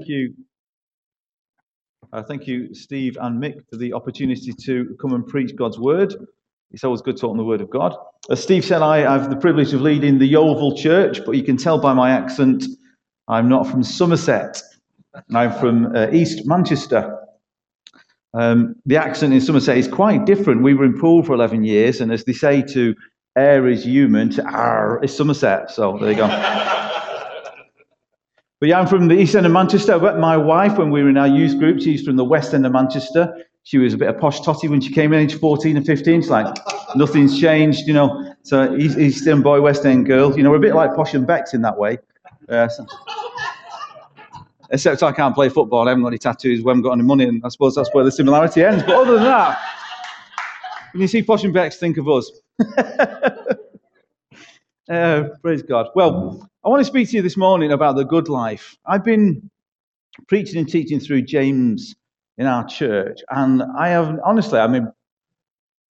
Thank 0.00 0.08
you. 0.08 0.34
Uh, 2.10 2.22
thank 2.22 2.46
you, 2.46 2.74
Steve 2.74 3.18
and 3.20 3.38
Mick, 3.38 3.68
for 3.68 3.76
the 3.76 3.92
opportunity 3.92 4.50
to 4.50 4.96
come 4.98 5.12
and 5.12 5.26
preach 5.26 5.54
God's 5.54 5.78
word. 5.78 6.14
It's 6.70 6.84
always 6.84 7.02
good 7.02 7.18
talking 7.18 7.36
the 7.36 7.44
word 7.44 7.60
of 7.60 7.68
God. 7.68 7.94
As 8.30 8.42
Steve 8.42 8.64
said, 8.64 8.80
I 8.80 9.00
have 9.00 9.28
the 9.28 9.36
privilege 9.36 9.74
of 9.74 9.82
leading 9.82 10.18
the 10.18 10.24
Yeovil 10.24 10.74
Church, 10.74 11.22
but 11.26 11.32
you 11.32 11.42
can 11.42 11.58
tell 11.58 11.78
by 11.78 11.92
my 11.92 12.12
accent, 12.12 12.64
I'm 13.28 13.50
not 13.50 13.66
from 13.66 13.82
Somerset. 13.82 14.62
I'm 15.34 15.52
from 15.60 15.94
uh, 15.94 16.08
East 16.10 16.46
Manchester. 16.46 17.18
Um, 18.32 18.76
the 18.86 18.96
accent 18.96 19.34
in 19.34 19.40
Somerset 19.42 19.76
is 19.76 19.86
quite 19.86 20.24
different. 20.24 20.62
We 20.62 20.72
were 20.72 20.86
in 20.86 20.98
Poole 20.98 21.22
for 21.22 21.34
11 21.34 21.64
years, 21.64 22.00
and 22.00 22.10
as 22.10 22.24
they 22.24 22.32
say 22.32 22.62
to 22.72 22.94
air 23.36 23.68
is 23.68 23.84
human, 23.84 24.30
to 24.30 25.00
is 25.02 25.14
Somerset. 25.14 25.70
So 25.70 25.98
there 25.98 26.10
you 26.10 26.16
go. 26.16 26.76
But 28.60 28.68
yeah, 28.68 28.78
I'm 28.78 28.86
from 28.86 29.08
the 29.08 29.18
east 29.18 29.34
end 29.34 29.46
of 29.46 29.52
Manchester. 29.52 29.94
I 29.94 29.98
met 29.98 30.18
my 30.18 30.36
wife 30.36 30.76
when 30.76 30.90
we 30.90 31.02
were 31.02 31.08
in 31.08 31.16
our 31.16 31.26
youth 31.26 31.58
group. 31.58 31.80
She's 31.80 32.04
from 32.04 32.16
the 32.16 32.24
west 32.24 32.52
end 32.52 32.66
of 32.66 32.72
Manchester. 32.72 33.34
She 33.62 33.78
was 33.78 33.94
a 33.94 33.96
bit 33.96 34.08
of 34.08 34.18
posh 34.18 34.40
totty 34.40 34.68
when 34.68 34.82
she 34.82 34.92
came 34.92 35.14
in, 35.14 35.20
age 35.20 35.34
14 35.34 35.78
and 35.78 35.86
15. 35.86 36.20
It's 36.20 36.28
like, 36.28 36.54
nothing's 36.94 37.40
changed, 37.40 37.86
you 37.86 37.94
know. 37.94 38.34
So 38.42 38.76
east 38.76 39.26
end 39.26 39.42
boy, 39.42 39.62
west 39.62 39.86
end 39.86 40.04
girl. 40.04 40.36
You 40.36 40.42
know, 40.42 40.50
we're 40.50 40.56
a 40.56 40.60
bit 40.60 40.74
like 40.74 40.94
Posh 40.94 41.14
and 41.14 41.26
Becks 41.26 41.54
in 41.54 41.62
that 41.62 41.78
way. 41.78 41.98
Uh, 42.50 42.68
so. 42.68 42.86
Except 44.70 45.02
I 45.02 45.12
can't 45.12 45.34
play 45.34 45.48
football. 45.48 45.86
I 45.86 45.90
haven't 45.90 46.02
got 46.02 46.08
any 46.08 46.18
tattoos. 46.18 46.62
We 46.62 46.68
haven't 46.68 46.82
got 46.82 46.92
any 46.92 47.02
money. 47.02 47.24
And 47.24 47.42
I 47.44 47.48
suppose 47.48 47.74
that's 47.74 47.92
where 47.94 48.04
the 48.04 48.12
similarity 48.12 48.62
ends. 48.62 48.82
But 48.82 48.94
other 48.94 49.14
than 49.14 49.24
that, 49.24 49.58
when 50.92 51.00
you 51.00 51.08
see 51.08 51.22
Posh 51.22 51.44
and 51.44 51.54
Becks, 51.54 51.76
think 51.76 51.96
of 51.96 52.08
us. 52.08 52.30
uh, 54.90 55.24
praise 55.40 55.62
God. 55.62 55.88
Well, 55.94 56.50
I 56.64 56.68
want 56.68 56.80
to 56.80 56.84
speak 56.84 57.08
to 57.10 57.16
you 57.16 57.22
this 57.22 57.36
morning 57.36 57.72
about 57.72 57.96
the 57.96 58.04
good 58.04 58.28
life. 58.28 58.76
I've 58.86 59.04
been 59.04 59.50
preaching 60.28 60.58
and 60.58 60.68
teaching 60.68 61.00
through 61.00 61.22
James 61.22 61.94
in 62.38 62.46
our 62.46 62.66
church, 62.66 63.20
and 63.30 63.62
I 63.78 63.88
have 63.88 64.18
honestly, 64.24 64.58
I 64.58 64.66
mean, 64.66 64.90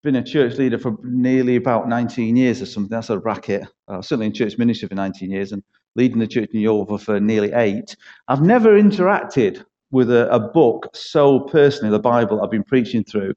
been 0.03 0.17
a 0.17 0.23
church 0.23 0.59
leader 0.59 0.79
for 0.79 0.97
nearly 1.03 1.57
about 1.57 1.89
19 1.89 2.37
years 2.37 2.63
or 2.63 2.67
something. 2.67 2.91
That's 2.91 3.11
a 3.11 3.17
bracket. 3.17 3.67
Uh, 3.89 4.01
certainly 4.01 4.27
in 4.27 4.35
church 4.35 4.59
ministry 4.59 4.89
for 4.89 4.95
19 4.95 5.31
years, 5.31 5.53
and 5.53 5.63
leading 5.97 6.19
the 6.19 6.27
church 6.27 6.51
in 6.53 6.61
Yeovil 6.61 6.99
for 6.99 7.19
nearly 7.19 7.53
eight. 7.53 7.97
I've 8.29 8.43
never 8.43 8.81
interacted 8.81 9.65
with 9.91 10.11
a, 10.11 10.29
a 10.33 10.41
book 10.41 10.91
so 10.95 11.41
personally, 11.41 11.91
the 11.91 11.99
Bible 11.99 12.43
I've 12.43 12.51
been 12.51 12.65
preaching 12.65 13.05
through, 13.05 13.35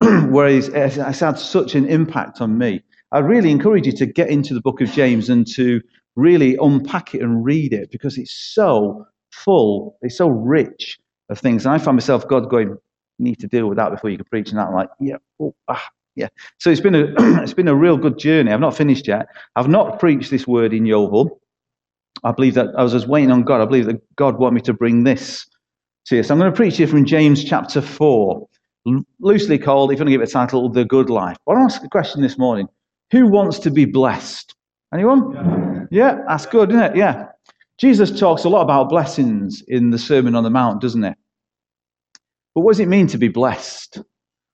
where 0.30 0.48
it's, 0.48 0.68
it's 0.68 1.20
had 1.20 1.38
such 1.38 1.74
an 1.74 1.86
impact 1.88 2.40
on 2.40 2.56
me. 2.56 2.82
I 3.14 3.20
really 3.20 3.52
encourage 3.52 3.86
you 3.86 3.92
to 3.92 4.06
get 4.06 4.28
into 4.28 4.54
the 4.54 4.60
book 4.60 4.80
of 4.80 4.90
James 4.90 5.28
and 5.30 5.46
to 5.54 5.80
really 6.16 6.56
unpack 6.60 7.14
it 7.14 7.22
and 7.22 7.44
read 7.44 7.72
it 7.72 7.92
because 7.92 8.18
it's 8.18 8.32
so 8.32 9.06
full, 9.30 9.96
it's 10.02 10.18
so 10.18 10.28
rich 10.28 10.98
of 11.28 11.38
things. 11.38 11.64
And 11.64 11.72
I 11.72 11.78
find 11.78 11.94
myself, 11.96 12.26
God, 12.26 12.50
going, 12.50 12.76
need 13.20 13.38
to 13.38 13.46
deal 13.46 13.68
with 13.68 13.76
that 13.76 13.92
before 13.92 14.10
you 14.10 14.16
can 14.16 14.26
preach. 14.26 14.50
And 14.50 14.58
that, 14.58 14.66
I'm 14.66 14.74
like, 14.74 14.88
yeah, 14.98 15.16
oh, 15.40 15.54
ah, 15.68 15.88
yeah. 16.16 16.26
So 16.58 16.70
it's 16.70 16.80
been 16.80 16.96
a 16.96 17.14
it's 17.42 17.54
been 17.54 17.68
a 17.68 17.74
real 17.74 17.96
good 17.96 18.18
journey. 18.18 18.50
I've 18.50 18.58
not 18.58 18.76
finished 18.76 19.06
yet. 19.06 19.28
I've 19.54 19.68
not 19.68 20.00
preached 20.00 20.32
this 20.32 20.46
word 20.46 20.74
in 20.74 20.84
Yeovil. 20.84 21.40
I 22.24 22.32
believe 22.32 22.54
that 22.54 22.68
I 22.76 22.82
was 22.82 22.92
just 22.92 23.06
waiting 23.06 23.30
on 23.30 23.44
God. 23.44 23.60
I 23.60 23.66
believe 23.66 23.86
that 23.86 24.16
God 24.16 24.38
wanted 24.38 24.54
me 24.54 24.60
to 24.62 24.72
bring 24.72 25.04
this 25.04 25.46
to 26.06 26.16
you. 26.16 26.22
So 26.24 26.34
I'm 26.34 26.40
going 26.40 26.50
to 26.50 26.56
preach 26.56 26.78
here 26.78 26.88
from 26.88 27.04
James 27.04 27.44
chapter 27.44 27.80
four, 27.80 28.48
loosely 29.20 29.58
called, 29.58 29.92
if 29.92 29.98
you 29.98 30.00
want 30.00 30.08
to 30.08 30.12
give 30.12 30.20
it 30.20 30.28
a 30.28 30.32
title, 30.32 30.68
the 30.68 30.84
good 30.84 31.10
life. 31.10 31.36
But 31.46 31.52
I 31.52 31.58
want 31.60 31.70
to 31.70 31.76
ask 31.76 31.84
a 31.84 31.88
question 31.88 32.22
this 32.22 32.38
morning: 32.38 32.68
Who 33.14 33.28
wants 33.28 33.60
to 33.60 33.70
be 33.70 33.84
blessed? 33.84 34.56
Anyone? 34.92 35.32
Yeah. 35.32 35.84
Yeah, 35.92 36.18
that's 36.26 36.46
good, 36.46 36.70
isn't 36.70 36.82
it? 36.82 36.96
Yeah. 36.96 37.26
Jesus 37.78 38.18
talks 38.18 38.42
a 38.42 38.48
lot 38.48 38.62
about 38.62 38.88
blessings 38.88 39.62
in 39.68 39.90
the 39.90 40.00
Sermon 40.00 40.34
on 40.34 40.42
the 40.42 40.50
Mount, 40.50 40.80
doesn't 40.80 41.04
he? 41.04 41.12
But 42.56 42.62
what 42.62 42.72
does 42.72 42.80
it 42.80 42.88
mean 42.88 43.06
to 43.06 43.16
be 43.16 43.28
blessed? 43.28 44.00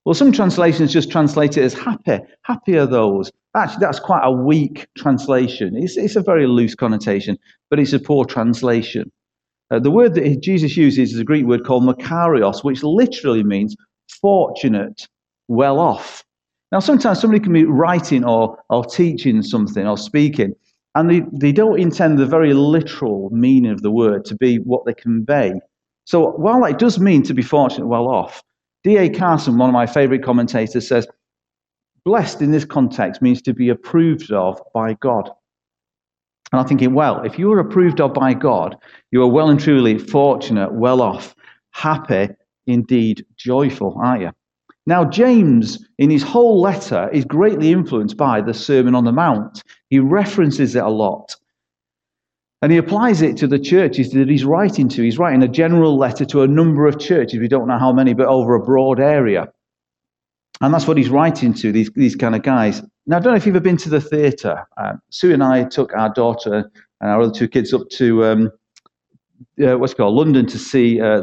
Well, 0.04 0.12
some 0.12 0.30
translations 0.30 0.92
just 0.92 1.10
translate 1.10 1.56
it 1.56 1.62
as 1.62 1.72
happy. 1.72 2.18
Happy 2.42 2.76
are 2.76 2.84
those. 2.84 3.32
Actually, 3.56 3.80
that's 3.80 3.98
quite 3.98 4.24
a 4.24 4.30
weak 4.30 4.86
translation. 4.94 5.74
It's, 5.74 5.96
it's 5.96 6.16
a 6.16 6.22
very 6.22 6.46
loose 6.46 6.74
connotation, 6.74 7.38
but 7.70 7.80
it's 7.80 7.94
a 7.94 7.98
poor 7.98 8.26
translation. 8.26 9.10
Uh, 9.70 9.78
the 9.78 9.90
word 9.90 10.14
that 10.16 10.42
Jesus 10.42 10.76
uses 10.76 11.14
is 11.14 11.18
a 11.18 11.24
Greek 11.24 11.46
word 11.46 11.64
called 11.64 11.84
makarios, 11.84 12.62
which 12.62 12.82
literally 12.82 13.42
means 13.42 13.74
fortunate, 14.20 15.08
well 15.48 15.78
off. 15.78 16.24
Now, 16.72 16.78
sometimes 16.78 17.20
somebody 17.20 17.42
can 17.42 17.52
be 17.52 17.64
writing 17.64 18.24
or, 18.24 18.56
or 18.70 18.84
teaching 18.84 19.42
something 19.42 19.86
or 19.86 19.98
speaking, 19.98 20.54
and 20.94 21.10
they, 21.10 21.22
they 21.32 21.52
don't 21.52 21.80
intend 21.80 22.18
the 22.18 22.26
very 22.26 22.54
literal 22.54 23.30
meaning 23.30 23.72
of 23.72 23.82
the 23.82 23.90
word 23.90 24.24
to 24.26 24.36
be 24.36 24.58
what 24.58 24.84
they 24.84 24.94
convey. 24.94 25.54
So 26.04 26.32
while 26.32 26.64
it 26.64 26.78
does 26.78 26.98
mean 26.98 27.22
to 27.24 27.34
be 27.34 27.42
fortunate, 27.42 27.86
well 27.86 28.08
off, 28.08 28.42
D.A. 28.84 29.10
Carson, 29.10 29.58
one 29.58 29.68
of 29.68 29.74
my 29.74 29.86
favorite 29.86 30.24
commentators, 30.24 30.88
says, 30.88 31.06
blessed 32.04 32.40
in 32.40 32.50
this 32.50 32.64
context 32.64 33.20
means 33.20 33.42
to 33.42 33.52
be 33.52 33.68
approved 33.68 34.32
of 34.32 34.60
by 34.72 34.94
God. 34.94 35.30
And 36.52 36.60
I'm 36.60 36.66
thinking, 36.66 36.94
well, 36.94 37.22
if 37.22 37.38
you 37.38 37.52
are 37.52 37.60
approved 37.60 38.00
of 38.00 38.14
by 38.14 38.34
God, 38.34 38.76
you 39.10 39.22
are 39.22 39.28
well 39.28 39.50
and 39.50 39.60
truly 39.60 39.98
fortunate, 39.98 40.72
well 40.72 41.00
off, 41.00 41.34
happy, 41.70 42.30
indeed 42.66 43.24
joyful, 43.36 43.96
aren't 44.02 44.22
you? 44.22 44.30
Now, 44.86 45.04
James, 45.04 45.86
in 45.98 46.10
his 46.10 46.22
whole 46.22 46.60
letter, 46.60 47.08
is 47.12 47.24
greatly 47.24 47.70
influenced 47.70 48.16
by 48.16 48.40
the 48.40 48.54
Sermon 48.54 48.94
on 48.94 49.04
the 49.04 49.12
Mount. 49.12 49.62
He 49.88 49.98
references 49.98 50.74
it 50.74 50.82
a 50.82 50.88
lot. 50.88 51.36
And 52.62 52.72
he 52.72 52.78
applies 52.78 53.22
it 53.22 53.36
to 53.38 53.46
the 53.46 53.58
churches 53.58 54.10
that 54.12 54.28
he's 54.28 54.44
writing 54.44 54.88
to. 54.90 55.02
He's 55.02 55.18
writing 55.18 55.42
a 55.42 55.48
general 55.48 55.96
letter 55.96 56.24
to 56.26 56.42
a 56.42 56.48
number 56.48 56.86
of 56.86 56.98
churches. 56.98 57.40
We 57.40 57.48
don't 57.48 57.68
know 57.68 57.78
how 57.78 57.92
many, 57.92 58.12
but 58.12 58.26
over 58.26 58.54
a 58.54 58.62
broad 58.62 59.00
area. 59.00 59.50
And 60.60 60.74
that's 60.74 60.86
what 60.86 60.98
he's 60.98 61.08
writing 61.08 61.54
to, 61.54 61.72
these, 61.72 61.90
these 61.94 62.14
kind 62.14 62.34
of 62.34 62.42
guys. 62.42 62.82
Now, 63.06 63.16
I 63.16 63.20
don't 63.20 63.32
know 63.32 63.36
if 63.36 63.46
you've 63.46 63.56
ever 63.56 63.62
been 63.62 63.78
to 63.78 63.88
the 63.88 64.00
theatre. 64.00 64.66
Uh, 64.76 64.94
Sue 65.08 65.32
and 65.32 65.42
I 65.42 65.64
took 65.64 65.94
our 65.94 66.12
daughter 66.12 66.70
and 67.00 67.10
our 67.10 67.22
other 67.22 67.32
two 67.32 67.48
kids 67.48 67.72
up 67.72 67.88
to, 67.92 68.24
um, 68.24 68.50
uh, 69.64 69.78
what's 69.78 69.94
called, 69.94 70.14
London 70.14 70.44
to 70.46 70.58
see 70.58 71.00
uh, 71.00 71.22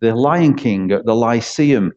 the 0.00 0.14
Lion 0.14 0.54
King 0.54 0.92
at 0.92 1.06
the 1.06 1.14
Lyceum. 1.14 1.94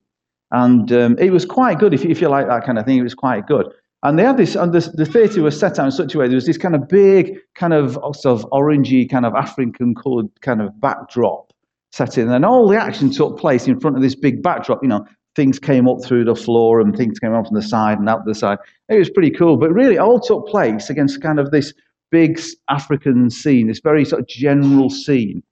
And 0.51 0.91
um, 0.91 1.17
it 1.19 1.31
was 1.31 1.45
quite 1.45 1.79
good, 1.79 1.93
if 1.93 2.03
you, 2.03 2.09
if 2.09 2.21
you 2.21 2.29
like 2.29 2.47
that 2.47 2.65
kind 2.65 2.77
of 2.77 2.85
thing, 2.85 2.97
it 2.97 3.03
was 3.03 3.15
quite 3.15 3.47
good. 3.47 3.67
And 4.03 4.17
they 4.17 4.23
had 4.23 4.37
this, 4.37 4.55
and 4.55 4.71
the, 4.73 4.79
the 4.93 5.05
theatre 5.05 5.41
was 5.41 5.59
set 5.59 5.79
out 5.79 5.85
in 5.85 5.91
such 5.91 6.15
a 6.15 6.19
way, 6.19 6.27
there 6.27 6.35
was 6.35 6.45
this 6.45 6.57
kind 6.57 6.75
of 6.75 6.87
big, 6.87 7.37
kind 7.55 7.73
of, 7.73 7.93
sort 8.15 8.25
of 8.39 8.45
orangey, 8.51 9.09
kind 9.09 9.25
of 9.25 9.33
African 9.33 9.95
coloured 9.95 10.29
kind 10.41 10.61
of 10.61 10.79
backdrop 10.79 11.51
set 11.91 12.17
in. 12.17 12.29
And 12.29 12.45
all 12.45 12.67
the 12.67 12.77
action 12.77 13.11
took 13.11 13.39
place 13.39 13.67
in 13.67 13.79
front 13.79 13.95
of 13.97 14.01
this 14.01 14.15
big 14.15 14.43
backdrop. 14.43 14.83
You 14.83 14.89
know, 14.89 15.05
things 15.35 15.59
came 15.59 15.87
up 15.87 16.03
through 16.03 16.25
the 16.25 16.35
floor 16.35 16.79
and 16.79 16.95
things 16.95 17.19
came 17.19 17.33
up 17.33 17.47
from 17.47 17.55
the 17.55 17.61
side 17.61 17.99
and 17.99 18.07
out 18.07 18.25
the 18.25 18.35
side. 18.35 18.59
It 18.87 18.97
was 18.97 19.09
pretty 19.09 19.31
cool. 19.31 19.57
But 19.57 19.71
really, 19.71 19.97
all 19.97 20.19
took 20.19 20.47
place 20.47 20.89
against 20.89 21.21
kind 21.21 21.39
of 21.39 21.51
this 21.51 21.73
big 22.11 22.39
African 22.69 23.29
scene, 23.29 23.67
this 23.67 23.81
very 23.81 24.05
sort 24.05 24.21
of 24.21 24.27
general 24.27 24.89
scene. 24.89 25.43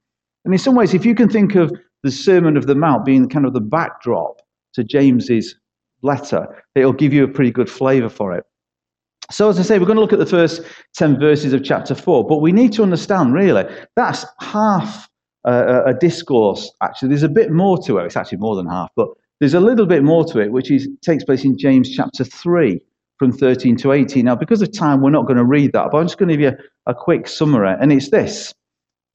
And 0.45 0.53
in 0.53 0.59
some 0.59 0.75
ways, 0.75 0.93
if 0.93 1.05
you 1.05 1.15
can 1.15 1.29
think 1.29 1.55
of 1.55 1.73
the 2.03 2.11
Sermon 2.11 2.55
of 2.55 2.67
the 2.67 2.75
Mount 2.75 3.05
being 3.05 3.27
kind 3.27 3.45
of 3.45 3.53
the 3.53 3.59
backdrop, 3.59 4.41
to 4.75 4.83
James's 4.83 5.55
letter, 6.01 6.63
it'll 6.75 6.93
give 6.93 7.13
you 7.13 7.23
a 7.23 7.27
pretty 7.27 7.51
good 7.51 7.69
flavor 7.69 8.09
for 8.09 8.33
it. 8.33 8.45
So, 9.31 9.49
as 9.49 9.59
I 9.59 9.63
say, 9.63 9.79
we're 9.79 9.87
going 9.87 9.95
to 9.95 10.01
look 10.01 10.13
at 10.13 10.19
the 10.19 10.25
first 10.25 10.61
10 10.95 11.19
verses 11.19 11.51
of 11.51 11.63
chapter 11.63 11.95
4, 11.95 12.27
but 12.27 12.41
we 12.41 12.51
need 12.51 12.73
to 12.73 12.83
understand 12.83 13.33
really 13.33 13.63
that's 13.95 14.23
half 14.39 15.09
uh, 15.45 15.81
a 15.85 15.93
discourse. 15.95 16.71
Actually, 16.83 17.09
there's 17.09 17.23
a 17.23 17.29
bit 17.29 17.51
more 17.51 17.81
to 17.83 17.97
it. 17.97 18.05
It's 18.05 18.15
actually 18.15 18.37
more 18.37 18.55
than 18.55 18.67
half, 18.67 18.91
but 18.95 19.09
there's 19.39 19.55
a 19.55 19.59
little 19.59 19.87
bit 19.87 20.03
more 20.03 20.25
to 20.25 20.39
it, 20.39 20.51
which 20.51 20.69
is, 20.69 20.87
takes 21.01 21.23
place 21.23 21.43
in 21.43 21.57
James 21.57 21.89
chapter 21.89 22.23
3 22.23 22.79
from 23.17 23.31
13 23.31 23.75
to 23.77 23.93
18. 23.93 24.25
Now, 24.25 24.35
because 24.35 24.61
of 24.61 24.71
time, 24.71 25.01
we're 25.01 25.09
not 25.09 25.25
going 25.25 25.37
to 25.37 25.45
read 25.45 25.73
that, 25.73 25.89
but 25.91 25.97
I'm 25.97 26.05
just 26.05 26.19
going 26.19 26.29
to 26.29 26.37
give 26.37 26.53
you 26.53 26.57
a, 26.85 26.93
quick 26.93 27.27
summary, 27.27 27.75
and 27.79 27.91
it's 27.91 28.09
this. 28.09 28.53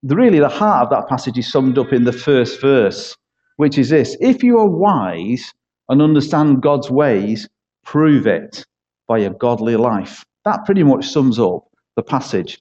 The, 0.02 0.16
really, 0.16 0.40
the 0.40 0.48
heart 0.48 0.84
of 0.84 0.90
that 0.90 1.08
passage 1.08 1.38
is 1.38 1.50
summed 1.50 1.78
up 1.78 1.92
in 1.92 2.04
the 2.04 2.12
first 2.12 2.60
verse 2.60 3.16
which 3.60 3.76
is 3.76 3.90
this 3.90 4.16
if 4.20 4.42
you 4.42 4.58
are 4.58 4.66
wise 4.66 5.52
and 5.90 6.00
understand 6.00 6.62
God's 6.62 6.90
ways, 6.90 7.48
prove 7.84 8.26
it 8.26 8.64
by 9.08 9.18
a 9.18 9.30
godly 9.30 9.76
life. 9.76 10.24
That 10.44 10.64
pretty 10.64 10.84
much 10.84 11.08
sums 11.08 11.38
up 11.38 11.64
the 11.96 12.02
passage. 12.02 12.58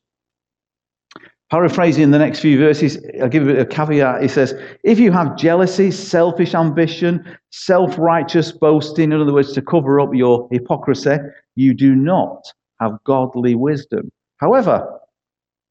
Paraphrasing 1.51 2.11
the 2.11 2.19
next 2.19 2.39
few 2.41 2.59
verses, 2.59 2.97
I'll 3.21 3.29
give 3.29 3.47
it 3.47 3.57
a 3.57 3.65
caveat. 3.65 4.21
He 4.21 4.27
says, 4.27 4.53
If 4.83 4.99
you 4.99 5.11
have 5.11 5.35
jealousy, 5.35 5.89
selfish 5.89 6.53
ambition, 6.53 7.25
self 7.51 7.97
righteous 7.97 8.51
boasting, 8.51 9.11
in 9.11 9.21
other 9.21 9.33
words, 9.33 9.53
to 9.53 9.61
cover 9.61 9.99
up 9.99 10.13
your 10.13 10.47
hypocrisy, 10.51 11.17
you 11.55 11.73
do 11.73 11.95
not 11.95 12.51
have 12.79 13.03
godly 13.03 13.55
wisdom. 13.55 14.11
However, 14.37 14.99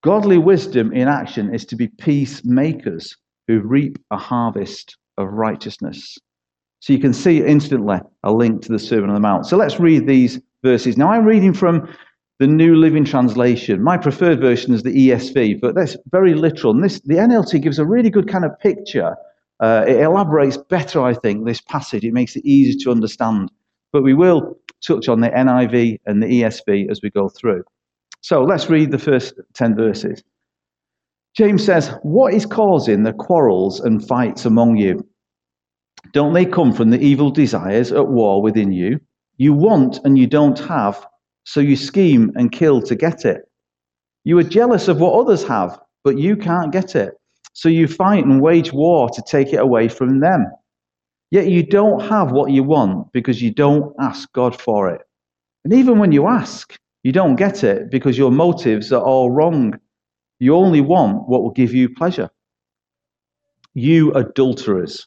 godly 0.02 0.38
wisdom 0.38 0.92
in 0.92 1.08
action 1.08 1.54
is 1.54 1.64
to 1.66 1.76
be 1.76 1.88
peacemakers 1.88 3.16
who 3.46 3.60
reap 3.60 3.98
a 4.10 4.16
harvest 4.16 4.96
of 5.16 5.28
righteousness. 5.28 6.18
So 6.80 6.92
you 6.92 6.98
can 6.98 7.12
see 7.12 7.44
instantly 7.44 7.98
a 8.22 8.32
link 8.32 8.62
to 8.62 8.72
the 8.72 8.78
Sermon 8.78 9.10
on 9.10 9.14
the 9.14 9.20
Mount. 9.20 9.46
So 9.46 9.56
let's 9.56 9.80
read 9.80 10.06
these 10.06 10.40
verses. 10.62 10.96
Now 10.96 11.10
I'm 11.10 11.24
reading 11.24 11.52
from 11.52 11.88
the 12.38 12.46
New 12.46 12.76
Living 12.76 13.04
Translation. 13.04 13.82
My 13.82 13.96
preferred 13.96 14.40
version 14.40 14.72
is 14.72 14.84
the 14.84 15.08
ESV, 15.08 15.60
but 15.60 15.74
that's 15.74 15.96
very 16.10 16.34
literal. 16.34 16.72
And 16.72 16.84
this, 16.84 17.00
the 17.00 17.14
NLT 17.14 17.60
gives 17.62 17.78
a 17.78 17.84
really 17.84 18.10
good 18.10 18.28
kind 18.28 18.44
of 18.44 18.56
picture. 18.60 19.16
Uh, 19.60 19.84
it 19.88 20.00
elaborates 20.00 20.56
better, 20.56 21.02
I 21.02 21.14
think, 21.14 21.44
this 21.44 21.60
passage. 21.60 22.04
It 22.04 22.12
makes 22.12 22.36
it 22.36 22.44
easier 22.44 22.78
to 22.84 22.90
understand. 22.92 23.50
But 23.92 24.04
we 24.04 24.14
will 24.14 24.56
touch 24.86 25.08
on 25.08 25.20
the 25.20 25.30
NIV 25.30 25.98
and 26.06 26.22
the 26.22 26.26
ESV 26.26 26.90
as 26.90 27.00
we 27.02 27.10
go 27.10 27.28
through. 27.28 27.64
So 28.20 28.44
let's 28.44 28.70
read 28.70 28.92
the 28.92 28.98
first 28.98 29.34
10 29.54 29.74
verses. 29.74 30.22
James 31.34 31.64
says, 31.64 31.92
What 32.02 32.34
is 32.34 32.46
causing 32.46 33.02
the 33.02 33.12
quarrels 33.12 33.80
and 33.80 34.06
fights 34.06 34.44
among 34.44 34.76
you? 34.76 35.04
Don't 36.12 36.32
they 36.32 36.46
come 36.46 36.72
from 36.72 36.90
the 36.90 37.00
evil 37.00 37.30
desires 37.30 37.92
at 37.92 38.08
war 38.08 38.42
within 38.42 38.72
you? 38.72 39.00
You 39.36 39.52
want 39.52 40.00
and 40.04 40.18
you 40.18 40.26
don't 40.26 40.58
have, 40.60 41.06
so 41.44 41.60
you 41.60 41.76
scheme 41.76 42.32
and 42.34 42.50
kill 42.52 42.82
to 42.82 42.94
get 42.94 43.24
it. 43.24 43.42
You 44.24 44.38
are 44.38 44.44
jealous 44.44 44.88
of 44.88 45.00
what 45.00 45.18
others 45.18 45.44
have, 45.44 45.78
but 46.04 46.18
you 46.18 46.36
can't 46.36 46.72
get 46.72 46.96
it, 46.96 47.14
so 47.52 47.68
you 47.68 47.86
fight 47.88 48.24
and 48.24 48.40
wage 48.40 48.72
war 48.72 49.08
to 49.10 49.22
take 49.22 49.52
it 49.52 49.60
away 49.60 49.88
from 49.88 50.20
them. 50.20 50.46
Yet 51.30 51.48
you 51.48 51.62
don't 51.62 52.00
have 52.00 52.32
what 52.32 52.50
you 52.50 52.62
want 52.62 53.12
because 53.12 53.42
you 53.42 53.50
don't 53.50 53.94
ask 54.00 54.32
God 54.32 54.58
for 54.60 54.88
it. 54.88 55.02
And 55.64 55.74
even 55.74 55.98
when 55.98 56.12
you 56.12 56.26
ask, 56.26 56.78
you 57.02 57.12
don't 57.12 57.36
get 57.36 57.62
it 57.64 57.90
because 57.90 58.16
your 58.16 58.30
motives 58.30 58.92
are 58.92 59.02
all 59.02 59.30
wrong. 59.30 59.78
You 60.40 60.54
only 60.54 60.80
want 60.80 61.28
what 61.28 61.42
will 61.42 61.50
give 61.50 61.74
you 61.74 61.94
pleasure. 61.94 62.30
You 63.74 64.12
adulterers. 64.14 65.06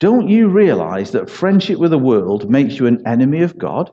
Don't 0.00 0.28
you 0.28 0.48
realize 0.48 1.10
that 1.10 1.30
friendship 1.30 1.78
with 1.78 1.90
the 1.90 1.98
world 1.98 2.48
makes 2.50 2.78
you 2.78 2.86
an 2.86 3.06
enemy 3.06 3.42
of 3.42 3.58
God? 3.58 3.90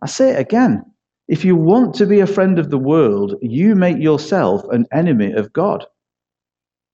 I 0.00 0.06
say 0.06 0.30
it 0.30 0.40
again. 0.40 0.82
If 1.28 1.44
you 1.44 1.56
want 1.56 1.94
to 1.96 2.06
be 2.06 2.20
a 2.20 2.26
friend 2.26 2.58
of 2.58 2.70
the 2.70 2.78
world, 2.78 3.36
you 3.42 3.74
make 3.74 3.98
yourself 3.98 4.64
an 4.70 4.86
enemy 4.92 5.32
of 5.32 5.52
God. 5.52 5.86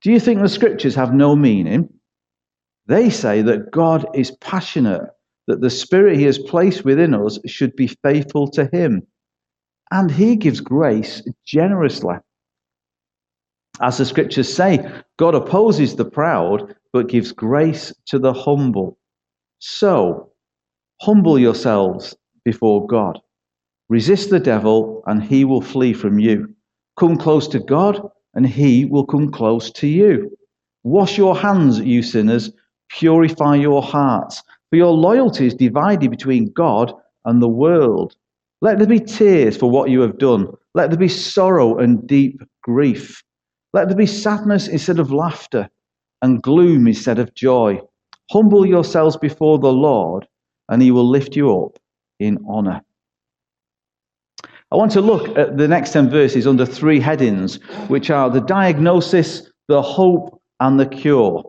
Do 0.02 0.12
you 0.12 0.20
think 0.20 0.40
the 0.40 0.48
scriptures 0.48 0.94
have 0.94 1.14
no 1.14 1.34
meaning? 1.34 1.88
They 2.86 3.10
say 3.10 3.42
that 3.42 3.70
God 3.70 4.06
is 4.14 4.30
passionate, 4.40 5.10
that 5.46 5.60
the 5.60 5.70
spirit 5.70 6.18
he 6.18 6.24
has 6.24 6.38
placed 6.38 6.84
within 6.84 7.14
us 7.14 7.38
should 7.46 7.76
be 7.76 7.86
faithful 7.86 8.48
to 8.52 8.68
him. 8.72 9.06
And 9.90 10.10
he 10.10 10.36
gives 10.36 10.60
grace 10.60 11.22
generously. 11.44 12.16
As 13.80 13.98
the 13.98 14.04
scriptures 14.04 14.52
say, 14.52 14.90
God 15.16 15.34
opposes 15.34 15.96
the 15.96 16.04
proud, 16.04 16.74
but 16.92 17.08
gives 17.08 17.32
grace 17.32 17.92
to 18.06 18.18
the 18.18 18.32
humble. 18.32 18.98
So, 19.58 20.32
humble 21.00 21.38
yourselves 21.38 22.16
before 22.44 22.86
God. 22.86 23.20
Resist 23.88 24.30
the 24.30 24.40
devil, 24.40 25.02
and 25.06 25.22
he 25.22 25.44
will 25.44 25.60
flee 25.60 25.92
from 25.92 26.18
you. 26.18 26.54
Come 26.98 27.16
close 27.16 27.48
to 27.48 27.58
God, 27.58 28.00
and 28.34 28.46
he 28.46 28.84
will 28.84 29.06
come 29.06 29.30
close 29.30 29.70
to 29.72 29.86
you. 29.86 30.36
Wash 30.84 31.18
your 31.18 31.36
hands, 31.36 31.80
you 31.80 32.02
sinners. 32.02 32.50
Purify 32.90 33.56
your 33.56 33.82
hearts, 33.82 34.42
for 34.70 34.76
your 34.76 34.92
loyalty 34.92 35.46
is 35.46 35.54
divided 35.54 36.10
between 36.10 36.52
God 36.52 36.92
and 37.24 37.42
the 37.42 37.48
world. 37.48 38.16
Let 38.60 38.78
there 38.78 38.86
be 38.86 39.00
tears 39.00 39.56
for 39.56 39.70
what 39.70 39.90
you 39.90 40.00
have 40.00 40.18
done. 40.18 40.48
Let 40.74 40.90
there 40.90 40.98
be 40.98 41.08
sorrow 41.08 41.78
and 41.78 42.06
deep 42.06 42.42
grief. 42.62 43.22
Let 43.72 43.88
there 43.88 43.96
be 43.96 44.06
sadness 44.06 44.68
instead 44.68 44.98
of 44.98 45.12
laughter 45.12 45.68
and 46.22 46.42
gloom 46.42 46.86
instead 46.86 47.18
of 47.18 47.34
joy. 47.34 47.80
Humble 48.30 48.66
yourselves 48.66 49.16
before 49.16 49.58
the 49.58 49.72
Lord, 49.72 50.26
and 50.68 50.82
he 50.82 50.90
will 50.90 51.08
lift 51.08 51.36
you 51.36 51.62
up 51.62 51.78
in 52.18 52.38
honor. 52.48 52.82
I 54.70 54.76
want 54.76 54.92
to 54.92 55.00
look 55.00 55.36
at 55.38 55.56
the 55.56 55.66
next 55.66 55.92
10 55.92 56.10
verses 56.10 56.46
under 56.46 56.66
three 56.66 57.00
headings, 57.00 57.56
which 57.88 58.10
are 58.10 58.28
the 58.28 58.40
diagnosis, 58.40 59.50
the 59.68 59.80
hope, 59.80 60.42
and 60.60 60.78
the 60.78 60.86
cure. 60.86 61.42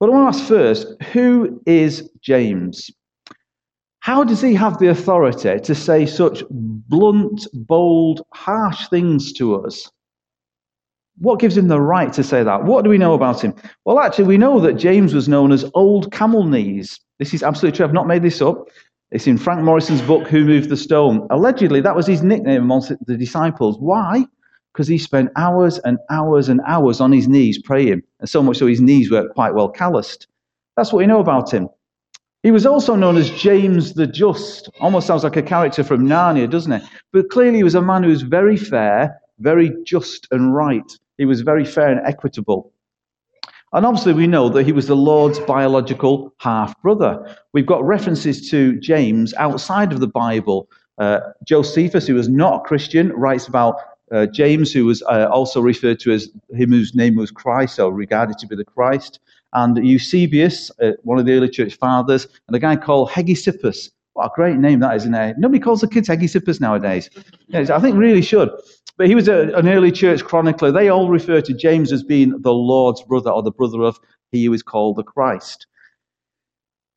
But 0.00 0.08
I 0.08 0.12
want 0.12 0.34
to 0.34 0.38
ask 0.38 0.48
first 0.48 1.02
who 1.12 1.60
is 1.66 2.10
James? 2.22 2.90
How 4.00 4.24
does 4.24 4.40
he 4.40 4.54
have 4.54 4.78
the 4.78 4.88
authority 4.88 5.58
to 5.58 5.74
say 5.74 6.06
such 6.06 6.44
blunt, 6.50 7.46
bold, 7.52 8.22
harsh 8.32 8.88
things 8.88 9.32
to 9.34 9.56
us? 9.56 9.90
What 11.18 11.40
gives 11.40 11.56
him 11.56 11.68
the 11.68 11.80
right 11.80 12.12
to 12.12 12.22
say 12.22 12.42
that? 12.42 12.64
What 12.64 12.84
do 12.84 12.90
we 12.90 12.98
know 12.98 13.14
about 13.14 13.42
him? 13.42 13.54
Well, 13.84 14.00
actually, 14.00 14.26
we 14.26 14.36
know 14.36 14.60
that 14.60 14.74
James 14.74 15.14
was 15.14 15.28
known 15.28 15.50
as 15.50 15.64
Old 15.74 16.12
Camel 16.12 16.44
Knees. 16.44 17.00
This 17.18 17.32
is 17.32 17.42
absolutely 17.42 17.76
true. 17.76 17.86
I've 17.86 17.92
not 17.92 18.06
made 18.06 18.22
this 18.22 18.42
up. 18.42 18.68
It's 19.12 19.26
in 19.26 19.38
Frank 19.38 19.62
Morison's 19.62 20.02
book, 20.02 20.26
Who 20.28 20.44
Moved 20.44 20.68
the 20.68 20.76
Stone. 20.76 21.26
Allegedly, 21.30 21.80
that 21.80 21.96
was 21.96 22.06
his 22.06 22.22
nickname 22.22 22.62
amongst 22.62 22.92
the 23.06 23.16
disciples. 23.16 23.78
Why? 23.78 24.26
Because 24.72 24.88
he 24.88 24.98
spent 24.98 25.30
hours 25.36 25.78
and 25.80 25.96
hours 26.10 26.50
and 26.50 26.60
hours 26.66 27.00
on 27.00 27.12
his 27.12 27.28
knees 27.28 27.62
praying, 27.62 28.02
and 28.20 28.28
so 28.28 28.42
much 28.42 28.58
so 28.58 28.66
his 28.66 28.82
knees 28.82 29.10
were 29.10 29.28
quite 29.30 29.54
well 29.54 29.70
calloused. 29.70 30.26
That's 30.76 30.92
what 30.92 30.98
we 30.98 31.06
know 31.06 31.20
about 31.20 31.50
him. 31.50 31.68
He 32.42 32.50
was 32.50 32.66
also 32.66 32.94
known 32.94 33.16
as 33.16 33.30
James 33.30 33.94
the 33.94 34.06
Just. 34.06 34.68
Almost 34.80 35.06
sounds 35.06 35.24
like 35.24 35.36
a 35.36 35.42
character 35.42 35.82
from 35.82 36.06
Narnia, 36.06 36.50
doesn't 36.50 36.72
it? 36.72 36.82
But 37.12 37.30
clearly, 37.30 37.58
he 37.58 37.64
was 37.64 37.74
a 37.74 37.80
man 37.80 38.02
who 38.02 38.10
was 38.10 38.22
very 38.22 38.58
fair, 38.58 39.18
very 39.38 39.72
just 39.84 40.28
and 40.30 40.54
right. 40.54 40.92
He 41.18 41.24
was 41.24 41.40
very 41.40 41.64
fair 41.64 41.88
and 41.88 42.06
equitable. 42.06 42.72
And 43.72 43.84
obviously, 43.84 44.12
we 44.12 44.26
know 44.26 44.48
that 44.48 44.64
he 44.64 44.72
was 44.72 44.86
the 44.86 44.96
Lord's 44.96 45.38
biological 45.40 46.32
half 46.38 46.80
brother. 46.82 47.36
We've 47.52 47.66
got 47.66 47.84
references 47.84 48.48
to 48.50 48.78
James 48.78 49.34
outside 49.34 49.92
of 49.92 50.00
the 50.00 50.06
Bible. 50.06 50.68
Uh, 50.98 51.20
Josephus, 51.44 52.06
who 52.06 52.14
was 52.14 52.28
not 52.28 52.60
a 52.60 52.64
Christian, 52.64 53.12
writes 53.12 53.48
about 53.48 53.76
uh, 54.12 54.26
James, 54.26 54.72
who 54.72 54.86
was 54.86 55.02
uh, 55.02 55.28
also 55.30 55.60
referred 55.60 55.98
to 56.00 56.12
as 56.12 56.28
him 56.50 56.70
whose 56.70 56.94
name 56.94 57.16
was 57.16 57.30
Christ, 57.30 57.80
or 57.80 57.92
regarded 57.92 58.38
to 58.38 58.46
be 58.46 58.56
the 58.56 58.64
Christ. 58.64 59.18
And 59.52 59.76
Eusebius, 59.84 60.70
uh, 60.80 60.92
one 61.02 61.18
of 61.18 61.26
the 61.26 61.32
early 61.32 61.48
church 61.48 61.74
fathers, 61.74 62.28
and 62.46 62.54
a 62.54 62.60
guy 62.60 62.76
called 62.76 63.10
Hegesippus. 63.10 63.90
What 64.16 64.28
a 64.28 64.30
great 64.34 64.56
name 64.56 64.80
that 64.80 64.96
is, 64.96 65.02
isn't 65.02 65.14
it? 65.14 65.36
Nobody 65.36 65.60
calls 65.60 65.82
the 65.82 65.88
kids 65.88 66.08
Hegesippus 66.08 66.58
nowadays. 66.58 67.10
I 67.52 67.78
think 67.78 67.98
really 67.98 68.22
should. 68.22 68.48
But 68.96 69.08
he 69.08 69.14
was 69.14 69.28
a, 69.28 69.54
an 69.54 69.68
early 69.68 69.92
church 69.92 70.24
chronicler. 70.24 70.72
They 70.72 70.88
all 70.88 71.10
refer 71.10 71.42
to 71.42 71.52
James 71.52 71.92
as 71.92 72.02
being 72.02 72.40
the 72.40 72.54
Lord's 72.54 73.02
brother 73.02 73.30
or 73.30 73.42
the 73.42 73.50
brother 73.50 73.82
of 73.82 73.98
he 74.32 74.46
who 74.46 74.54
is 74.54 74.62
called 74.62 74.96
the 74.96 75.02
Christ. 75.02 75.66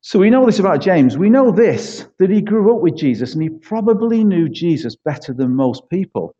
So 0.00 0.18
we 0.18 0.30
know 0.30 0.46
this 0.46 0.58
about 0.58 0.80
James. 0.80 1.18
We 1.18 1.28
know 1.28 1.50
this 1.50 2.06
that 2.18 2.30
he 2.30 2.40
grew 2.40 2.74
up 2.74 2.80
with 2.80 2.96
Jesus 2.96 3.34
and 3.34 3.42
he 3.42 3.50
probably 3.50 4.24
knew 4.24 4.48
Jesus 4.48 4.96
better 4.96 5.34
than 5.34 5.54
most 5.54 5.82
people. 5.90 6.34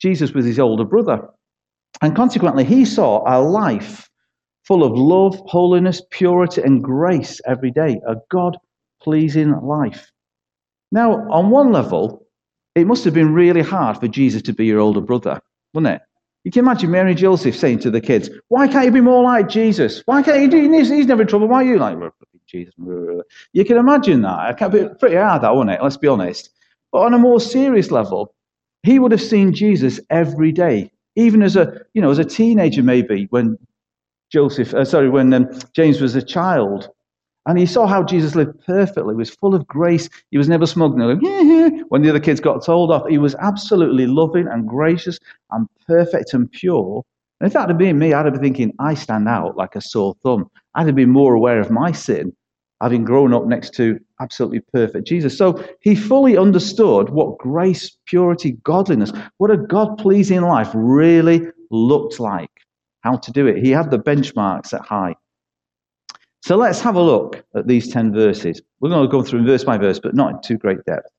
Jesus 0.00 0.30
was 0.30 0.44
his 0.44 0.60
older 0.60 0.84
brother. 0.84 1.28
And 2.02 2.14
consequently, 2.14 2.62
he 2.62 2.84
saw 2.84 3.24
a 3.26 3.42
life 3.42 4.08
full 4.62 4.84
of 4.84 4.92
love, 4.96 5.40
holiness, 5.46 6.00
purity, 6.10 6.62
and 6.62 6.84
grace 6.84 7.40
every 7.46 7.72
day, 7.72 8.00
a 8.06 8.14
God 8.30 8.56
pleasing 9.02 9.60
life. 9.60 10.12
Now, 10.92 11.28
on 11.30 11.50
one 11.50 11.72
level, 11.72 12.26
it 12.74 12.86
must 12.86 13.04
have 13.04 13.14
been 13.14 13.32
really 13.32 13.62
hard 13.62 13.98
for 13.98 14.08
Jesus 14.08 14.42
to 14.42 14.52
be 14.52 14.66
your 14.66 14.80
older 14.80 15.00
brother, 15.00 15.40
wouldn't 15.74 15.94
it? 15.94 16.02
You 16.44 16.50
can 16.50 16.60
imagine 16.60 16.90
Mary 16.90 17.10
and 17.10 17.18
Joseph 17.18 17.56
saying 17.56 17.80
to 17.80 17.90
the 17.90 18.00
kids, 18.00 18.30
Why 18.48 18.66
can't 18.66 18.86
you 18.86 18.92
be 18.92 19.00
more 19.00 19.22
like 19.22 19.48
Jesus? 19.48 20.02
Why 20.06 20.22
can't 20.22 20.40
you 20.40 20.48
do 20.48 20.72
he's, 20.72 20.88
he's 20.88 21.06
never 21.06 21.22
in 21.22 21.28
trouble. 21.28 21.48
Why 21.48 21.62
are 21.62 21.66
you 21.66 21.78
like 21.78 21.98
Jesus? 22.46 22.72
You 22.78 23.64
can 23.64 23.76
imagine 23.76 24.22
that. 24.22 24.50
It 24.50 24.56
can 24.56 24.70
be 24.70 24.88
pretty 24.98 25.16
hard, 25.16 25.42
that, 25.42 25.54
wouldn't 25.54 25.76
it? 25.76 25.82
Let's 25.82 25.98
be 25.98 26.08
honest. 26.08 26.50
But 26.92 27.02
on 27.02 27.14
a 27.14 27.18
more 27.18 27.40
serious 27.40 27.90
level, 27.90 28.34
he 28.82 28.98
would 28.98 29.12
have 29.12 29.20
seen 29.20 29.52
Jesus 29.52 30.00
every 30.08 30.50
day, 30.50 30.90
even 31.14 31.42
as 31.42 31.56
a 31.56 31.82
you 31.92 32.00
know 32.00 32.10
as 32.10 32.18
a 32.18 32.24
teenager, 32.24 32.82
maybe 32.82 33.26
when 33.30 33.58
Joseph, 34.32 34.72
uh, 34.74 34.84
sorry, 34.84 35.10
when 35.10 35.32
um, 35.34 35.48
James 35.74 36.00
was 36.00 36.14
a 36.14 36.22
child. 36.22 36.88
And 37.50 37.58
he 37.58 37.66
saw 37.66 37.88
how 37.88 38.04
Jesus 38.04 38.36
lived 38.36 38.64
perfectly. 38.64 39.12
He 39.12 39.18
was 39.18 39.30
full 39.30 39.56
of 39.56 39.66
grace. 39.66 40.08
He 40.30 40.38
was 40.38 40.48
never 40.48 40.66
smug. 40.66 40.92
When 40.92 42.00
the 42.00 42.08
other 42.08 42.20
kids 42.20 42.38
got 42.38 42.64
told 42.64 42.92
off, 42.92 43.08
he 43.08 43.18
was 43.18 43.34
absolutely 43.40 44.06
loving 44.06 44.46
and 44.46 44.68
gracious 44.68 45.18
and 45.50 45.66
perfect 45.84 46.32
and 46.32 46.48
pure. 46.52 47.02
And 47.40 47.48
if 47.48 47.52
that 47.54 47.66
had 47.66 47.76
been 47.76 47.98
me, 47.98 48.12
I'd 48.12 48.24
have 48.24 48.34
been 48.34 48.42
thinking, 48.44 48.72
I 48.78 48.94
stand 48.94 49.26
out 49.26 49.56
like 49.56 49.74
a 49.74 49.80
sore 49.80 50.14
thumb. 50.22 50.48
I'd 50.76 50.86
have 50.86 50.94
been 50.94 51.10
more 51.10 51.34
aware 51.34 51.58
of 51.58 51.72
my 51.72 51.90
sin, 51.90 52.32
having 52.80 53.04
grown 53.04 53.34
up 53.34 53.46
next 53.46 53.74
to 53.74 53.98
absolutely 54.20 54.60
perfect 54.72 55.08
Jesus. 55.08 55.36
So 55.36 55.60
he 55.80 55.96
fully 55.96 56.36
understood 56.36 57.10
what 57.10 57.36
grace, 57.38 57.96
purity, 58.06 58.52
godliness, 58.62 59.10
what 59.38 59.50
a 59.50 59.56
God 59.56 59.98
pleasing 59.98 60.42
life 60.42 60.70
really 60.72 61.48
looked 61.72 62.20
like, 62.20 62.52
how 63.00 63.16
to 63.16 63.32
do 63.32 63.48
it. 63.48 63.56
He 63.56 63.72
had 63.72 63.90
the 63.90 63.98
benchmarks 63.98 64.72
at 64.72 64.82
high. 64.82 65.16
So 66.42 66.56
let's 66.56 66.80
have 66.80 66.96
a 66.96 67.02
look 67.02 67.44
at 67.54 67.66
these 67.66 67.92
10 67.92 68.12
verses. 68.12 68.62
We're 68.80 68.88
going 68.88 69.06
to 69.06 69.10
go 69.10 69.22
through 69.22 69.44
verse 69.44 69.64
by 69.64 69.76
verse, 69.76 70.00
but 70.00 70.14
not 70.14 70.32
in 70.32 70.40
too 70.40 70.56
great 70.56 70.84
depth. 70.84 71.10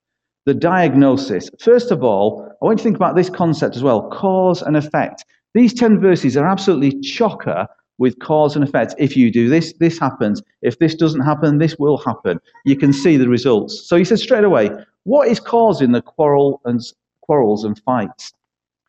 The 0.46 0.54
diagnosis. 0.54 1.48
First 1.60 1.92
of 1.92 2.02
all, 2.02 2.44
I 2.60 2.64
want 2.64 2.78
you 2.78 2.78
to 2.78 2.82
think 2.82 2.96
about 2.96 3.14
this 3.14 3.30
concept 3.30 3.76
as 3.76 3.82
well 3.82 4.10
cause 4.10 4.62
and 4.62 4.76
effect. 4.76 5.24
These 5.54 5.74
10 5.74 6.00
verses 6.00 6.36
are 6.36 6.46
absolutely 6.46 6.92
chocker 7.02 7.68
with 7.98 8.18
cause 8.18 8.56
and 8.56 8.64
effect. 8.64 8.94
If 8.98 9.16
you 9.16 9.30
do 9.30 9.48
this, 9.48 9.72
this 9.74 9.98
happens. 9.98 10.42
If 10.62 10.80
this 10.80 10.94
doesn't 10.96 11.20
happen, 11.20 11.58
this 11.58 11.76
will 11.78 11.98
happen. 11.98 12.40
You 12.64 12.74
can 12.74 12.92
see 12.92 13.16
the 13.16 13.28
results. 13.28 13.86
So 13.88 13.96
he 13.96 14.04
says 14.04 14.20
straight 14.20 14.44
away, 14.44 14.70
what 15.04 15.28
is 15.28 15.38
causing 15.38 15.92
the 15.92 16.02
quarrel 16.02 16.60
and 16.64 16.80
quarrels, 17.20 17.64
and 17.64 17.78
fights. 17.80 18.32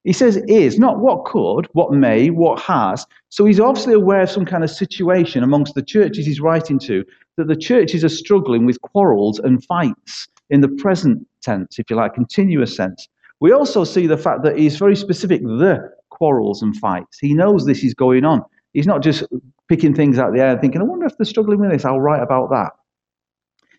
He 0.04 0.14
says 0.14 0.38
is, 0.48 0.78
not 0.78 1.00
what 1.00 1.24
could, 1.26 1.68
what 1.72 1.94
may, 1.94 2.30
what 2.30 2.60
has. 2.60 3.06
So 3.30 3.46
he's 3.46 3.60
obviously 3.60 3.94
aware 3.94 4.24
of 4.24 4.30
some 4.30 4.46
kind 4.46 4.64
of 4.64 4.70
situation 4.70 5.44
amongst 5.44 5.76
the 5.76 5.82
churches 5.82 6.26
he's 6.26 6.42
writing 6.42 6.78
to, 6.80 7.06
that 7.38 7.48
the 7.48 7.56
churches 7.56 8.04
are 8.04 8.10
struggling 8.10 8.66
with 8.66 8.82
quarrels 8.82 9.40
and 9.40 9.64
fights 9.64 10.28
in 10.50 10.62
the 10.62 10.68
present 10.68 11.26
tense, 11.42 11.80
if 11.80 11.90
you 11.90 11.96
like, 11.96 12.14
continuous 12.14 12.76
sense. 12.76 13.08
We 13.40 13.54
also 13.54 13.84
see 13.86 14.08
the 14.08 14.18
fact 14.18 14.44
that 14.44 14.58
he's 14.58 14.78
very 14.78 14.96
specific, 14.96 15.42
the 15.42 15.90
quarrels 16.10 16.62
and 16.62 16.76
fights. 16.76 17.18
He 17.20 17.34
knows 17.34 17.66
this 17.66 17.84
is 17.84 17.94
going 17.94 18.26
on. 18.26 18.44
He's 18.74 18.88
not 18.88 19.02
just 19.02 19.24
picking 19.70 19.96
things 19.96 20.20
out 20.20 20.30
of 20.30 20.36
the 20.36 20.42
air 20.42 20.52
and 20.52 20.62
thinking, 20.62 20.82
I 20.82 20.86
wonder 20.86 21.06
if 21.06 21.18
they're 21.18 21.26
struggling 21.26 21.60
with 21.60 21.72
this, 21.72 21.86
I'll 21.86 22.02
write 22.02 22.22
about 22.22 22.50
that. 22.50 22.74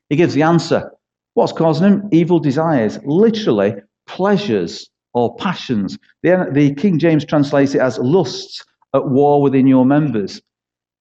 He 0.09 0.17
gives 0.17 0.35
the 0.35 0.43
answer. 0.43 0.91
What's 1.35 1.53
causing 1.53 1.91
them? 1.91 2.09
Evil 2.13 2.39
desires, 2.39 2.99
literally 3.05 3.75
pleasures 4.07 4.89
or 5.15 5.35
passions. 5.37 5.99
The, 6.23 6.49
the 6.53 6.75
King 6.75 6.99
James 6.99 7.25
translates 7.25 7.75
it 7.75 7.81
as 7.81 7.99
lusts 7.99 8.65
at 8.95 9.09
war 9.09 9.41
within 9.41 9.67
your 9.67 9.85
members. 9.85 10.41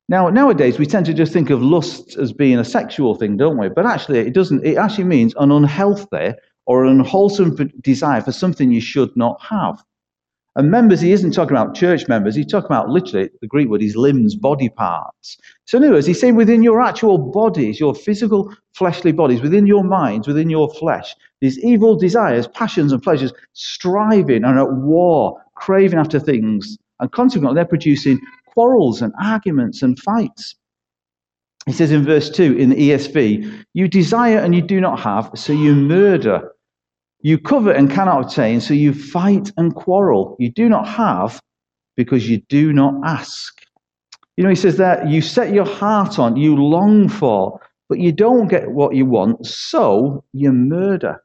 Now, 0.09 0.29
nowadays, 0.29 0.79
we 0.79 0.85
tend 0.85 1.05
to 1.07 1.13
just 1.13 1.31
think 1.31 1.49
of 1.49 1.61
lust 1.61 2.17
as 2.17 2.33
being 2.33 2.59
a 2.59 2.65
sexual 2.65 3.15
thing, 3.15 3.37
don't 3.37 3.57
we? 3.57 3.69
But 3.69 3.85
actually, 3.85 4.19
it 4.19 4.33
doesn't. 4.33 4.65
It 4.65 4.77
actually 4.77 5.05
means 5.05 5.33
an 5.39 5.51
unhealthy 5.51 6.33
or 6.65 6.85
an 6.85 6.99
unwholesome 6.99 7.71
desire 7.81 8.21
for 8.21 8.31
something 8.31 8.71
you 8.71 8.81
should 8.81 9.15
not 9.15 9.41
have. 9.41 9.83
And 10.55 10.69
members, 10.69 11.01
he 11.01 11.11
isn't 11.11 11.31
talking 11.31 11.57
about 11.57 11.73
church 11.73 12.07
members. 12.07 12.35
He's 12.35 12.45
talking 12.45 12.67
about 12.67 12.89
literally 12.89 13.29
the 13.41 13.47
Greek 13.47 13.69
word 13.69 13.81
is 13.81 13.95
limbs, 13.95 14.35
body 14.35 14.69
parts. 14.69 15.37
So, 15.65 15.77
in 15.77 15.83
other 15.83 15.93
words, 15.93 16.05
he's 16.05 16.19
saying 16.19 16.35
within 16.35 16.61
your 16.61 16.79
actual 16.79 17.17
bodies, 17.17 17.79
your 17.79 17.95
physical 17.95 18.53
fleshly 18.73 19.11
bodies, 19.11 19.41
within 19.41 19.65
your 19.65 19.83
minds, 19.83 20.27
within 20.27 20.51
your 20.51 20.69
flesh, 20.75 21.15
these 21.41 21.57
evil 21.59 21.95
desires, 21.95 22.47
passions, 22.47 22.91
and 22.91 23.01
pleasures 23.01 23.33
striving 23.53 24.43
and 24.43 24.59
at 24.59 24.71
war, 24.71 25.41
craving 25.55 25.97
after 25.97 26.19
things. 26.19 26.77
And 26.99 27.11
consequently, 27.11 27.55
they're 27.55 27.65
producing 27.65 28.19
quarrels 28.45 29.01
and 29.01 29.11
arguments 29.19 29.81
and 29.81 29.99
fights. 29.99 30.55
He 31.65 31.71
says 31.71 31.91
in 31.91 32.03
verse 32.03 32.29
2 32.29 32.57
in 32.57 32.69
the 32.69 32.75
ESV, 32.75 33.65
You 33.73 33.87
desire 33.87 34.37
and 34.37 34.53
you 34.53 34.61
do 34.61 34.79
not 34.79 34.99
have, 34.99 35.31
so 35.33 35.53
you 35.53 35.73
murder. 35.73 36.52
You 37.23 37.37
covet 37.37 37.77
and 37.77 37.89
cannot 37.89 38.25
obtain, 38.25 38.59
so 38.59 38.73
you 38.73 38.93
fight 38.93 39.51
and 39.55 39.73
quarrel. 39.73 40.35
You 40.39 40.51
do 40.51 40.67
not 40.67 40.87
have 40.87 41.41
because 41.95 42.29
you 42.29 42.41
do 42.49 42.73
not 42.73 42.95
ask. 43.05 43.61
You 44.35 44.43
know, 44.43 44.49
he 44.49 44.57
says 44.57 44.75
that 44.77 45.09
you 45.09 45.21
set 45.21 45.53
your 45.53 45.65
heart 45.65 46.19
on, 46.19 46.35
you 46.35 46.55
long 46.55 47.07
for, 47.07 47.61
but 47.87 47.99
you 47.99 48.11
don't 48.11 48.49
get 48.49 48.71
what 48.71 48.93
you 48.93 49.05
want, 49.05 49.45
so 49.45 50.23
you 50.33 50.51
murder. 50.51 51.23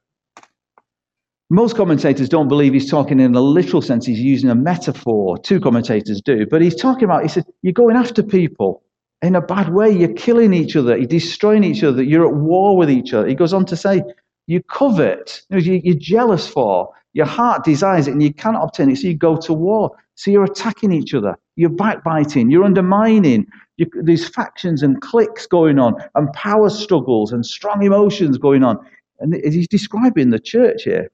Most 1.50 1.76
commentators 1.76 2.28
don't 2.28 2.47
believe 2.47 2.75
he's 2.75 2.90
talking 2.90 3.19
in 3.19 3.35
a 3.35 3.40
literal 3.40 3.83
sense, 3.83 4.07
he's 4.07 4.21
using 4.21 4.50
a 4.50 4.55
metaphor. 4.55 5.38
Two 5.38 5.59
commentators 5.59 6.21
do, 6.21 6.47
but 6.47 6.61
he's 6.61 6.76
talking 6.76 7.05
about, 7.05 7.23
he 7.23 7.28
said, 7.28 7.45
you're 7.62 7.73
going 7.73 7.97
after 7.97 8.23
people 8.23 8.83
in 9.23 9.35
a 9.35 9.40
bad 9.40 9.73
way, 9.73 9.90
you're 9.90 10.12
killing 10.12 10.52
each 10.52 10.76
other, 10.76 10.97
you're 10.97 11.07
destroying 11.07 11.64
each 11.64 11.83
other, 11.83 12.02
you're 12.02 12.28
at 12.28 12.35
war 12.35 12.76
with 12.76 12.90
each 12.90 13.12
other. 13.14 13.26
He 13.26 13.35
goes 13.35 13.52
on 13.52 13.64
to 13.67 13.76
say, 13.76 14.02
you 14.49 14.62
covet, 14.62 15.43
you're 15.50 15.95
jealous 15.95 16.49
for, 16.49 16.90
your 17.12 17.26
heart 17.26 17.64
desires 17.64 18.09
it 18.09 18.12
and 18.12 18.23
you 18.23 18.33
cannot 18.33 18.64
obtain 18.64 18.90
it, 18.90 18.97
so 18.97 19.07
you 19.07 19.14
go 19.14 19.37
to 19.37 19.52
war. 19.52 19.95
So 20.14 20.31
you're 20.31 20.45
attacking 20.45 20.90
each 20.90 21.14
other, 21.14 21.37
you're 21.57 21.71
backbiting, 21.71 22.50
you're 22.50 22.64
undermining. 22.64 23.47
You, 23.76 23.87
there's 24.02 24.28
factions 24.28 24.83
and 24.83 25.00
cliques 25.00 25.47
going 25.47 25.78
on, 25.78 25.95
and 26.17 26.33
power 26.33 26.71
struggles 26.71 27.31
and 27.31 27.47
strong 27.47 27.85
emotions 27.85 28.38
going 28.38 28.64
on. 28.64 28.78
And 29.21 29.35
he's 29.35 29.69
describing 29.69 30.31
the 30.31 30.40
church 30.40 30.83
here. 30.83 31.09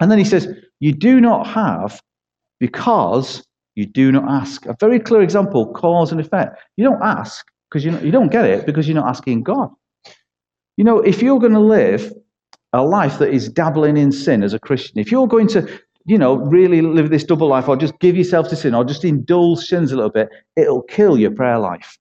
And 0.00 0.10
then 0.10 0.18
he 0.18 0.24
says, 0.24 0.46
You 0.80 0.92
do 0.92 1.20
not 1.20 1.46
have 1.46 2.00
because 2.60 3.44
you 3.74 3.86
do 3.86 4.12
not 4.12 4.28
ask. 4.28 4.66
A 4.66 4.76
very 4.78 5.00
clear 5.00 5.22
example 5.22 5.72
cause 5.72 6.12
and 6.12 6.20
effect. 6.20 6.60
You 6.76 6.84
don't 6.84 7.02
ask 7.02 7.44
because 7.70 7.84
you, 7.84 7.98
you 8.00 8.12
don't 8.12 8.30
get 8.30 8.44
it 8.44 8.66
because 8.66 8.86
you're 8.86 8.94
not 8.94 9.08
asking 9.08 9.42
God. 9.44 9.70
You 10.76 10.84
know, 10.84 10.98
if 10.98 11.22
you're 11.22 11.40
going 11.40 11.52
to 11.52 11.60
live 11.60 12.12
a 12.74 12.82
life 12.82 13.18
that 13.18 13.32
is 13.32 13.48
dabbling 13.48 13.96
in 13.96 14.10
sin 14.10 14.42
as 14.42 14.52
a 14.52 14.58
Christian, 14.58 14.98
if 14.98 15.10
you're 15.12 15.28
going 15.28 15.46
to, 15.48 15.80
you 16.06 16.18
know, 16.18 16.34
really 16.34 16.82
live 16.82 17.08
this 17.08 17.22
double 17.22 17.46
life 17.46 17.68
or 17.68 17.76
just 17.76 17.98
give 18.00 18.16
yourself 18.16 18.48
to 18.48 18.56
sin 18.56 18.74
or 18.74 18.84
just 18.84 19.04
indulge 19.04 19.60
sins 19.60 19.92
a 19.92 19.96
little 19.96 20.10
bit, 20.10 20.28
it'll 20.56 20.82
kill 20.82 21.16
your 21.16 21.30
prayer 21.30 21.58
life. 21.58 21.96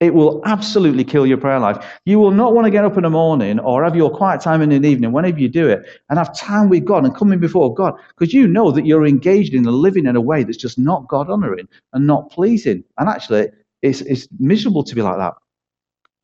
It 0.00 0.14
will 0.14 0.42
absolutely 0.46 1.04
kill 1.04 1.26
your 1.26 1.36
prayer 1.36 1.58
life. 1.58 1.84
You 2.06 2.18
will 2.18 2.30
not 2.30 2.54
want 2.54 2.64
to 2.64 2.70
get 2.70 2.84
up 2.84 2.96
in 2.96 3.02
the 3.02 3.10
morning 3.10 3.58
or 3.60 3.84
have 3.84 3.94
your 3.94 4.10
quiet 4.10 4.40
time 4.40 4.62
in 4.62 4.70
the 4.70 4.88
evening, 4.88 5.12
whenever 5.12 5.38
you 5.38 5.48
do 5.48 5.68
it, 5.68 5.86
and 6.08 6.18
have 6.18 6.36
time 6.36 6.70
with 6.70 6.86
God 6.86 7.04
and 7.04 7.14
coming 7.14 7.38
before 7.38 7.72
God, 7.74 7.94
because 8.18 8.32
you 8.32 8.46
know 8.46 8.70
that 8.70 8.86
you're 8.86 9.06
engaged 9.06 9.52
in 9.52 9.66
and 9.66 9.76
living 9.76 10.06
in 10.06 10.16
a 10.16 10.20
way 10.20 10.44
that's 10.44 10.56
just 10.56 10.78
not 10.78 11.08
God 11.08 11.30
honoring 11.30 11.68
and 11.92 12.06
not 12.06 12.30
pleasing. 12.30 12.84
And 12.98 13.08
actually, 13.08 13.48
it's, 13.82 14.00
it's 14.02 14.28
miserable 14.38 14.82
to 14.84 14.94
be 14.94 15.02
like 15.02 15.18
that. 15.18 15.34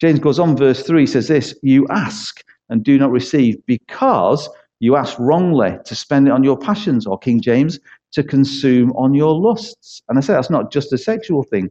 James 0.01 0.19
goes 0.19 0.39
on, 0.39 0.57
verse 0.57 0.83
3 0.83 1.07
says 1.07 1.29
this 1.29 1.55
You 1.63 1.87
ask 1.89 2.43
and 2.73 2.83
do 2.83 2.99
not 2.99 3.11
receive 3.11 3.65
because 3.67 4.49
you 4.81 4.97
ask 4.97 5.17
wrongly 5.19 5.77
to 5.85 5.95
spend 5.95 6.27
it 6.27 6.33
on 6.33 6.43
your 6.43 6.57
passions, 6.57 7.07
or 7.07 7.19
King 7.19 7.41
James, 7.41 7.79
to 8.13 8.25
consume 8.25 8.91
on 8.93 9.15
your 9.15 9.35
lusts. 9.35 10.03
And 10.09 10.19
I 10.19 10.23
say 10.23 10.33
that's 10.33 10.51
not 10.51 10.73
just 10.73 10.93
a 10.93 10.99
sexual 10.99 11.45
thing, 11.45 11.71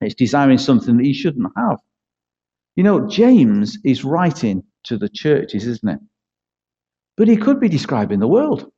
it's 0.00 0.14
desiring 0.14 0.58
something 0.58 0.96
that 0.98 1.06
you 1.06 1.14
shouldn't 1.14 1.50
have. 1.56 1.78
You 2.76 2.84
know, 2.84 3.06
James 3.08 3.78
is 3.84 4.04
writing 4.04 4.62
to 4.84 4.96
the 4.96 5.08
churches, 5.08 5.66
isn't 5.66 5.88
it? 5.88 6.00
But 7.16 7.28
he 7.28 7.36
could 7.36 7.58
be 7.58 7.68
describing 7.68 8.20
the 8.20 8.28
world. 8.28 8.70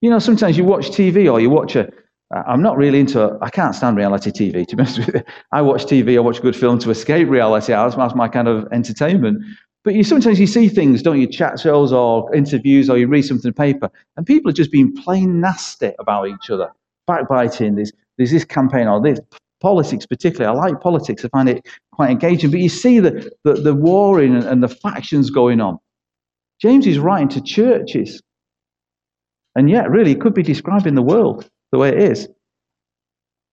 You 0.00 0.10
know, 0.10 0.18
sometimes 0.18 0.56
you 0.56 0.64
watch 0.64 0.88
TV 0.88 1.30
or 1.30 1.40
you 1.40 1.50
watch 1.50 1.76
a. 1.76 1.90
I'm 2.30 2.62
not 2.62 2.76
really 2.76 3.00
into. 3.00 3.38
I 3.42 3.50
can't 3.50 3.74
stand 3.74 3.96
reality 3.96 4.30
TV. 4.30 4.66
To 4.66 4.76
be 4.76 4.82
honest 4.82 4.98
with 4.98 5.14
you, 5.14 5.22
I 5.52 5.62
watch 5.62 5.84
TV. 5.84 6.16
I 6.16 6.20
watch 6.20 6.42
good 6.42 6.56
film 6.56 6.78
to 6.80 6.90
escape 6.90 7.28
reality. 7.28 7.72
That's 7.72 8.14
my 8.14 8.28
kind 8.28 8.48
of 8.48 8.66
entertainment. 8.72 9.44
But 9.84 9.94
you 9.94 10.02
sometimes 10.02 10.40
you 10.40 10.46
see 10.46 10.68
things, 10.68 11.02
don't 11.02 11.20
you? 11.20 11.26
Chat 11.26 11.60
shows 11.60 11.92
or 11.92 12.34
interviews, 12.34 12.88
or 12.88 12.96
you 12.96 13.06
read 13.06 13.22
something 13.22 13.48
in 13.48 13.54
the 13.54 13.54
paper, 13.54 13.90
and 14.16 14.26
people 14.26 14.50
are 14.50 14.54
just 14.54 14.72
being 14.72 14.94
plain 14.94 15.40
nasty 15.40 15.92
about 15.98 16.26
each 16.28 16.48
other, 16.48 16.70
backbiting. 17.06 17.74
There's 17.74 17.92
there's 18.16 18.30
this 18.30 18.46
campaign 18.46 18.88
or 18.88 19.00
this 19.02 19.20
politics, 19.60 20.06
particularly. 20.06 20.56
I 20.56 20.58
like 20.58 20.80
politics. 20.80 21.24
I 21.24 21.28
find 21.28 21.50
it 21.50 21.66
quite 21.92 22.10
engaging. 22.10 22.50
But 22.50 22.60
you 22.60 22.70
see 22.70 22.98
the 22.98 23.30
the, 23.44 23.54
the 23.54 23.74
warring 23.74 24.34
and, 24.34 24.44
and 24.44 24.62
the 24.62 24.68
factions 24.68 25.28
going 25.28 25.60
on. 25.60 25.78
James 26.62 26.86
is 26.86 26.98
writing 26.98 27.28
to 27.28 27.42
churches, 27.42 28.22
and 29.54 29.68
yet 29.68 29.90
really 29.90 30.12
it 30.12 30.20
could 30.20 30.34
be 30.34 30.42
describing 30.42 30.94
the 30.94 31.02
world 31.02 31.50
the 31.72 31.78
way 31.78 31.90
it 31.90 31.98
is. 31.98 32.26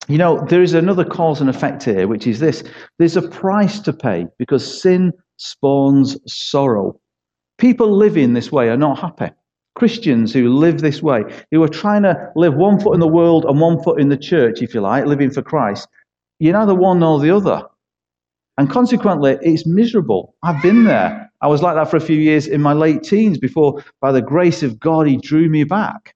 You 0.08 0.18
know, 0.18 0.46
there 0.48 0.64
is 0.64 0.74
another 0.74 1.04
cause 1.04 1.42
and 1.42 1.50
effect 1.50 1.84
here, 1.84 2.08
which 2.08 2.26
is 2.26 2.40
this: 2.40 2.64
there's 3.00 3.18
a 3.18 3.22
price 3.22 3.82
to 3.82 3.92
pay 3.92 4.28
because 4.40 4.82
sin 4.82 5.12
spawns 5.42 6.18
sorrow. 6.28 7.00
People 7.58 7.92
living 7.92 8.34
this 8.34 8.52
way 8.52 8.70
are 8.70 8.78
not 8.78 9.00
happy. 9.00 9.34
Christians 9.76 10.32
who 10.34 10.54
live 10.54 10.82
this 10.82 11.02
way, 11.02 11.24
who 11.50 11.64
are 11.64 11.68
trying 11.68 12.04
to 12.04 12.32
live 12.36 12.54
one 12.54 12.80
foot 12.80 12.94
in 12.94 13.00
the 13.00 13.08
world 13.08 13.46
and 13.46 13.60
one 13.60 13.82
foot 13.82 14.00
in 14.00 14.10
the 14.10 14.18
church, 14.18 14.62
if 14.62 14.74
you 14.74 14.82
like, 14.82 15.06
living 15.06 15.32
for 15.32 15.42
Christ, 15.42 15.88
you're 16.40 16.54
neither 16.54 16.76
one 16.76 17.00
nor 17.00 17.20
the 17.20 17.36
other. 17.36 17.64
And 18.58 18.70
consequently, 18.70 19.38
it's 19.42 19.66
miserable. 19.66 20.36
I've 20.44 20.62
been 20.62 20.84
there. 20.84 21.32
I 21.42 21.48
was 21.48 21.64
like 21.64 21.76
that 21.76 21.90
for 21.90 21.98
a 21.98 22.02
few 22.02 22.18
years 22.18 22.46
in 22.46 22.62
my 22.62 22.74
late 22.74 23.02
teens 23.02 23.40
before, 23.40 23.84
by 24.00 24.12
the 24.12 24.22
grace 24.22 24.62
of 24.62 24.80
God, 24.80 25.08
He 25.08 25.18
drew 25.18 25.50
me 25.50 25.64
back. 25.64 26.14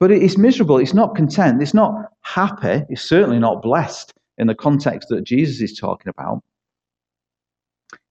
But 0.00 0.10
it's 0.10 0.38
miserable. 0.38 0.78
It's 0.78 0.94
not 0.94 1.14
content. 1.14 1.60
It's 1.60 1.74
not 1.74 1.94
happy. 2.22 2.84
It's 2.88 3.02
certainly 3.02 3.38
not 3.38 3.60
blessed 3.60 4.14
in 4.38 4.46
the 4.46 4.54
context 4.54 5.08
that 5.10 5.24
Jesus 5.24 5.60
is 5.60 5.78
talking 5.78 6.08
about. 6.08 6.42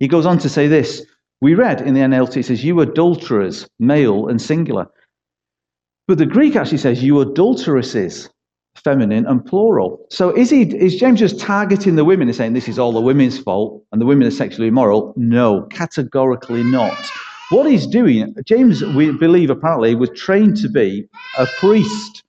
He 0.01 0.07
goes 0.07 0.25
on 0.25 0.39
to 0.39 0.49
say 0.49 0.67
this. 0.67 1.05
We 1.41 1.53
read 1.53 1.79
in 1.79 1.93
the 1.93 1.99
NLT, 2.01 2.37
it 2.37 2.45
says, 2.47 2.63
You 2.63 2.81
adulterers, 2.81 3.67
male 3.79 4.27
and 4.29 4.41
singular. 4.41 4.87
But 6.07 6.17
the 6.17 6.25
Greek 6.25 6.55
actually 6.55 6.79
says, 6.79 7.03
You 7.03 7.21
adulteresses, 7.21 8.27
feminine 8.83 9.27
and 9.27 9.45
plural. 9.45 10.03
So 10.09 10.35
is 10.35 10.49
he 10.49 10.63
is 10.63 10.95
James 10.95 11.19
just 11.19 11.39
targeting 11.39 11.97
the 11.97 12.03
women 12.03 12.27
and 12.27 12.35
saying 12.35 12.53
this 12.53 12.67
is 12.67 12.79
all 12.79 12.91
the 12.91 12.99
women's 12.99 13.37
fault 13.37 13.83
and 13.91 14.01
the 14.01 14.07
women 14.07 14.25
are 14.27 14.31
sexually 14.31 14.69
immoral? 14.69 15.13
No, 15.17 15.67
categorically 15.69 16.63
not. 16.63 16.97
What 17.49 17.69
he's 17.69 17.85
doing, 17.85 18.33
James, 18.45 18.83
we 18.83 19.11
believe 19.11 19.51
apparently, 19.51 19.93
was 19.93 20.09
trained 20.15 20.57
to 20.57 20.69
be 20.69 21.07
a 21.37 21.45
priest, 21.59 22.23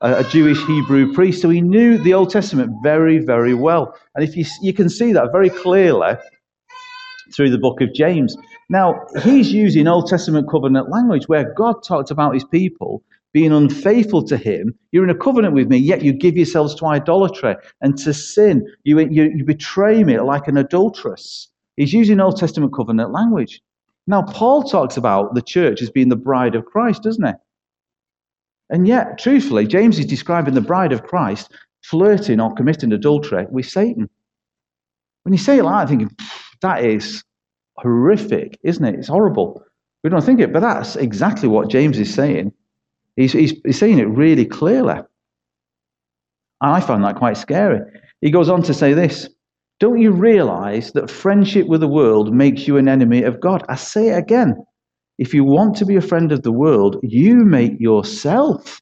a 0.00 0.24
Jewish 0.24 0.58
Hebrew 0.66 1.12
priest. 1.12 1.40
So 1.40 1.50
he 1.50 1.60
knew 1.60 1.98
the 1.98 2.14
Old 2.14 2.30
Testament 2.30 2.72
very, 2.82 3.18
very 3.18 3.54
well. 3.54 3.94
And 4.16 4.24
if 4.24 4.36
you, 4.36 4.44
you 4.60 4.72
can 4.72 4.88
see 4.88 5.12
that 5.12 5.30
very 5.30 5.50
clearly 5.50 6.16
through 7.34 7.50
the 7.50 7.58
book 7.58 7.80
of 7.80 7.92
James. 7.94 8.36
Now, 8.68 9.06
he's 9.22 9.52
using 9.52 9.86
Old 9.86 10.08
Testament 10.08 10.48
covenant 10.50 10.90
language 10.90 11.28
where 11.28 11.52
God 11.54 11.82
talked 11.82 12.10
about 12.10 12.34
his 12.34 12.44
people 12.44 13.02
being 13.32 13.52
unfaithful 13.52 14.22
to 14.24 14.36
him. 14.36 14.74
You're 14.90 15.04
in 15.04 15.10
a 15.10 15.14
covenant 15.14 15.54
with 15.54 15.68
me, 15.68 15.78
yet 15.78 16.02
you 16.02 16.12
give 16.12 16.36
yourselves 16.36 16.74
to 16.76 16.86
idolatry 16.86 17.56
and 17.80 17.96
to 17.98 18.12
sin. 18.12 18.66
You, 18.84 19.00
you, 19.00 19.32
you 19.34 19.44
betray 19.44 20.04
me 20.04 20.20
like 20.20 20.48
an 20.48 20.58
adulteress. 20.58 21.48
He's 21.76 21.92
using 21.92 22.20
Old 22.20 22.36
Testament 22.36 22.74
covenant 22.74 23.12
language. 23.12 23.62
Now, 24.06 24.22
Paul 24.22 24.64
talks 24.64 24.96
about 24.96 25.34
the 25.34 25.42
church 25.42 25.80
as 25.80 25.90
being 25.90 26.08
the 26.08 26.16
bride 26.16 26.54
of 26.54 26.66
Christ, 26.66 27.04
doesn't 27.04 27.26
he? 27.26 27.32
And 28.68 28.88
yet, 28.88 29.18
truthfully, 29.18 29.66
James 29.66 29.98
is 29.98 30.06
describing 30.06 30.54
the 30.54 30.60
bride 30.60 30.92
of 30.92 31.04
Christ 31.04 31.52
flirting 31.82 32.40
or 32.40 32.54
committing 32.54 32.92
adultery 32.92 33.46
with 33.50 33.66
Satan. 33.66 34.08
When 35.22 35.32
you 35.32 35.38
say 35.38 35.58
it 35.58 35.62
like 35.62 35.86
that, 35.86 35.92
I'm 35.92 35.98
thinking, 35.98 36.16
that 36.62 36.84
is 36.84 37.22
horrific, 37.76 38.58
isn't 38.64 38.84
it? 38.84 38.94
It's 38.96 39.08
horrible. 39.08 39.62
We 40.02 40.10
don't 40.10 40.24
think 40.24 40.40
it, 40.40 40.52
but 40.52 40.60
that's 40.60 40.96
exactly 40.96 41.48
what 41.48 41.70
James 41.70 41.98
is 41.98 42.12
saying. 42.12 42.52
He's, 43.16 43.32
he's, 43.32 43.54
he's 43.64 43.78
saying 43.78 43.98
it 43.98 44.08
really 44.08 44.46
clearly. 44.46 44.94
And 46.60 46.72
I 46.72 46.80
find 46.80 47.04
that 47.04 47.16
quite 47.16 47.36
scary. 47.36 47.80
He 48.20 48.30
goes 48.30 48.48
on 48.48 48.62
to 48.62 48.74
say 48.74 48.94
this 48.94 49.28
Don't 49.80 50.00
you 50.00 50.12
realize 50.12 50.92
that 50.92 51.10
friendship 51.10 51.66
with 51.66 51.80
the 51.80 51.88
world 51.88 52.34
makes 52.34 52.66
you 52.66 52.78
an 52.78 52.88
enemy 52.88 53.22
of 53.22 53.40
God? 53.40 53.64
I 53.68 53.76
say 53.76 54.08
it 54.08 54.18
again. 54.18 54.64
If 55.18 55.34
you 55.34 55.44
want 55.44 55.76
to 55.76 55.86
be 55.86 55.96
a 55.96 56.00
friend 56.00 56.32
of 56.32 56.42
the 56.42 56.52
world, 56.52 56.98
you 57.02 57.36
make 57.36 57.78
yourself 57.78 58.80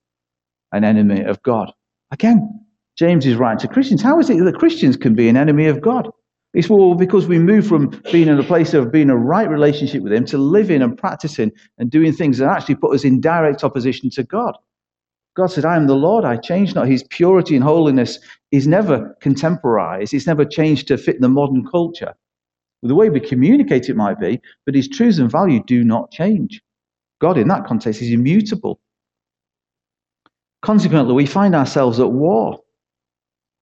an 0.72 0.84
enemy 0.84 1.22
of 1.22 1.42
God. 1.42 1.72
Again, 2.12 2.66
James 2.96 3.26
is 3.26 3.36
writing 3.36 3.58
to 3.58 3.68
Christians. 3.68 4.02
How 4.02 4.18
is 4.20 4.30
it 4.30 4.42
that 4.44 4.58
Christians 4.58 4.96
can 4.96 5.14
be 5.14 5.28
an 5.28 5.36
enemy 5.36 5.66
of 5.66 5.80
God? 5.80 6.08
It's 6.52 6.68
well 6.68 6.94
because 6.94 7.28
we 7.28 7.38
move 7.38 7.66
from 7.66 7.90
being 8.10 8.28
in 8.28 8.38
a 8.38 8.42
place 8.42 8.74
of 8.74 8.90
being 8.90 9.08
a 9.08 9.16
right 9.16 9.48
relationship 9.48 10.02
with 10.02 10.12
Him 10.12 10.24
to 10.26 10.38
living 10.38 10.82
and 10.82 10.98
practicing 10.98 11.52
and 11.78 11.90
doing 11.90 12.12
things 12.12 12.38
that 12.38 12.48
actually 12.48 12.74
put 12.74 12.94
us 12.94 13.04
in 13.04 13.20
direct 13.20 13.62
opposition 13.62 14.10
to 14.10 14.24
God. 14.24 14.56
God 15.36 15.46
said, 15.46 15.64
I 15.64 15.76
am 15.76 15.86
the 15.86 15.94
Lord, 15.94 16.24
I 16.24 16.36
change 16.36 16.74
not. 16.74 16.88
His 16.88 17.04
purity 17.04 17.54
and 17.54 17.62
holiness 17.62 18.18
is 18.50 18.66
never 18.66 19.16
contemporized, 19.20 20.12
it's 20.12 20.26
never 20.26 20.44
changed 20.44 20.88
to 20.88 20.98
fit 20.98 21.20
the 21.20 21.28
modern 21.28 21.64
culture. 21.66 22.14
The 22.82 22.94
way 22.94 23.10
we 23.10 23.20
communicate 23.20 23.88
it 23.88 23.96
might 23.96 24.18
be, 24.18 24.40
but 24.64 24.74
his 24.74 24.88
truths 24.88 25.18
and 25.18 25.30
value 25.30 25.62
do 25.64 25.84
not 25.84 26.10
change. 26.10 26.62
God, 27.20 27.36
in 27.36 27.46
that 27.48 27.66
context, 27.66 28.00
is 28.02 28.10
immutable. 28.10 28.80
Consequently, 30.62 31.14
we 31.14 31.26
find 31.26 31.54
ourselves 31.54 32.00
at 32.00 32.10
war. 32.10 32.58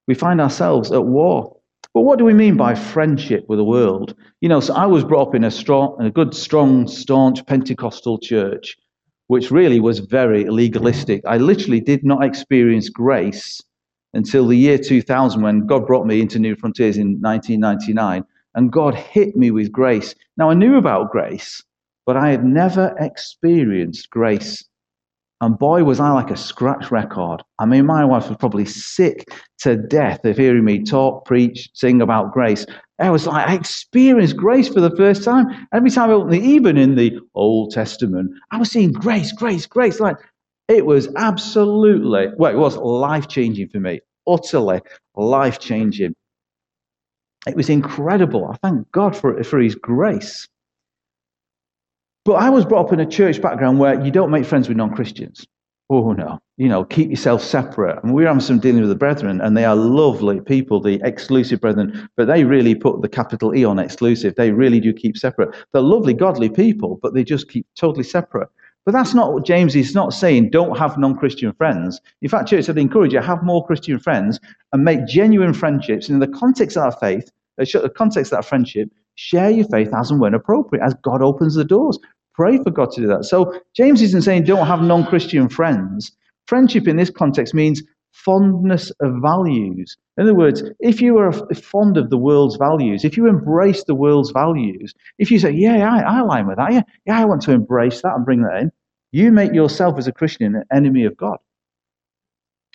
We 0.07 0.14
find 0.14 0.40
ourselves 0.40 0.90
at 0.92 1.04
war. 1.04 1.58
But 1.95 2.02
what 2.02 2.18
do 2.18 2.25
we 2.25 2.35
mean 2.35 2.57
by 2.57 2.75
friendship 2.75 3.45
with 3.49 3.59
the 3.59 3.64
world? 3.64 4.14
You 4.40 4.49
know, 4.49 4.61
so 4.61 4.75
I 4.75 4.87
was 4.87 5.04
brought 5.04 5.28
up 5.28 5.35
in 5.35 5.45
a 5.45 5.50
strong, 5.50 5.97
a 6.00 6.11
good, 6.11 6.35
strong, 6.35 6.87
staunch 6.87 7.45
Pentecostal 7.47 8.18
church, 8.18 8.76
which 9.28 9.50
really 9.50 9.80
was 9.80 9.99
very 10.00 10.45
legalistic. 10.45 11.23
I 11.26 11.38
literally 11.38 11.80
did 11.80 12.04
not 12.04 12.25
experience 12.25 12.88
grace 12.88 13.61
until 14.14 14.47
the 14.47 14.57
year 14.57 14.78
2000 14.78 15.42
when 15.42 15.66
God 15.66 15.87
brought 15.87 16.07
me 16.07 16.21
into 16.21 16.38
Newfrontiers 16.38 16.97
in 16.97 17.21
1999 17.21 18.25
and 18.54 18.73
God 18.73 18.95
hit 18.95 19.37
me 19.37 19.50
with 19.50 19.73
grace. 19.73 20.14
Now, 20.37 20.50
I 20.50 20.54
knew 20.54 20.76
about 20.76 21.11
grace, 21.11 21.62
but 22.07 22.16
I 22.16 22.30
had 22.30 22.45
never 22.45 22.95
experienced 22.99 24.11
grace. 24.11 24.64
And 25.40 25.57
boy, 25.57 25.85
was 25.85 26.00
I 26.00 26.11
like 26.11 26.30
a 26.30 26.37
scratch 26.37 26.90
record. 26.90 27.45
I 27.61 27.66
mean, 27.66 27.87
my 27.87 28.04
wife 28.04 28.28
was 28.28 28.37
probably 28.38 28.64
sick 28.64 29.25
to 29.59 29.76
death 29.76 30.25
of 30.25 30.37
hearing 30.37 30.64
me 30.64 30.83
talk, 30.83 31.25
preach, 31.26 31.71
sing 31.75 32.02
about 32.02 32.33
grace. 32.33 32.66
I 32.99 33.11
was 33.11 33.26
like, 33.26 33.49
I 33.49 33.54
experienced 33.54 34.37
grace 34.37 34.68
for 34.68 34.80
the 34.80 34.95
first 34.97 35.23
time. 35.23 35.68
Every 35.73 35.90
time 35.90 36.11
I 36.11 36.14
opened 36.14 36.33
the, 36.33 36.40
even 36.40 36.76
in 36.76 36.97
the 36.97 37.21
Old 37.35 37.71
Testament, 37.71 38.33
I 38.50 38.59
was 38.59 38.73
seeing 38.73 38.90
grace, 38.90 39.30
grace, 39.30 39.64
grace. 39.64 40.00
Like 40.00 40.16
it 40.66 40.85
was 40.85 41.09
absolutely, 41.14 42.28
well, 42.37 42.52
it 42.52 42.59
was 42.59 42.76
life 42.76 43.28
changing 43.28 43.68
for 43.68 43.78
me, 43.78 44.00
utterly 44.26 44.80
life 45.14 45.61
changing. 45.61 46.16
It 47.47 47.54
was 47.54 47.71
incredible. 47.71 48.47
I 48.47 48.57
thank 48.57 48.90
God 48.90 49.16
for, 49.16 49.42
for 49.45 49.61
his 49.61 49.76
grace. 49.76 50.49
But 52.25 52.35
I 52.35 52.51
was 52.51 52.65
brought 52.65 52.87
up 52.87 52.93
in 52.93 53.01
a 53.01 53.07
church 53.07 53.41
background 53.41 53.79
where 53.79 54.05
you 54.05 54.11
don't 54.11 54.31
make 54.31 54.45
friends 54.45 54.69
with 54.69 54.77
non 54.77 54.95
Christians. 54.95 55.47
Oh, 55.91 56.13
no. 56.13 56.39
You 56.59 56.69
know, 56.69 56.85
keep 56.85 57.09
yourself 57.09 57.43
separate. 57.43 58.03
And 58.03 58.13
we're 58.13 58.27
having 58.27 58.43
some 58.43 58.59
dealing 58.59 58.83
with 58.83 58.91
the 58.91 58.97
brethren, 58.97 59.41
and 59.41 59.57
they 59.57 59.65
are 59.65 59.75
lovely 59.75 60.41
people, 60.41 60.81
the 60.81 61.01
exclusive 61.03 61.63
brethren, 61.63 62.09
but 62.17 62.27
they 62.27 62.45
really 62.45 62.75
put 62.75 63.01
the 63.01 63.09
capital 63.09 63.57
E 63.57 63.65
on 63.65 63.79
exclusive. 63.79 64.35
They 64.35 64.51
really 64.51 64.81
do 64.81 64.93
keep 64.93 65.17
separate. 65.17 65.55
They're 65.73 65.81
lovely, 65.81 66.13
godly 66.13 66.51
people, 66.51 66.99
but 67.00 67.15
they 67.15 67.25
just 67.25 67.49
keep 67.49 67.67
totally 67.75 68.04
separate. 68.04 68.49
But 68.85 68.93
that's 68.93 69.15
not 69.15 69.33
what 69.33 69.45
James 69.45 69.76
is 69.76 69.95
not 69.95 70.15
saying, 70.15 70.50
don't 70.50 70.78
have 70.78 70.99
non 70.99 71.17
Christian 71.17 71.52
friends. 71.54 72.00
In 72.23 72.28
fact, 72.28 72.49
church, 72.49 72.69
I'd 72.69 72.78
encourage 72.78 73.13
you, 73.13 73.21
have 73.21 73.43
more 73.43 73.67
Christian 73.67 73.99
friends 73.99 74.41
and 74.73 74.85
make 74.85 75.07
genuine 75.07 75.54
friendships. 75.54 76.09
in 76.09 76.19
the 76.19 76.28
context 76.28 76.76
of 76.76 76.85
our 76.85 76.93
faith, 76.93 77.31
uh, 77.61 77.65
the 77.65 77.93
context 77.95 78.33
of 78.33 78.39
that 78.39 78.49
friendship, 78.49 78.91
share 79.19 79.50
your 79.50 79.67
faith 79.67 79.93
as 79.99 80.13
and 80.13 80.21
when 80.21 80.33
appropriate, 80.33 80.85
as 80.85 80.95
God 81.02 81.23
opens 81.23 81.57
the 81.57 81.65
doors. 81.65 81.99
Pray 82.35 82.57
for 82.59 82.71
God 82.71 82.93
to 82.93 83.00
do 83.00 83.09
that. 83.09 83.25
So 83.25 83.61
James 83.75 84.00
isn't 84.00 84.23
saying 84.23 84.45
don't 84.45 84.67
have 84.67 84.81
non 84.81 85.04
Christian 85.04 85.49
friends. 85.49 86.13
Friendship 86.47 86.87
in 86.87 86.97
this 86.97 87.11
context 87.11 87.52
means 87.52 87.83
fondness 88.13 88.91
of 89.00 89.21
values. 89.21 89.97
In 90.17 90.23
other 90.23 90.37
words, 90.37 90.63
if 90.78 91.02
you 91.02 91.19
are 91.19 91.33
fond 91.33 91.97
of 91.97 92.11
the 92.11 92.17
world's 92.17 92.57
values, 92.57 93.04
if 93.04 93.17
you 93.17 93.26
embrace 93.26 93.83
the 93.85 93.95
world's 93.95 94.31
values, 94.31 94.95
if 95.19 95.33
you 95.33 95.41
say, 95.41 95.50
Yeah, 95.50 95.93
I, 95.93 96.19
I 96.19 96.21
align 96.21 96.47
with 96.47 96.59
that, 96.59 96.73
yeah, 96.73 96.83
yeah, 97.04 97.21
I 97.21 97.25
want 97.25 97.43
to 97.43 97.52
embrace 97.52 98.00
that 98.02 98.15
and 98.15 98.25
bring 98.25 98.43
that 98.43 98.61
in, 98.63 98.73
you 99.11 99.33
make 99.33 99.52
yourself 99.52 99.99
as 99.99 100.07
a 100.07 100.13
Christian 100.13 100.54
an 100.54 100.65
enemy 100.73 101.04
of 101.04 101.17
God 101.17 101.39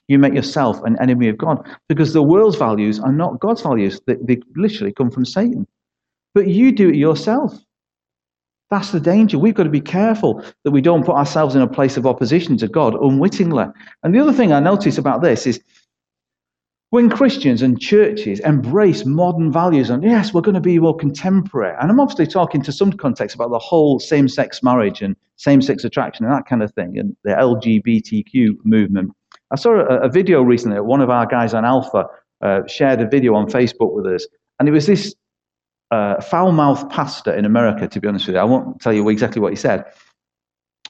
you 0.10 0.20
make 0.20 0.34
yourself 0.34 0.84
an 0.84 0.98
enemy 1.02 1.30
of 1.30 1.38
God 1.38 1.66
because 1.88 2.12
the 2.12 2.22
world's 2.22 2.58
values 2.58 3.00
are 3.00 3.14
not 3.14 3.40
God's 3.40 3.62
values. 3.62 4.02
They, 4.06 4.18
they 4.22 4.42
literally 4.56 4.92
come 4.92 5.10
from 5.10 5.24
Satan. 5.24 5.66
But 6.34 6.48
you 6.48 6.72
do 6.72 6.90
it 6.90 6.96
yourself. 6.96 7.54
That's 8.70 8.92
the 8.92 9.00
danger. 9.00 9.38
We've 9.38 9.54
got 9.54 9.64
to 9.64 9.70
be 9.70 9.82
careful 9.82 10.44
that 10.64 10.72
we 10.72 10.82
don't 10.82 11.06
put 11.06 11.16
ourselves 11.16 11.56
in 11.56 11.62
a 11.62 11.68
place 11.68 11.96
of 11.96 12.08
opposition 12.08 12.58
to 12.58 12.68
God 12.68 12.96
unwittingly. 12.96 13.66
And 14.02 14.16
the 14.16 14.20
other 14.20 14.34
thing 14.34 14.52
I 14.52 14.60
notice 14.60 14.98
about 14.98 15.22
this 15.22 15.46
is 15.46 15.62
when 16.90 17.10
Christians 17.10 17.64
and 17.64 17.80
churches 17.80 18.40
embrace 18.42 19.06
modern 19.06 19.52
values, 19.52 19.90
and 19.90 20.04
yes, 20.04 20.34
we're 20.34 20.42
going 20.42 20.54
to 20.54 20.62
be 20.62 20.78
more 20.78 20.96
contemporary. 20.96 21.76
And 21.82 21.90
I'm 21.90 22.00
obviously 22.00 22.28
talking 22.28 22.62
to 22.62 22.72
some 22.72 22.94
context 22.94 23.36
about 23.36 23.50
the 23.50 23.60
whole 23.60 24.00
same 24.00 24.28
sex 24.28 24.62
marriage 24.62 25.02
and 25.02 25.16
same 25.36 25.62
sex 25.62 25.84
attraction 25.84 26.26
and 26.26 26.34
that 26.34 26.46
kind 26.46 26.62
of 26.62 26.72
thing, 26.74 26.98
and 27.00 27.16
the 27.24 27.32
LGBTQ 27.32 28.64
movement. 28.64 29.12
I 29.50 29.56
saw 29.56 29.72
a, 29.72 30.02
a 30.02 30.10
video 30.10 30.44
recently. 30.44 30.80
One 30.82 31.02
of 31.02 31.10
our 31.10 31.26
guys 31.26 31.56
on 31.56 31.66
Alpha 31.66 32.06
uh, 32.42 32.62
shared 32.68 33.02
a 33.02 33.08
video 33.08 33.34
on 33.34 33.48
Facebook 33.48 33.94
with 33.96 34.06
us, 34.06 34.28
and 34.60 34.70
it 34.70 34.72
was 34.72 34.86
this 34.86 35.16
uh, 35.94 36.22
foul-mouthed 36.22 36.90
pastor 36.90 37.34
in 37.34 37.46
America. 37.46 37.88
To 37.88 38.00
be 38.02 38.08
honest 38.08 38.26
with 38.28 38.36
you, 38.36 38.42
I 38.42 38.46
won't 38.46 38.82
tell 38.82 38.94
you 38.94 39.08
exactly 39.10 39.42
what 39.42 39.52
he 39.52 39.56
said, 39.56 39.86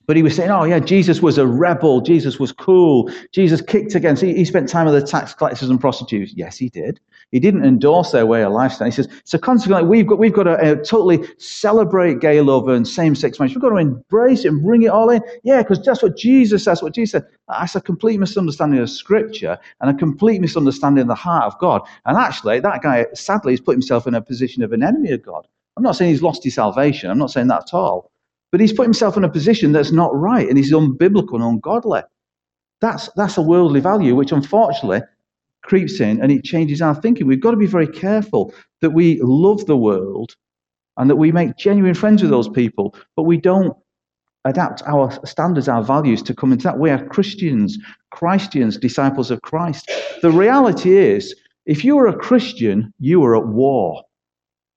but 0.06 0.16
he 0.16 0.24
was 0.24 0.36
saying, 0.36 0.52
"Oh 0.52 0.63
yeah, 0.63 0.80
Jesus 0.80 1.22
was 1.22 1.38
a 1.38 1.48
rebel. 1.48 2.02
Jesus 2.02 2.39
was 2.39 2.52
cool. 2.52 3.10
Jesus 3.32 3.62
kicked 3.62 3.96
against. 3.96 4.22
He, 4.22 4.34
he 4.34 4.46
spent 4.46 4.70
time 4.70 4.86
with 4.86 4.96
the 4.96 5.06
tax 5.06 5.34
collectors 5.34 5.70
and 5.70 5.80
prostitutes. 5.80 6.34
Yes, 6.36 6.58
he 6.58 6.70
did. 6.70 7.00
He 7.32 7.39
didn't 7.39 7.66
endorse 7.66 8.12
their 8.12 8.28
way 8.28 8.44
of 8.44 8.52
lifestyle. 8.52 8.86
He 8.86 8.92
says, 8.92 9.08
so 9.24 9.39
consequently, 9.39 9.89
we've 9.89 10.06
got, 10.06 10.20
we've 10.20 10.34
got 10.34 10.44
to 10.44 10.52
uh, 10.52 10.76
totally 10.84 11.28
celebrate 11.39 12.20
gay 12.20 12.39
love 12.42 12.68
and 12.68 12.88
same-sex 12.88 13.39
marriage. 13.39 13.56
We've 13.56 13.62
got 13.62 13.70
to 13.70 13.78
embrace 13.78 14.46
it 14.46 14.50
and 14.50 14.62
bring 14.62 14.84
it 14.84 14.89
all 14.89 15.10
in. 15.10 15.20
Yeah, 15.42 15.63
because 15.63 15.84
that's 15.84 16.04
what 16.04 16.16
Jesus 16.16 16.63
says, 16.63 16.84
what 16.84 16.94
Jesus 16.94 17.13
said. 17.13 17.26
That's 17.48 17.76
a 17.76 17.82
complete 17.82 18.20
misunderstanding 18.20 18.80
of 18.80 18.89
Scripture 18.89 19.58
and 19.82 19.89
a 19.89 19.96
complete 19.96 20.42
misunderstanding 20.42 21.02
of 21.02 21.08
the 21.08 21.16
heart 21.16 21.46
of 21.46 21.58
God. 21.58 21.82
And 22.06 22.16
actually, 22.16 22.60
that 22.60 22.84
guy, 22.84 23.08
sadly, 23.16 23.54
has 23.54 23.62
put 23.62 23.74
himself 23.74 24.06
in 24.06 24.13
a 24.13 24.22
position 24.22 24.62
of 24.62 24.72
an 24.72 24.84
enemy 24.84 25.12
of 25.12 25.24
God. 25.24 25.48
I'm 25.76 25.82
not 25.82 25.96
saying 25.96 26.12
he's 26.12 26.22
lost 26.22 26.44
his 26.44 26.54
salvation. 26.54 27.10
I'm 27.10 27.18
not 27.18 27.32
saying 27.32 27.48
that 27.48 27.63
at 27.63 27.74
all. 27.74 28.12
But 28.54 28.62
he's 28.62 28.72
put 28.72 28.84
himself 28.84 29.18
in 29.18 29.24
a 29.24 29.30
position 29.30 29.72
that's 29.72 29.92
not 29.92 30.16
right 30.16 30.48
and 30.48 30.60
he's 30.60 30.72
unbiblical 30.72 31.34
and 31.34 31.44
ungodly. 31.44 32.02
That's, 32.82 33.10
that's 33.16 33.36
a 33.36 33.42
worldly 33.42 33.80
value, 33.80 34.13
which 34.13 34.32
unfortunately 34.32 35.02
creeps 35.63 36.00
in 36.00 36.22
and 36.22 36.32
it 36.32 36.44
changes 36.44 36.80
our 36.80 36.94
thinking. 36.94 37.26
We've 37.26 37.42
got 37.42 37.50
to 37.50 37.58
be 37.58 37.66
very 37.66 37.88
careful 37.88 38.54
that 38.82 38.92
we 38.92 39.20
love 39.24 39.66
the 39.66 39.76
world 39.76 40.36
and 40.98 41.10
that 41.10 41.16
we 41.16 41.32
make 41.32 41.58
genuine 41.58 41.96
friends 41.96 42.22
with 42.22 42.30
those 42.30 42.48
people, 42.48 42.96
but 43.16 43.24
we 43.24 43.38
don't 43.38 43.76
adapt 44.46 44.84
our 44.86 45.12
standards, 45.26 45.68
our 45.68 45.82
values 45.82 46.22
to 46.22 46.36
come 46.36 46.52
into 46.52 46.66
that. 46.66 46.78
We 46.78 46.92
are 46.92 47.04
Christians, 47.08 47.80
Christians, 48.12 48.78
disciples 48.78 49.32
of 49.32 49.42
Christ. 49.42 49.89
The 50.22 50.30
reality 50.30 50.96
is, 50.96 51.34
if 51.66 51.84
you 51.84 51.98
are 51.98 52.08
a 52.08 52.16
Christian, 52.16 52.94
you 53.00 53.24
are 53.24 53.36
at 53.36 53.48
war. 53.48 54.04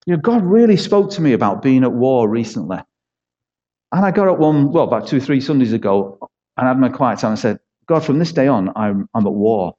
You 0.07 0.15
know, 0.15 0.23
God 0.23 0.45
really 0.45 0.79
spoke 0.79 1.11
to 1.11 1.21
me 1.21 1.35
about 1.35 1.61
being 1.61 1.85
at 1.85 1.93
war 1.93 2.27
recently. 2.27 2.79
And 3.93 4.05
I 4.05 4.11
got 4.11 4.29
up 4.29 4.39
one, 4.39 4.73
well, 4.73 4.85
about 4.85 5.07
two, 5.07 5.21
three 5.21 5.41
Sundays 5.41 5.73
ago, 5.73 6.19
and 6.57 6.67
I 6.67 6.71
had 6.71 6.79
my 6.79 6.89
quiet 6.89 7.19
time 7.21 7.33
and 7.33 7.39
said, 7.39 7.61
God, 7.87 8.05
from 8.05 8.19
this 8.19 8.33
day 8.33 8.49
on, 8.49 8.73
I'm, 8.75 9.09
I'm 9.15 9.27
at 9.27 9.33
war. 9.33 9.75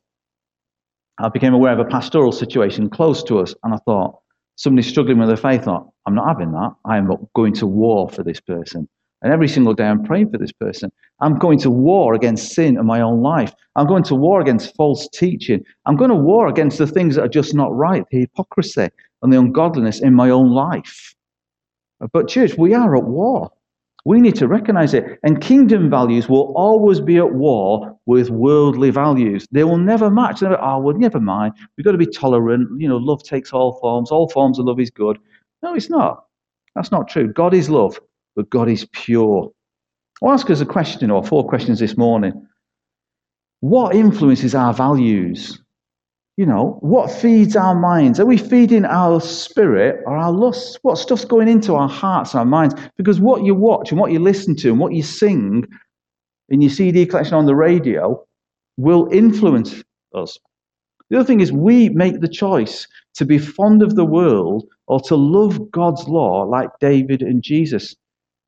I 1.19 1.29
became 1.29 1.53
aware 1.53 1.73
of 1.73 1.79
a 1.79 1.85
pastoral 1.85 2.31
situation 2.31 2.89
close 2.89 3.23
to 3.23 3.39
us, 3.39 3.53
and 3.63 3.73
I 3.73 3.77
thought, 3.85 4.19
somebody 4.55 4.87
struggling 4.87 5.19
with 5.19 5.27
their 5.27 5.37
faith, 5.37 5.65
thought, 5.65 5.89
I'm 6.05 6.15
not 6.15 6.27
having 6.27 6.51
that. 6.53 6.73
I 6.85 6.97
am 6.97 7.09
going 7.35 7.53
to 7.55 7.67
war 7.67 8.09
for 8.09 8.23
this 8.23 8.39
person. 8.39 8.87
And 9.21 9.33
every 9.33 9.47
single 9.47 9.73
day 9.73 9.85
I'm 9.85 10.03
praying 10.03 10.31
for 10.31 10.37
this 10.37 10.51
person. 10.51 10.91
I'm 11.21 11.39
going 11.39 11.59
to 11.59 11.71
war 11.71 12.13
against 12.13 12.53
sin 12.53 12.77
in 12.77 12.85
my 12.85 13.01
own 13.01 13.21
life. 13.21 13.53
I'm 13.75 13.87
going 13.87 14.03
to 14.03 14.15
war 14.15 14.41
against 14.41 14.75
false 14.75 15.07
teaching. 15.11 15.63
I'm 15.85 15.95
going 15.95 16.11
to 16.11 16.15
war 16.15 16.47
against 16.47 16.77
the 16.77 16.87
things 16.87 17.15
that 17.15 17.23
are 17.23 17.29
just 17.29 17.55
not 17.55 17.75
right, 17.75 18.03
the 18.11 18.19
hypocrisy 18.19 18.89
and 19.21 19.33
the 19.33 19.39
ungodliness 19.39 19.99
in 20.01 20.13
my 20.13 20.29
own 20.29 20.51
life. 20.51 21.15
But, 22.13 22.27
church, 22.27 22.53
we 22.57 22.75
are 22.75 22.95
at 22.95 23.03
war. 23.03 23.51
We 24.07 24.21
need 24.21 24.35
to 24.35 24.47
recognize 24.47 24.93
it. 24.93 25.19
And 25.23 25.41
kingdom 25.41 25.89
values 25.89 26.29
will 26.29 26.53
always 26.55 27.01
be 27.01 27.17
at 27.17 27.33
war 27.33 27.93
with 28.05 28.29
worldly 28.29 28.89
values. 28.89 29.45
They 29.51 29.65
will 29.65 29.77
never 29.77 30.09
match. 30.09 30.41
Never, 30.41 30.57
oh, 30.61 30.79
well, 30.79 30.95
never 30.95 31.19
mind. 31.19 31.55
We've 31.75 31.83
got 31.83 31.91
to 31.91 31.97
be 31.97 32.05
tolerant. 32.05 32.69
You 32.79 32.87
know, 32.87 32.95
love 32.95 33.21
takes 33.23 33.51
all 33.51 33.77
forms. 33.81 34.09
All 34.09 34.29
forms 34.29 34.59
of 34.59 34.65
love 34.65 34.79
is 34.79 34.89
good. 34.89 35.19
No, 35.61 35.75
it's 35.75 35.89
not. 35.89 36.23
That's 36.73 36.89
not 36.89 37.09
true. 37.09 37.33
God 37.33 37.53
is 37.53 37.69
love, 37.69 37.99
but 38.33 38.49
God 38.49 38.69
is 38.69 38.87
pure. 38.93 39.51
I'll 40.23 40.31
ask 40.31 40.49
us 40.49 40.61
a 40.61 40.65
question 40.65 41.11
or 41.11 41.21
four 41.21 41.45
questions 41.45 41.79
this 41.79 41.97
morning. 41.97 42.47
What 43.59 43.93
influences 43.93 44.55
our 44.55 44.73
values? 44.73 45.61
You 46.37 46.45
know, 46.45 46.77
what 46.81 47.11
feeds 47.11 47.55
our 47.55 47.73
minds? 47.73 48.19
Are 48.19 48.25
we 48.25 48.37
feeding 48.37 48.85
our 48.85 49.19
spirit 49.19 50.03
or 50.05 50.15
our 50.15 50.31
lusts? 50.31 50.77
What 50.83 50.99
stuff's 50.99 51.25
going 51.25 51.47
into 51.47 51.73
our 51.73 51.89
hearts, 51.89 52.35
our 52.35 52.45
minds? 52.45 52.75
Because 52.95 53.19
what 53.19 53.43
you 53.43 53.55
watch 53.55 53.91
and 53.91 53.99
what 53.99 54.11
you 54.11 54.19
listen 54.19 54.55
to 54.57 54.69
and 54.69 54.79
what 54.79 54.93
you 54.93 55.01
sing 55.01 55.65
in 56.49 56.61
your 56.61 56.69
CD 56.69 57.07
collection 57.07 57.33
on 57.33 57.47
the 57.47 57.55
radio 57.55 58.23
will 58.77 59.09
influence 59.11 59.83
us. 60.13 60.37
The 61.09 61.17
other 61.17 61.25
thing 61.25 61.39
is, 61.39 61.51
we 61.51 61.89
make 61.89 62.21
the 62.21 62.27
choice 62.27 62.87
to 63.15 63.25
be 63.25 63.39
fond 63.39 63.81
of 63.81 63.95
the 63.95 64.05
world 64.05 64.67
or 64.85 64.99
to 65.01 65.15
love 65.15 65.71
God's 65.71 66.07
law 66.07 66.43
like 66.43 66.69
David 66.79 67.23
and 67.23 67.41
Jesus. 67.41 67.95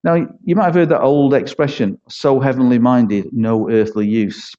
Now, 0.03 0.27
you 0.43 0.55
might 0.55 0.65
have 0.65 0.75
heard 0.75 0.89
that 0.89 1.01
old 1.01 1.33
expression, 1.33 1.99
so 2.07 2.39
heavenly 2.39 2.77
minded, 2.77 3.29
no 3.31 3.69
earthly 3.71 4.07
use. 4.07 4.53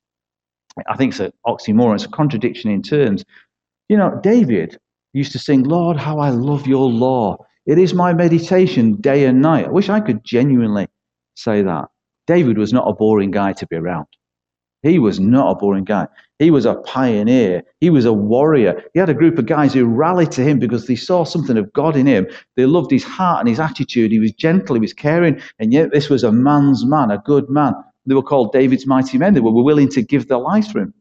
I 0.88 0.96
think 0.96 1.12
it's 1.12 1.20
an 1.20 1.32
oxymoron, 1.46 1.96
it's 1.96 2.04
a 2.04 2.08
contradiction 2.08 2.70
in 2.70 2.82
terms. 2.82 3.24
You 3.88 3.96
know, 3.96 4.18
David 4.22 4.78
used 5.12 5.32
to 5.32 5.38
sing, 5.38 5.64
Lord, 5.64 5.96
how 5.96 6.18
I 6.18 6.30
love 6.30 6.66
your 6.66 6.88
law. 6.88 7.38
It 7.66 7.78
is 7.78 7.94
my 7.94 8.12
meditation 8.12 8.94
day 8.96 9.24
and 9.26 9.42
night. 9.42 9.66
I 9.66 9.70
wish 9.70 9.88
I 9.88 10.00
could 10.00 10.24
genuinely 10.24 10.88
say 11.34 11.62
that. 11.62 11.88
David 12.26 12.58
was 12.58 12.72
not 12.72 12.88
a 12.88 12.92
boring 12.92 13.30
guy 13.30 13.52
to 13.54 13.66
be 13.66 13.76
around. 13.76 14.06
He 14.82 14.98
was 14.98 15.20
not 15.20 15.50
a 15.50 15.54
boring 15.56 15.84
guy. 15.84 16.06
He 16.38 16.50
was 16.50 16.64
a 16.64 16.76
pioneer. 16.76 17.62
He 17.80 17.90
was 17.90 18.06
a 18.06 18.14
warrior. 18.14 18.82
He 18.94 19.00
had 19.00 19.10
a 19.10 19.14
group 19.14 19.38
of 19.38 19.44
guys 19.44 19.74
who 19.74 19.84
rallied 19.84 20.30
to 20.32 20.42
him 20.42 20.58
because 20.58 20.86
they 20.86 20.96
saw 20.96 21.24
something 21.24 21.58
of 21.58 21.70
God 21.74 21.96
in 21.96 22.06
him. 22.06 22.26
They 22.56 22.64
loved 22.64 22.90
his 22.90 23.04
heart 23.04 23.40
and 23.40 23.48
his 23.48 23.60
attitude. 23.60 24.10
He 24.10 24.20
was 24.20 24.32
gentle, 24.32 24.76
he 24.76 24.80
was 24.80 24.94
caring, 24.94 25.40
and 25.58 25.72
yet 25.72 25.92
this 25.92 26.08
was 26.08 26.24
a 26.24 26.32
man's 26.32 26.86
man, 26.86 27.10
a 27.10 27.18
good 27.18 27.50
man. 27.50 27.74
They 28.06 28.14
were 28.14 28.22
called 28.22 28.52
David's 28.52 28.86
mighty 28.86 29.18
men. 29.18 29.34
They 29.34 29.40
were 29.40 29.62
willing 29.62 29.88
to 29.90 30.02
give 30.02 30.28
their 30.28 30.38
lives 30.38 30.70
for 30.70 30.80
him. 30.80 30.94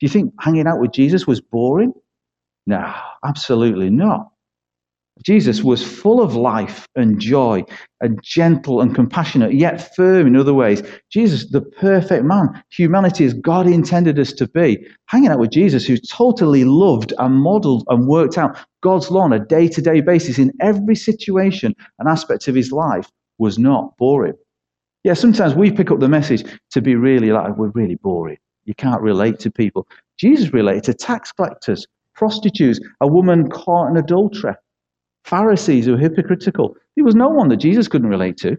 Do 0.00 0.06
you 0.06 0.08
think 0.08 0.32
hanging 0.40 0.66
out 0.66 0.80
with 0.80 0.92
Jesus 0.92 1.26
was 1.26 1.40
boring? 1.40 1.92
No, 2.66 2.94
absolutely 3.24 3.90
not. 3.90 4.30
Jesus 5.24 5.62
was 5.62 5.82
full 5.82 6.20
of 6.20 6.36
life 6.36 6.86
and 6.94 7.18
joy 7.18 7.64
and 8.00 8.20
gentle 8.22 8.82
and 8.82 8.94
compassionate, 8.94 9.54
yet 9.54 9.94
firm 9.96 10.26
in 10.26 10.36
other 10.36 10.52
ways. 10.52 10.82
Jesus, 11.10 11.50
the 11.50 11.62
perfect 11.62 12.24
man, 12.24 12.62
humanity 12.70 13.24
as 13.24 13.32
God 13.32 13.66
intended 13.66 14.18
us 14.18 14.32
to 14.34 14.48
be. 14.48 14.86
Hanging 15.06 15.30
out 15.30 15.38
with 15.38 15.50
Jesus, 15.50 15.86
who 15.86 15.96
totally 15.96 16.64
loved 16.64 17.14
and 17.18 17.34
modeled 17.34 17.84
and 17.88 18.06
worked 18.06 18.36
out 18.36 18.58
God's 18.82 19.10
law 19.10 19.22
on 19.22 19.32
a 19.32 19.38
day 19.38 19.68
to 19.68 19.80
day 19.80 20.00
basis 20.02 20.38
in 20.38 20.52
every 20.60 20.94
situation 20.94 21.74
and 21.98 22.08
aspect 22.08 22.46
of 22.46 22.54
his 22.54 22.70
life, 22.70 23.10
was 23.38 23.58
not 23.58 23.96
boring. 23.96 24.34
Yeah, 25.06 25.14
sometimes 25.14 25.54
we 25.54 25.70
pick 25.70 25.92
up 25.92 26.00
the 26.00 26.08
message 26.08 26.42
to 26.72 26.82
be 26.82 26.96
really 26.96 27.30
like, 27.30 27.56
we're 27.56 27.68
really 27.68 27.94
boring. 27.94 28.38
You 28.64 28.74
can't 28.74 29.00
relate 29.00 29.38
to 29.38 29.52
people. 29.52 29.86
Jesus 30.18 30.52
related 30.52 30.82
to 30.82 30.94
tax 30.94 31.30
collectors, 31.30 31.86
prostitutes, 32.16 32.80
a 33.00 33.06
woman 33.06 33.48
caught 33.48 33.88
in 33.88 33.96
adultery, 33.96 34.54
Pharisees 35.22 35.84
who 35.84 35.92
were 35.92 35.98
hypocritical. 35.98 36.74
There 36.96 37.04
was 37.04 37.14
no 37.14 37.28
one 37.28 37.50
that 37.50 37.58
Jesus 37.58 37.86
couldn't 37.86 38.08
relate 38.08 38.36
to. 38.38 38.56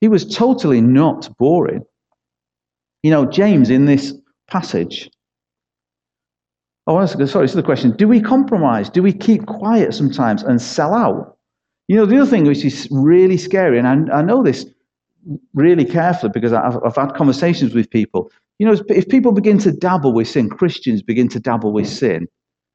He 0.00 0.06
was 0.06 0.32
totally 0.32 0.80
not 0.80 1.28
boring. 1.38 1.84
You 3.02 3.10
know, 3.10 3.26
James 3.26 3.68
in 3.68 3.84
this 3.84 4.14
passage, 4.46 5.10
oh, 6.86 7.04
sorry, 7.04 7.24
this 7.24 7.34
is 7.34 7.54
the 7.54 7.64
question. 7.64 7.96
Do 7.96 8.06
we 8.06 8.20
compromise? 8.20 8.88
Do 8.88 9.02
we 9.02 9.12
keep 9.12 9.46
quiet 9.46 9.92
sometimes 9.92 10.44
and 10.44 10.62
sell 10.62 10.94
out? 10.94 11.36
You 11.88 11.96
know, 11.96 12.06
the 12.06 12.20
other 12.20 12.30
thing 12.30 12.44
which 12.44 12.64
is 12.64 12.86
really 12.92 13.38
scary, 13.38 13.80
and 13.80 14.08
I, 14.08 14.18
I 14.18 14.22
know 14.22 14.44
this 14.44 14.64
really 15.54 15.84
carefully 15.84 16.30
because 16.32 16.52
I've, 16.52 16.78
I've 16.84 16.96
had 16.96 17.14
conversations 17.14 17.74
with 17.74 17.90
people. 17.90 18.30
You 18.58 18.66
know, 18.66 18.80
if 18.88 19.08
people 19.08 19.32
begin 19.32 19.58
to 19.58 19.72
dabble 19.72 20.12
with 20.12 20.28
sin, 20.28 20.48
Christians 20.48 21.02
begin 21.02 21.28
to 21.28 21.40
dabble 21.40 21.72
with 21.72 21.88
sin. 21.88 22.26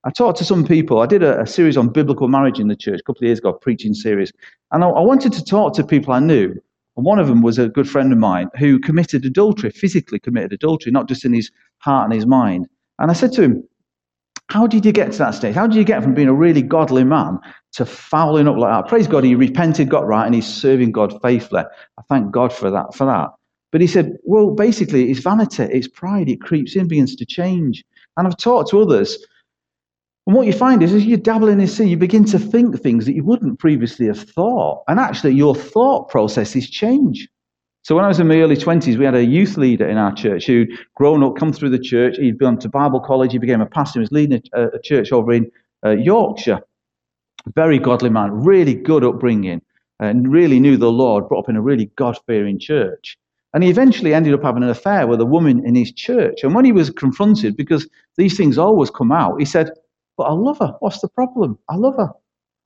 I 0.06 0.12
talked 0.12 0.38
to 0.40 0.46
some 0.46 0.66
people. 0.66 1.00
I 1.00 1.06
did 1.06 1.24
a, 1.24 1.42
a 1.42 1.48
series 1.48 1.78
on 1.78 1.90
biblical 1.90 2.28
marriage 2.28 2.60
in 2.60 2.68
the 2.68 2.76
church 2.76 3.00
a 3.00 3.04
couple 3.04 3.20
of 3.20 3.28
years 3.28 3.40
ago, 3.40 3.54
preaching 3.54 3.94
series. 3.94 4.32
And 4.72 4.84
I, 4.84 4.88
I 4.90 5.02
wanted 5.02 5.34
to 5.34 5.44
talk 5.44 5.74
to 5.76 5.84
people 5.84 6.14
I 6.14 6.20
knew. 6.20 6.56
And 6.96 7.06
one 7.06 7.20
of 7.20 7.28
them 7.28 7.42
was 7.42 7.58
a 7.58 7.70
good 7.70 7.90
friend 7.90 8.12
of 8.12 8.20
mine 8.20 8.50
who 8.58 8.80
committed 8.80 9.26
adultery, 9.26 9.72
physically 9.72 10.20
committed 10.20 10.54
adultery, 10.54 10.92
not 10.92 11.08
just 11.08 11.26
in 11.26 11.34
his 11.34 11.52
heart 11.80 12.06
and 12.06 12.14
his 12.14 12.26
mind. 12.26 12.68
And 13.00 13.10
I 13.10 13.14
said 13.14 13.32
to 13.34 13.42
him, 13.42 13.64
How 14.50 14.68
did 14.68 14.86
you 14.86 14.92
get 14.92 15.12
to 15.14 15.18
that 15.20 15.36
stage? 15.36 15.56
How 15.56 15.68
did 15.68 15.78
you 15.78 15.84
get 15.84 16.04
from 16.04 16.14
being 16.14 16.28
a 16.28 16.34
really 16.34 16.62
godly 16.62 17.04
man 17.04 17.40
to 17.74 17.86
fouling 17.86 18.48
up 18.48 18.58
like 18.58 18.72
that. 18.72 18.90
Praise 18.90 19.08
God, 19.08 19.24
he 19.24 19.36
repented, 19.36 19.90
got 19.90 20.06
right, 20.06 20.26
and 20.26 20.36
he's 20.36 20.48
serving 20.48 20.92
God 20.92 21.20
faithfully. 21.22 21.64
I 21.98 22.02
thank 22.10 22.32
God 22.32 22.54
for 22.54 22.70
that. 22.70 22.94
For 22.94 23.06
that. 23.06 23.30
But 23.72 23.82
he 23.82 23.88
said, 23.88 24.18
well, 24.24 24.52
basically, 24.52 25.10
it's 25.10 25.20
vanity, 25.20 25.64
it's 25.64 25.88
pride, 25.88 26.30
it 26.30 26.42
creeps 26.42 26.76
in, 26.76 26.88
begins 26.88 27.16
to 27.16 27.26
change. 27.26 27.84
And 28.18 28.28
I've 28.28 28.38
talked 28.38 28.70
to 28.70 28.82
others, 28.82 29.18
and 30.26 30.36
what 30.36 30.48
you 30.48 30.54
find 30.54 30.82
is, 30.82 30.94
as 30.94 31.04
you 31.04 31.18
dabble 31.18 31.50
in 31.50 31.58
this 31.58 31.76
sin, 31.76 31.90
you 31.90 31.98
begin 31.98 32.24
to 32.26 32.40
think 32.40 32.80
things 32.80 33.06
that 33.06 33.16
you 33.16 33.24
wouldn't 33.24 33.60
previously 33.60 34.08
have 34.08 34.20
thought. 34.20 34.84
And 34.88 35.00
actually, 35.00 35.34
your 35.34 35.54
thought 35.54 36.10
processes 36.10 36.70
change. 36.70 37.28
So 37.82 37.96
when 37.96 38.06
I 38.06 38.08
was 38.08 38.22
in 38.22 38.30
my 38.30 38.38
early 38.38 38.56
20s, 38.56 38.98
we 38.98 39.04
had 39.04 39.16
a 39.16 39.26
youth 39.26 39.58
leader 39.58 39.86
in 39.86 39.98
our 39.98 40.16
church 40.16 40.46
who'd 40.46 40.70
grown 40.96 41.22
up, 41.24 41.36
come 41.36 41.52
through 41.52 41.72
the 41.72 41.80
church. 41.80 42.16
He'd 42.18 42.38
gone 42.38 42.58
to 42.60 42.70
Bible 42.70 43.02
college. 43.02 43.34
He 43.34 43.38
became 43.38 43.60
a 43.60 43.66
pastor. 43.66 44.00
He 44.00 44.04
was 44.04 44.12
leading 44.14 44.42
a, 44.54 44.68
a 44.68 44.82
church 44.82 45.12
over 45.12 45.34
in 45.34 45.52
uh, 45.86 45.90
Yorkshire. 45.90 46.62
Very 47.56 47.80
godly 47.80 48.10
man, 48.10 48.32
really 48.32 48.74
good 48.74 49.04
upbringing, 49.04 49.62
and 50.00 50.32
really 50.32 50.60
knew 50.60 50.78
the 50.78 50.92
Lord, 50.92 51.28
brought 51.28 51.46
up 51.46 51.50
in 51.50 51.56
a 51.56 51.62
really 51.62 51.92
God 51.96 52.18
fearing 52.26 52.60
church. 52.60 53.18
And 53.54 53.64
he 53.64 53.70
eventually 53.70 54.14
ended 54.14 54.34
up 54.34 54.44
having 54.44 54.64
an 54.64 54.70
affair 54.70 55.06
with 55.06 55.22
a 55.22 55.26
woman 55.26 55.66
in 55.66 55.76
his 55.76 55.92
church. 55.92 56.44
And 56.44 56.56
when 56.56 56.66
he 56.66 56.72
was 56.72 56.90
confronted, 56.90 57.56
because 57.56 57.88
these 58.18 58.36
things 58.36 58.58
always 58.58 58.90
come 58.90 59.12
out, 59.12 59.40
he 59.40 59.46
said, 59.46 59.70
But 60.18 60.24
I 60.24 60.34
love 60.34 60.58
her. 60.60 60.76
What's 60.80 61.02
the 61.02 61.10
problem? 61.10 61.60
I 61.70 61.76
love 61.76 61.96
her. 61.98 62.10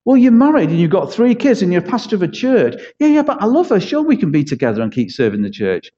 Well, 0.04 0.16
you're 0.16 0.32
married 0.32 0.70
and 0.70 0.78
you've 0.78 0.90
got 0.90 1.12
three 1.12 1.34
kids 1.34 1.60
and 1.60 1.70
you're 1.70 1.82
pastor 1.82 2.16
of 2.16 2.22
a 2.22 2.28
church. 2.28 2.80
Yeah, 2.98 3.08
yeah, 3.08 3.22
but 3.22 3.42
I 3.42 3.44
love 3.44 3.68
her. 3.68 3.78
Sure, 3.78 4.00
we 4.00 4.16
can 4.16 4.30
be 4.30 4.42
together 4.42 4.80
and 4.80 4.90
keep 4.90 5.10
serving 5.10 5.42
the 5.42 5.50
church. 5.50 5.90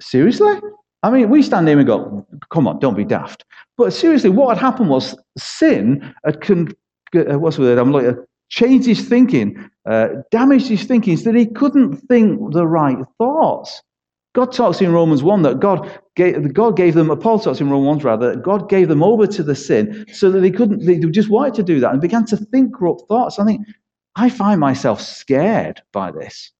Seriously? 0.00 0.58
I 1.04 1.10
mean, 1.10 1.30
we 1.30 1.42
stand 1.42 1.68
here 1.68 1.78
and 1.78 1.86
go, 1.86 2.26
come 2.50 2.66
on, 2.66 2.80
don't 2.80 2.96
be 2.96 3.04
daft. 3.04 3.44
But 3.76 3.92
seriously, 3.92 4.30
what 4.30 4.56
had 4.56 4.64
happened 4.64 4.90
was 4.90 5.16
sin 5.38 6.12
had 6.24 6.40
con- 6.40 6.72
what's 7.12 7.56
the 7.56 7.62
word? 7.62 7.78
I'm 7.78 7.92
like, 7.92 8.06
uh, 8.06 8.14
changed 8.50 8.86
his 8.86 9.06
thinking, 9.06 9.68
uh, 9.88 10.08
damaged 10.30 10.68
his 10.68 10.84
thinking 10.84 11.16
so 11.16 11.32
that 11.32 11.38
he 11.38 11.46
couldn't 11.46 11.96
think 12.08 12.52
the 12.52 12.66
right 12.66 12.98
thoughts. 13.18 13.82
God 14.34 14.52
talks 14.52 14.80
in 14.80 14.92
Romans 14.92 15.22
1 15.22 15.42
that 15.42 15.58
God 15.58 15.90
gave, 16.14 16.52
God 16.52 16.76
gave 16.76 16.94
them, 16.94 17.16
Paul 17.18 17.40
talks 17.40 17.60
in 17.60 17.70
Romans 17.70 18.04
1 18.04 18.10
rather, 18.10 18.30
that 18.30 18.42
God 18.42 18.68
gave 18.68 18.88
them 18.88 19.02
over 19.02 19.26
to 19.26 19.42
the 19.42 19.54
sin 19.54 20.06
so 20.12 20.30
that 20.30 20.40
they 20.40 20.50
couldn't, 20.50 20.84
they 20.84 20.98
just 20.98 21.30
wanted 21.30 21.54
to 21.54 21.62
do 21.62 21.80
that 21.80 21.92
and 21.92 22.00
began 22.00 22.24
to 22.26 22.36
think 22.36 22.74
corrupt 22.74 23.02
thoughts. 23.08 23.38
I 23.38 23.44
think, 23.44 23.66
I 24.16 24.28
find 24.28 24.60
myself 24.60 25.00
scared 25.00 25.82
by 25.92 26.10
this. 26.10 26.52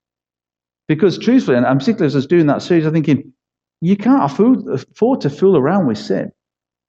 Because 0.89 1.19
truthfully, 1.19 1.57
and 1.57 1.67
I'm 1.67 1.79
particularly 1.79 2.07
as 2.07 2.15
I 2.15 2.19
was 2.19 2.27
doing 2.27 2.47
that 2.47 2.63
series, 2.63 2.87
I'm 2.87 2.95
thinking, 2.95 3.33
you 3.81 3.97
can't 3.97 4.25
afford 4.25 5.21
to 5.21 5.31
fool 5.31 5.57
around 5.57 5.87
with 5.87 5.99
sin 5.99 6.33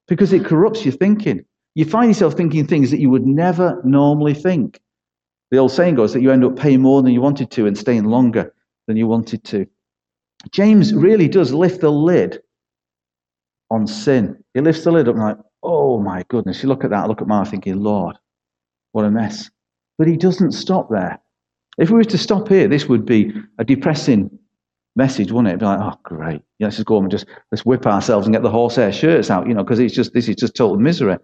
because 0.08 0.34
it 0.34 0.45
corrupts 0.45 0.86
your 0.86 0.93
thinking 0.93 1.45
you 1.79 1.85
find 1.85 2.09
yourself 2.09 2.33
thinking 2.33 2.67
things 2.67 2.91
that 2.91 2.99
you 2.99 3.09
would 3.09 3.25
never 3.25 3.79
normally 3.85 4.33
think. 4.33 4.81
The 5.49 5.59
old 5.59 5.71
saying 5.71 5.95
goes 5.95 6.11
that 6.11 6.21
you 6.21 6.29
end 6.29 6.43
up 6.43 6.57
paying 6.57 6.81
more 6.81 7.01
than 7.01 7.13
you 7.13 7.21
wanted 7.21 7.51
to 7.51 7.67
and 7.67 7.77
staying 7.77 8.03
longer 8.03 8.53
than 8.87 8.97
you 8.97 9.07
wanted 9.07 9.45
to. 9.45 9.65
James 10.51 10.93
really 10.93 11.29
does 11.29 11.53
lift 11.53 11.79
the 11.79 11.89
lid 11.89 12.41
on 13.71 13.87
sin. 13.87 14.43
He 14.53 14.59
lifts 14.59 14.83
the 14.83 14.91
lid 14.91 15.07
up 15.07 15.15
like, 15.15 15.37
oh 15.63 16.01
my 16.01 16.25
goodness, 16.27 16.61
you 16.61 16.67
look 16.67 16.83
at 16.83 16.89
that, 16.89 17.07
look 17.07 17.21
at 17.21 17.29
my 17.29 17.45
thinking, 17.45 17.81
Lord, 17.81 18.17
what 18.91 19.05
a 19.05 19.09
mess. 19.09 19.49
But 19.97 20.09
he 20.09 20.17
doesn't 20.17 20.51
stop 20.51 20.89
there. 20.89 21.17
If 21.77 21.91
we 21.91 21.95
were 21.95 22.03
to 22.03 22.17
stop 22.17 22.49
here, 22.49 22.67
this 22.67 22.87
would 22.89 23.05
be 23.05 23.31
a 23.57 23.63
depressing 23.63 24.37
message, 24.97 25.31
wouldn't 25.31 25.47
it? 25.47 25.51
It'd 25.51 25.59
be 25.61 25.65
like, 25.65 25.79
oh, 25.79 25.97
great. 26.03 26.41
Yeah, 26.59 26.67
let's 26.67 26.75
just 26.75 26.87
go 26.87 26.95
home 26.95 27.05
and 27.05 27.11
just 27.11 27.27
let's 27.53 27.65
whip 27.65 27.85
ourselves 27.85 28.27
and 28.27 28.35
get 28.35 28.43
the 28.43 28.49
horsehair 28.49 28.91
shirts 28.91 29.31
out, 29.31 29.47
you 29.47 29.53
know, 29.53 29.63
because 29.63 29.79
it's 29.79 29.95
just 29.95 30.11
this 30.11 30.27
is 30.27 30.35
just 30.35 30.55
total 30.55 30.77
misery. 30.77 31.15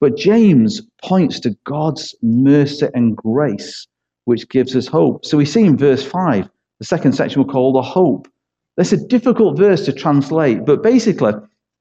But 0.00 0.16
James 0.16 0.82
points 1.02 1.40
to 1.40 1.56
God's 1.64 2.14
mercy 2.22 2.86
and 2.94 3.16
grace, 3.16 3.86
which 4.24 4.48
gives 4.48 4.76
us 4.76 4.86
hope. 4.86 5.24
So 5.24 5.38
we 5.38 5.44
see 5.44 5.64
in 5.64 5.76
verse 5.76 6.04
5, 6.04 6.48
the 6.78 6.84
second 6.84 7.12
section 7.14 7.42
we'll 7.42 7.52
call 7.52 7.72
the 7.72 7.82
hope. 7.82 8.28
That's 8.76 8.92
a 8.92 9.06
difficult 9.06 9.56
verse 9.56 9.84
to 9.86 9.92
translate, 9.92 10.66
but 10.66 10.82
basically, 10.82 11.32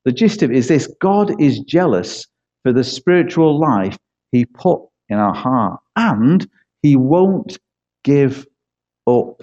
the 0.06 0.12
gist 0.12 0.44
of 0.44 0.52
it 0.52 0.58
is 0.58 0.68
this 0.68 0.88
God 1.02 1.42
is 1.42 1.60
jealous 1.60 2.26
for 2.64 2.72
the 2.72 2.84
spiritual 2.84 3.60
life 3.60 3.98
he 4.32 4.46
put 4.46 4.82
in 5.10 5.18
our 5.18 5.34
heart, 5.34 5.80
and 5.96 6.48
he 6.82 6.96
won't 6.96 7.58
give 8.04 8.46
up. 9.08 9.42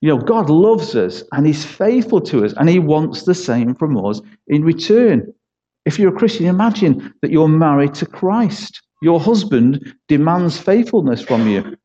You 0.00 0.10
know, 0.10 0.18
God 0.18 0.48
loves 0.48 0.94
us 0.94 1.24
and 1.32 1.44
He's 1.46 1.64
faithful 1.64 2.20
to 2.22 2.44
us, 2.44 2.54
and 2.56 2.68
He 2.68 2.78
wants 2.78 3.24
the 3.24 3.34
same 3.34 3.74
from 3.74 3.96
us 3.96 4.20
in 4.46 4.62
return. 4.62 5.32
If 5.84 5.98
you're 5.98 6.14
a 6.14 6.18
Christian, 6.18 6.46
imagine 6.46 7.14
that 7.22 7.30
you're 7.30 7.48
married 7.48 7.94
to 7.94 8.06
Christ. 8.06 8.82
Your 9.00 9.20
husband 9.20 9.94
demands 10.08 10.58
faithfulness 10.58 11.22
from 11.22 11.48
you, 11.48 11.76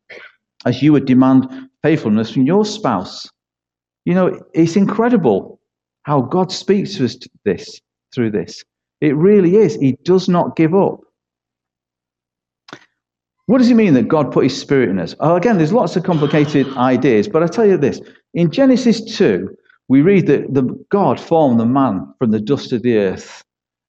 as 0.65 0.81
you 0.81 0.91
would 0.93 1.05
demand 1.05 1.47
faithfulness 1.83 2.31
from 2.31 2.45
your 2.45 2.65
spouse. 2.65 3.29
You 4.05 4.13
know, 4.13 4.41
it's 4.53 4.75
incredible 4.75 5.59
how 6.03 6.21
God 6.21 6.51
speaks 6.51 6.95
to 6.95 7.05
us 7.05 7.17
this 7.45 7.79
through 8.13 8.31
this. 8.31 8.63
It 9.01 9.15
really 9.15 9.57
is. 9.57 9.75
He 9.75 9.93
does 10.03 10.27
not 10.27 10.55
give 10.55 10.73
up. 10.73 10.99
What 13.45 13.57
does 13.57 13.69
it 13.69 13.75
mean 13.75 13.93
that 13.95 14.07
God 14.07 14.31
put 14.31 14.45
his 14.45 14.59
spirit 14.59 14.89
in 14.89 14.99
us? 14.99 15.15
Oh, 15.19 15.35
again, 15.35 15.57
there's 15.57 15.73
lots 15.73 15.95
of 15.95 16.03
complicated 16.03 16.67
ideas, 16.77 17.27
but 17.27 17.43
I 17.43 17.47
tell 17.47 17.65
you 17.65 17.77
this. 17.77 17.99
In 18.33 18.49
Genesis 18.49 19.03
2, 19.17 19.49
we 19.89 20.01
read 20.01 20.27
that 20.27 20.53
the 20.53 20.63
God 20.89 21.19
formed 21.19 21.59
the 21.59 21.65
man 21.65 22.13
from 22.17 22.31
the 22.31 22.39
dust 22.39 22.71
of 22.71 22.83
the 22.83 22.97
earth. 22.97 23.43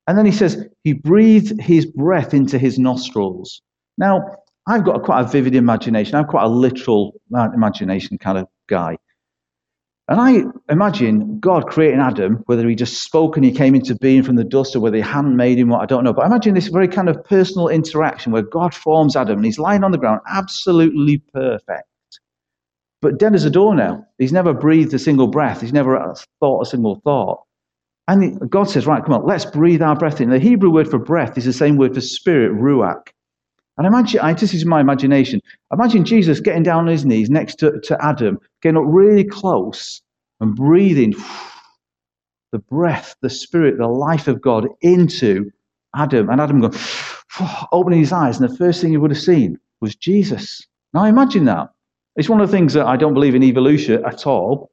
And 0.06 0.18
then 0.18 0.26
he 0.26 0.32
says 0.32 0.66
he 0.82 0.92
breathed 0.92 1.60
his 1.60 1.86
breath 1.86 2.34
into 2.34 2.58
his 2.58 2.78
nostrils. 2.78 3.62
Now, 3.96 4.22
I've 4.66 4.84
got 4.84 4.96
a, 4.96 5.00
quite 5.00 5.20
a 5.20 5.28
vivid 5.28 5.54
imagination. 5.54 6.14
I'm 6.14 6.26
quite 6.26 6.44
a 6.44 6.48
literal 6.48 7.14
uh, 7.34 7.48
imagination 7.54 8.18
kind 8.18 8.38
of 8.38 8.46
guy. 8.68 8.96
And 10.06 10.20
I 10.20 10.42
imagine 10.70 11.40
God 11.40 11.66
creating 11.66 12.00
Adam, 12.00 12.42
whether 12.44 12.68
he 12.68 12.74
just 12.74 13.02
spoke 13.02 13.36
and 13.36 13.44
he 13.44 13.52
came 13.52 13.74
into 13.74 13.94
being 13.94 14.22
from 14.22 14.36
the 14.36 14.44
dust 14.44 14.76
or 14.76 14.80
whether 14.80 14.96
he 14.96 15.02
handmade 15.02 15.58
him, 15.58 15.68
what 15.68 15.80
I 15.80 15.86
don't 15.86 16.04
know. 16.04 16.12
But 16.12 16.24
I 16.24 16.26
imagine 16.26 16.54
this 16.54 16.68
very 16.68 16.88
kind 16.88 17.08
of 17.08 17.24
personal 17.24 17.68
interaction 17.68 18.30
where 18.30 18.42
God 18.42 18.74
forms 18.74 19.16
Adam 19.16 19.36
and 19.36 19.44
he's 19.46 19.58
lying 19.58 19.82
on 19.82 19.92
the 19.92 19.98
ground, 19.98 20.20
absolutely 20.28 21.22
perfect. 21.32 21.88
But 23.00 23.18
dead 23.18 23.34
as 23.34 23.46
a 23.46 23.50
doornail. 23.50 24.06
He's 24.18 24.32
never 24.32 24.52
breathed 24.52 24.92
a 24.92 24.98
single 24.98 25.26
breath. 25.26 25.62
He's 25.62 25.72
never 25.72 26.14
thought 26.40 26.60
a 26.62 26.66
single 26.66 27.00
thought. 27.02 27.42
And 28.06 28.50
God 28.50 28.64
says, 28.64 28.86
right, 28.86 29.02
come 29.02 29.14
on, 29.14 29.26
let's 29.26 29.46
breathe 29.46 29.80
our 29.80 29.96
breath 29.96 30.20
in. 30.20 30.30
The 30.30 30.38
Hebrew 30.38 30.70
word 30.70 30.90
for 30.90 30.98
breath 30.98 31.38
is 31.38 31.46
the 31.46 31.52
same 31.52 31.76
word 31.76 31.94
for 31.94 32.02
spirit, 32.02 32.52
ruach. 32.52 33.08
And 33.76 33.86
imagine, 33.86 34.20
I, 34.20 34.34
this 34.34 34.54
is 34.54 34.64
my 34.64 34.80
imagination. 34.80 35.40
Imagine 35.72 36.04
Jesus 36.04 36.40
getting 36.40 36.62
down 36.62 36.80
on 36.80 36.86
his 36.86 37.04
knees 37.04 37.30
next 37.30 37.56
to, 37.56 37.80
to 37.80 38.04
Adam, 38.04 38.38
getting 38.62 38.76
up 38.76 38.84
really 38.86 39.24
close 39.24 40.00
and 40.40 40.54
breathing 40.54 41.14
the 42.52 42.58
breath, 42.58 43.16
the 43.20 43.30
spirit, 43.30 43.78
the 43.78 43.88
life 43.88 44.28
of 44.28 44.40
God 44.40 44.68
into 44.80 45.50
Adam. 45.96 46.30
And 46.30 46.40
Adam 46.40 46.60
going, 46.60 46.74
opening 47.72 47.98
his 47.98 48.12
eyes, 48.12 48.38
and 48.38 48.48
the 48.48 48.56
first 48.56 48.80
thing 48.80 48.90
he 48.90 48.96
would 48.96 49.10
have 49.10 49.20
seen 49.20 49.58
was 49.80 49.96
Jesus. 49.96 50.64
Now 50.92 51.04
imagine 51.04 51.46
that. 51.46 51.70
It's 52.16 52.28
one 52.28 52.40
of 52.40 52.48
the 52.48 52.56
things 52.56 52.74
that 52.74 52.86
I 52.86 52.96
don't 52.96 53.14
believe 53.14 53.34
in 53.34 53.42
evolution 53.42 54.04
at 54.04 54.26
all. 54.26 54.70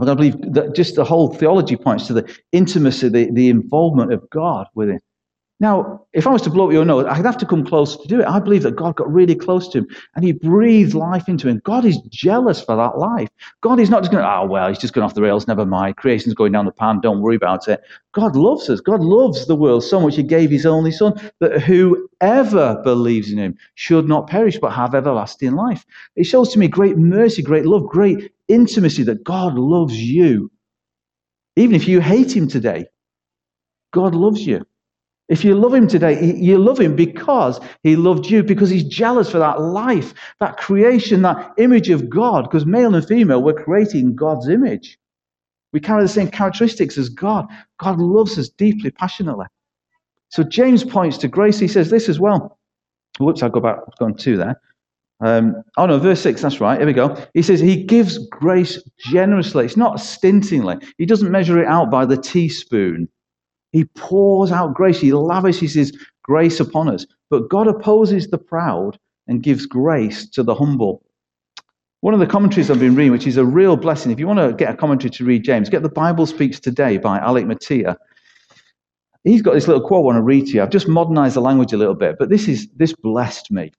I 0.00 0.14
believe 0.14 0.36
that 0.52 0.74
just 0.74 0.94
the 0.94 1.04
whole 1.04 1.34
theology 1.34 1.76
points 1.76 2.06
to 2.08 2.12
the 2.12 2.36
intimacy, 2.52 3.08
the, 3.08 3.30
the 3.32 3.48
involvement 3.48 4.12
of 4.12 4.28
God 4.30 4.66
with 4.74 4.90
it. 4.90 5.02
Now, 5.60 6.06
if 6.12 6.24
I 6.24 6.30
was 6.30 6.42
to 6.42 6.50
blow 6.50 6.66
up 6.66 6.72
your 6.72 6.84
nose, 6.84 7.04
I'd 7.08 7.24
have 7.24 7.38
to 7.38 7.46
come 7.46 7.64
close 7.64 7.96
to 7.96 8.06
do 8.06 8.20
it. 8.20 8.26
I 8.26 8.38
believe 8.38 8.62
that 8.62 8.76
God 8.76 8.94
got 8.94 9.12
really 9.12 9.34
close 9.34 9.66
to 9.70 9.78
him 9.78 9.88
and 10.14 10.24
he 10.24 10.30
breathed 10.30 10.94
life 10.94 11.28
into 11.28 11.48
him. 11.48 11.60
God 11.64 11.84
is 11.84 11.98
jealous 12.08 12.60
for 12.60 12.76
that 12.76 12.96
life. 12.96 13.28
God 13.60 13.80
is 13.80 13.90
not 13.90 14.02
just 14.02 14.12
going, 14.12 14.24
oh, 14.24 14.28
ah, 14.28 14.44
well, 14.44 14.68
he's 14.68 14.78
just 14.78 14.94
going 14.94 15.04
off 15.04 15.14
the 15.14 15.22
rails, 15.22 15.48
never 15.48 15.66
mind. 15.66 15.96
Creation's 15.96 16.34
going 16.34 16.52
down 16.52 16.64
the 16.64 16.70
pan, 16.70 17.00
don't 17.00 17.22
worry 17.22 17.34
about 17.34 17.66
it. 17.66 17.80
God 18.12 18.36
loves 18.36 18.70
us. 18.70 18.80
God 18.80 19.00
loves 19.00 19.46
the 19.46 19.56
world 19.56 19.82
so 19.82 20.00
much 20.00 20.14
he 20.14 20.22
gave 20.22 20.50
his 20.50 20.64
only 20.64 20.92
son 20.92 21.14
that 21.40 21.60
whoever 21.60 22.80
believes 22.84 23.32
in 23.32 23.38
him 23.38 23.56
should 23.74 24.06
not 24.06 24.28
perish 24.28 24.58
but 24.58 24.70
have 24.70 24.94
everlasting 24.94 25.54
life. 25.54 25.84
It 26.14 26.24
shows 26.24 26.52
to 26.52 26.60
me 26.60 26.68
great 26.68 26.96
mercy, 26.96 27.42
great 27.42 27.66
love, 27.66 27.88
great 27.88 28.30
intimacy 28.46 29.02
that 29.04 29.24
God 29.24 29.54
loves 29.54 29.96
you. 29.96 30.52
Even 31.56 31.74
if 31.74 31.88
you 31.88 32.00
hate 32.00 32.36
him 32.36 32.46
today, 32.46 32.86
God 33.92 34.14
loves 34.14 34.46
you. 34.46 34.64
If 35.28 35.44
you 35.44 35.54
love 35.54 35.74
him 35.74 35.86
today, 35.86 36.34
you 36.34 36.58
love 36.58 36.80
him 36.80 36.96
because 36.96 37.60
he 37.82 37.96
loved 37.96 38.26
you, 38.26 38.42
because 38.42 38.70
he's 38.70 38.84
jealous 38.84 39.30
for 39.30 39.38
that 39.38 39.60
life, 39.60 40.14
that 40.40 40.56
creation, 40.56 41.22
that 41.22 41.52
image 41.58 41.90
of 41.90 42.08
God, 42.08 42.44
because 42.44 42.64
male 42.64 42.94
and 42.94 43.06
female, 43.06 43.42
we're 43.42 43.52
creating 43.52 44.16
God's 44.16 44.48
image. 44.48 44.98
We 45.72 45.80
carry 45.80 46.02
the 46.02 46.08
same 46.08 46.30
characteristics 46.30 46.96
as 46.96 47.10
God. 47.10 47.46
God 47.78 47.98
loves 47.98 48.38
us 48.38 48.48
deeply, 48.48 48.90
passionately. 48.90 49.46
So 50.30 50.42
James 50.42 50.82
points 50.82 51.18
to 51.18 51.28
grace. 51.28 51.58
He 51.58 51.68
says 51.68 51.90
this 51.90 52.08
as 52.08 52.18
well. 52.18 52.58
Whoops, 53.18 53.42
I'll 53.42 53.50
go 53.50 53.60
back, 53.60 53.76
I've 53.86 53.98
gone 53.98 54.14
two 54.14 54.36
there. 54.36 54.60
Um, 55.20 55.62
oh 55.76 55.86
no, 55.86 55.98
verse 55.98 56.20
6, 56.20 56.40
that's 56.40 56.60
right. 56.60 56.78
Here 56.78 56.86
we 56.86 56.92
go. 56.92 57.16
He 57.34 57.42
says 57.42 57.60
he 57.60 57.82
gives 57.82 58.18
grace 58.28 58.80
generously. 58.98 59.64
It's 59.64 59.76
not 59.76 60.00
stintingly. 60.00 60.76
He 60.96 61.06
doesn't 61.06 61.30
measure 61.30 61.60
it 61.60 61.66
out 61.66 61.90
by 61.90 62.06
the 62.06 62.16
teaspoon. 62.16 63.08
He 63.72 63.84
pours 63.84 64.50
out 64.50 64.74
grace. 64.74 65.00
He 65.00 65.12
lavishes 65.12 65.74
his 65.74 65.92
grace 66.22 66.60
upon 66.60 66.88
us. 66.88 67.06
But 67.30 67.48
God 67.48 67.66
opposes 67.66 68.28
the 68.28 68.38
proud 68.38 68.98
and 69.26 69.42
gives 69.42 69.66
grace 69.66 70.28
to 70.30 70.42
the 70.42 70.54
humble. 70.54 71.02
One 72.00 72.14
of 72.14 72.20
the 72.20 72.26
commentaries 72.26 72.70
I've 72.70 72.78
been 72.78 72.94
reading, 72.94 73.12
which 73.12 73.26
is 73.26 73.36
a 73.36 73.44
real 73.44 73.76
blessing, 73.76 74.12
if 74.12 74.20
you 74.20 74.26
want 74.26 74.38
to 74.38 74.52
get 74.52 74.72
a 74.72 74.76
commentary 74.76 75.10
to 75.10 75.24
read 75.24 75.44
James, 75.44 75.68
get 75.68 75.82
the 75.82 75.88
Bible 75.88 76.26
Speaks 76.26 76.60
Today 76.60 76.96
by 76.96 77.18
Alec 77.18 77.46
Motyer. 77.46 77.96
He's 79.24 79.42
got 79.42 79.54
this 79.54 79.66
little 79.66 79.86
quote 79.86 80.02
I 80.02 80.06
want 80.06 80.16
to 80.16 80.22
read 80.22 80.46
to 80.46 80.52
you. 80.52 80.62
I've 80.62 80.70
just 80.70 80.88
modernized 80.88 81.34
the 81.36 81.40
language 81.40 81.72
a 81.72 81.76
little 81.76 81.96
bit, 81.96 82.16
but 82.18 82.30
this 82.30 82.46
is 82.46 82.68
this 82.76 82.94
blessed 82.94 83.50
me. 83.50 83.72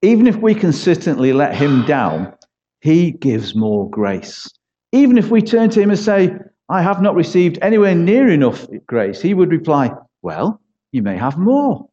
Even 0.00 0.26
if 0.26 0.36
we 0.36 0.54
consistently 0.54 1.32
let 1.32 1.54
him 1.54 1.84
down, 1.84 2.34
he 2.80 3.12
gives 3.12 3.54
more 3.54 3.88
grace. 3.88 4.50
Even 4.92 5.18
if 5.18 5.30
we 5.30 5.42
turn 5.42 5.70
to 5.70 5.80
him 5.80 5.90
and 5.90 5.98
say, 5.98 6.36
I 6.68 6.82
have 6.82 7.02
not 7.02 7.14
received 7.14 7.58
anywhere 7.60 7.94
near 7.94 8.28
enough 8.28 8.66
grace, 8.86 9.20
he 9.20 9.34
would 9.34 9.50
reply, 9.50 9.92
Well, 10.22 10.60
you 10.92 11.02
may 11.02 11.16
have 11.16 11.38
more. 11.38 11.88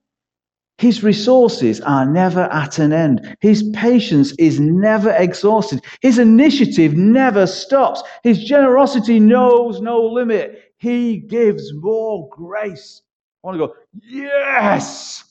His 0.77 1.03
resources 1.03 1.79
are 1.81 2.05
never 2.05 2.45
at 2.45 2.79
an 2.79 2.91
end. 2.91 3.37
His 3.39 3.63
patience 3.73 4.33
is 4.39 4.59
never 4.59 5.11
exhausted. 5.11 5.83
His 6.01 6.17
initiative 6.17 6.95
never 6.95 7.45
stops. 7.45 8.01
His 8.23 8.43
generosity 8.43 9.19
knows 9.19 9.79
no 9.81 10.01
limit. 10.01 10.73
He 10.77 11.17
gives 11.17 11.71
more 11.75 12.27
grace. 12.29 13.03
I 13.43 13.47
want 13.47 13.59
to 13.59 13.67
go, 13.67 13.73
Yes! 14.01 15.23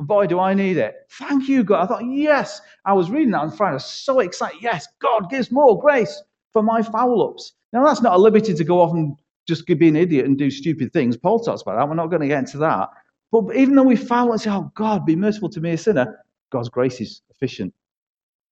Boy, 0.00 0.26
do 0.26 0.38
I 0.38 0.52
need 0.54 0.76
it. 0.76 0.94
Thank 1.12 1.48
you, 1.48 1.64
God. 1.64 1.84
I 1.84 1.86
thought, 1.86 2.04
Yes. 2.04 2.60
I 2.84 2.92
was 2.92 3.10
reading 3.10 3.30
that 3.30 3.40
on 3.40 3.50
Friday. 3.50 3.70
I 3.70 3.74
was 3.74 3.86
so 3.86 4.20
excited. 4.20 4.58
Yes, 4.60 4.86
God 5.00 5.30
gives 5.30 5.50
more 5.50 5.80
grace 5.80 6.22
for 6.52 6.62
my 6.62 6.82
foul 6.82 7.30
ups. 7.30 7.54
Now, 7.72 7.84
that's 7.84 8.02
not 8.02 8.14
a 8.14 8.18
liberty 8.18 8.54
to 8.54 8.64
go 8.64 8.80
off 8.80 8.92
and 8.92 9.16
just 9.46 9.66
be 9.66 9.88
an 9.88 9.96
idiot 9.96 10.26
and 10.26 10.36
do 10.36 10.50
stupid 10.50 10.92
things. 10.92 11.16
Paul 11.16 11.40
talks 11.40 11.62
about 11.62 11.76
that. 11.76 11.88
We're 11.88 11.94
not 11.94 12.08
going 12.08 12.22
to 12.22 12.28
get 12.28 12.38
into 12.38 12.58
that. 12.58 12.88
But 13.32 13.54
even 13.56 13.74
though 13.74 13.82
we 13.82 13.96
foul 13.96 14.32
and 14.32 14.40
say, 14.40 14.50
oh, 14.50 14.70
God, 14.74 15.04
be 15.04 15.16
merciful 15.16 15.50
to 15.50 15.60
me, 15.60 15.72
a 15.72 15.78
sinner, 15.78 16.24
God's 16.50 16.68
grace 16.68 17.00
is 17.00 17.22
efficient, 17.30 17.74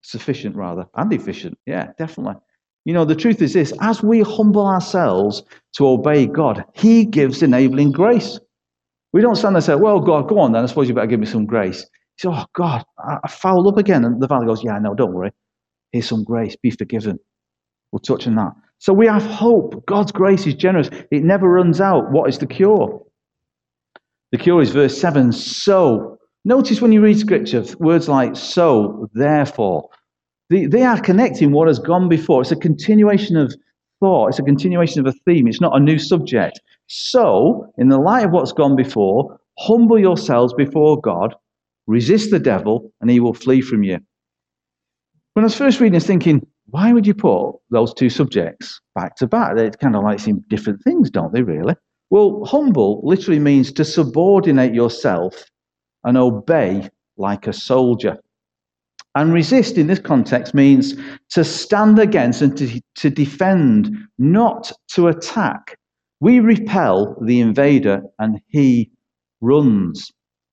sufficient 0.02 0.55
rather, 0.55 0.87
and 0.94 1.12
efficient. 1.12 1.59
Yeah, 1.66 1.92
definitely. 1.98 2.35
You 2.85 2.92
know, 2.92 3.05
the 3.05 3.16
truth 3.16 3.42
is 3.42 3.52
this 3.52 3.72
as 3.81 4.02
we 4.02 4.20
humble 4.20 4.66
ourselves 4.66 5.42
to 5.76 5.88
obey 5.88 6.26
God, 6.26 6.64
He 6.74 7.05
gives 7.05 7.42
enabling 7.42 7.92
grace. 7.92 8.38
We 9.12 9.22
don't 9.22 9.35
stand 9.35 9.55
there 9.55 9.59
and 9.59 9.64
say, 9.64 9.74
well, 9.74 9.98
God, 9.98 10.29
go 10.29 10.38
on 10.38 10.52
then. 10.52 10.62
I 10.62 10.66
suppose 10.66 10.88
you 10.88 10.94
better 10.94 11.07
give 11.07 11.20
me 11.20 11.26
some 11.26 11.46
grace. 11.46 11.81
He 11.81 12.22
says, 12.22 12.33
oh, 12.35 12.44
God, 12.55 12.85
I, 12.98 13.29
fouled 13.29 13.66
up 13.66 13.79
again. 13.79 14.05
And 14.05 14.20
the 14.20 14.29
father 14.29 14.46
goes, 14.46 14.62
yeah, 14.62 14.79
no, 14.79 14.94
don't 14.94 15.12
worry. 15.12 15.33
Here's 15.92 16.09
some 16.09 16.22
grace. 16.22 16.55
Be 16.57 16.70
forgiven. 16.70 17.18
We'll 17.90 18.00
touch 18.00 18.26
on 18.26 18.35
that. 18.37 18.52
So 18.79 18.93
we 18.93 19.07
have 19.07 19.25
hope. 19.25 19.85
God's 19.87 20.12
grace 20.12 20.47
is 20.47 20.55
generous, 20.55 20.91
it 21.11 21.25
never 21.25 21.49
runs 21.49 21.81
out. 21.81 22.11
What 22.11 22.29
is 22.29 22.39
the 22.39 22.47
cure? 22.47 23.03
The 24.33 24.39
cure 24.39 24.61
is 24.61 24.71
verse 24.71 24.99
7 25.01 25.33
so. 25.33 26.19
Notice 26.45 26.81
when 26.81 26.93
you 26.93 27.01
read 27.01 27.19
scripture, 27.19 27.65
words 27.79 28.09
like 28.09 28.37
so, 28.37 29.09
therefore. 29.15 29.89
They, 30.49 30.67
they 30.67 30.85
are 30.85 31.01
connecting 31.01 31.51
what 31.51 31.67
has 31.67 31.79
gone 31.79 32.09
before. 32.09 32.43
It's 32.43 32.53
a 32.53 32.57
continuation 32.57 33.37
of 33.37 33.53
thought, 34.01 34.29
it's 34.29 34.39
a 34.39 34.45
continuation 34.45 35.01
of 35.01 35.07
a 35.07 35.19
theme, 35.25 35.49
it's 35.49 35.61
not 35.61 35.77
a 35.77 35.81
new 35.81 35.99
subject. 35.99 36.61
So, 36.87 37.73
in 37.79 37.89
the 37.89 37.99
light 37.99 38.27
of 38.27 38.31
what's 38.31 38.53
gone 38.53 38.77
before, 38.77 39.41
humble 39.59 39.99
yourselves 39.99 40.55
before 40.55 41.01
God, 41.01 41.35
resist 41.87 42.31
the 42.31 42.39
devil, 42.39 42.93
and 43.01 43.11
he 43.11 43.21
will 43.21 43.35
flee 43.35 43.61
from 43.61 43.83
you. 43.83 43.99
When 45.33 45.45
I 45.45 45.47
was 45.47 45.57
first 45.57 45.81
reading 45.81 45.95
this, 45.95 46.07
thinking, 46.07 46.47
why 46.70 46.92
would 46.92 47.07
you 47.07 47.14
put 47.14 47.52
those 47.70 47.94
two 47.94 48.11
subjects 48.11 48.81
back 48.94 49.16
to 49.16 49.26
back? 49.26 49.57
They 49.57 49.70
kind 49.70 49.96
of 49.96 50.02
like 50.02 50.20
seem 50.20 50.44
different 50.48 50.83
things, 50.83 51.11
don't 51.11 51.33
they, 51.33 51.42
really? 51.42 51.74
Well, 52.11 52.44
humble 52.44 53.00
literally 53.05 53.38
means 53.38 53.72
to 53.72 53.85
subordinate 53.85 54.74
yourself 54.74 55.44
and 56.05 56.16
obey 56.16 56.88
like 57.16 57.46
a 57.46 57.52
soldier. 57.52 58.16
And 59.14 59.33
resist 59.33 59.79
in 59.79 59.87
this 59.87 59.98
context 59.98 60.55
means 60.55 60.94
to 61.31 61.42
stand 61.42 61.98
against 61.98 62.42
and 62.42 62.57
to, 62.59 62.81
to 62.96 63.11
defend, 63.11 63.96
not 64.18 64.70
to 64.92 65.09
attack. 65.09 65.79
We 66.20 66.40
repel 66.40 67.16
the 67.24 67.40
invader 67.40 68.02
and 68.18 68.40
he 68.48 68.90
runs. 69.40 70.11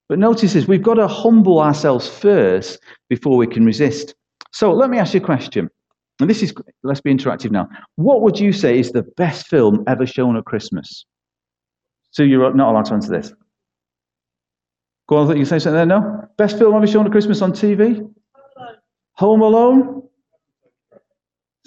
But 0.10 0.20
notice 0.20 0.54
this 0.54 0.68
we've 0.68 0.82
got 0.82 0.96
to 0.96 1.08
humble 1.08 1.60
ourselves 1.60 2.08
first 2.08 2.80
before 3.10 3.36
we 3.36 3.48
can 3.48 3.66
resist. 3.66 4.16
So 4.54 4.72
let 4.72 4.90
me 4.90 4.98
ask 4.98 5.14
you 5.14 5.20
a 5.20 5.24
question. 5.24 5.70
And 6.24 6.30
this 6.30 6.42
is, 6.42 6.54
let's 6.84 7.02
be 7.02 7.14
interactive 7.14 7.52
now. 7.52 7.68
What 7.98 8.22
would 8.22 8.40
you 8.40 8.54
say 8.54 8.80
is 8.80 8.94
the 8.94 9.04
best 9.18 9.48
film 9.48 9.84
ever 9.88 10.06
shown 10.06 10.38
at 10.38 10.46
Christmas? 10.46 11.06
So 12.12 12.24
you're 12.24 12.54
not 12.54 12.70
allowed 12.70 12.86
to 12.86 12.94
answer 12.94 13.12
this. 13.12 13.34
Go 15.10 15.18
on, 15.18 15.28
you 15.28 15.34
can 15.36 15.46
say 15.46 15.60
something 15.60 15.76
there? 15.76 15.86
No? 15.86 16.26
Best 16.38 16.58
film 16.58 16.76
ever 16.76 16.88
shown 16.88 17.06
at 17.06 17.12
Christmas 17.12 17.42
on 17.42 17.52
TV? 17.52 18.10
Home 19.16 19.42
Alone? 19.42 20.04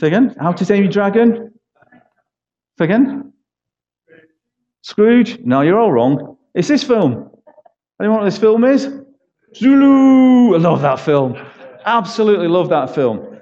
Say 0.01 0.07
again? 0.07 0.35
How 0.41 0.53
to 0.53 0.65
Tame 0.65 0.85
Your 0.85 0.91
Dragon? 0.91 1.53
Say 2.79 2.87
again? 2.87 3.35
Scrooge? 4.81 5.39
No, 5.41 5.61
you're 5.61 5.79
all 5.79 5.93
wrong. 5.93 6.39
It's 6.55 6.69
this 6.69 6.83
film. 6.83 7.29
Anyone 8.01 8.21
know 8.21 8.23
what 8.23 8.25
this 8.25 8.39
film 8.39 8.65
is? 8.65 8.89
Zulu! 9.55 10.55
I 10.55 10.59
love 10.59 10.81
that 10.81 10.99
film. 10.99 11.37
Absolutely 11.85 12.49
love 12.49 12.71
that 12.71 12.95
film. 12.95 13.36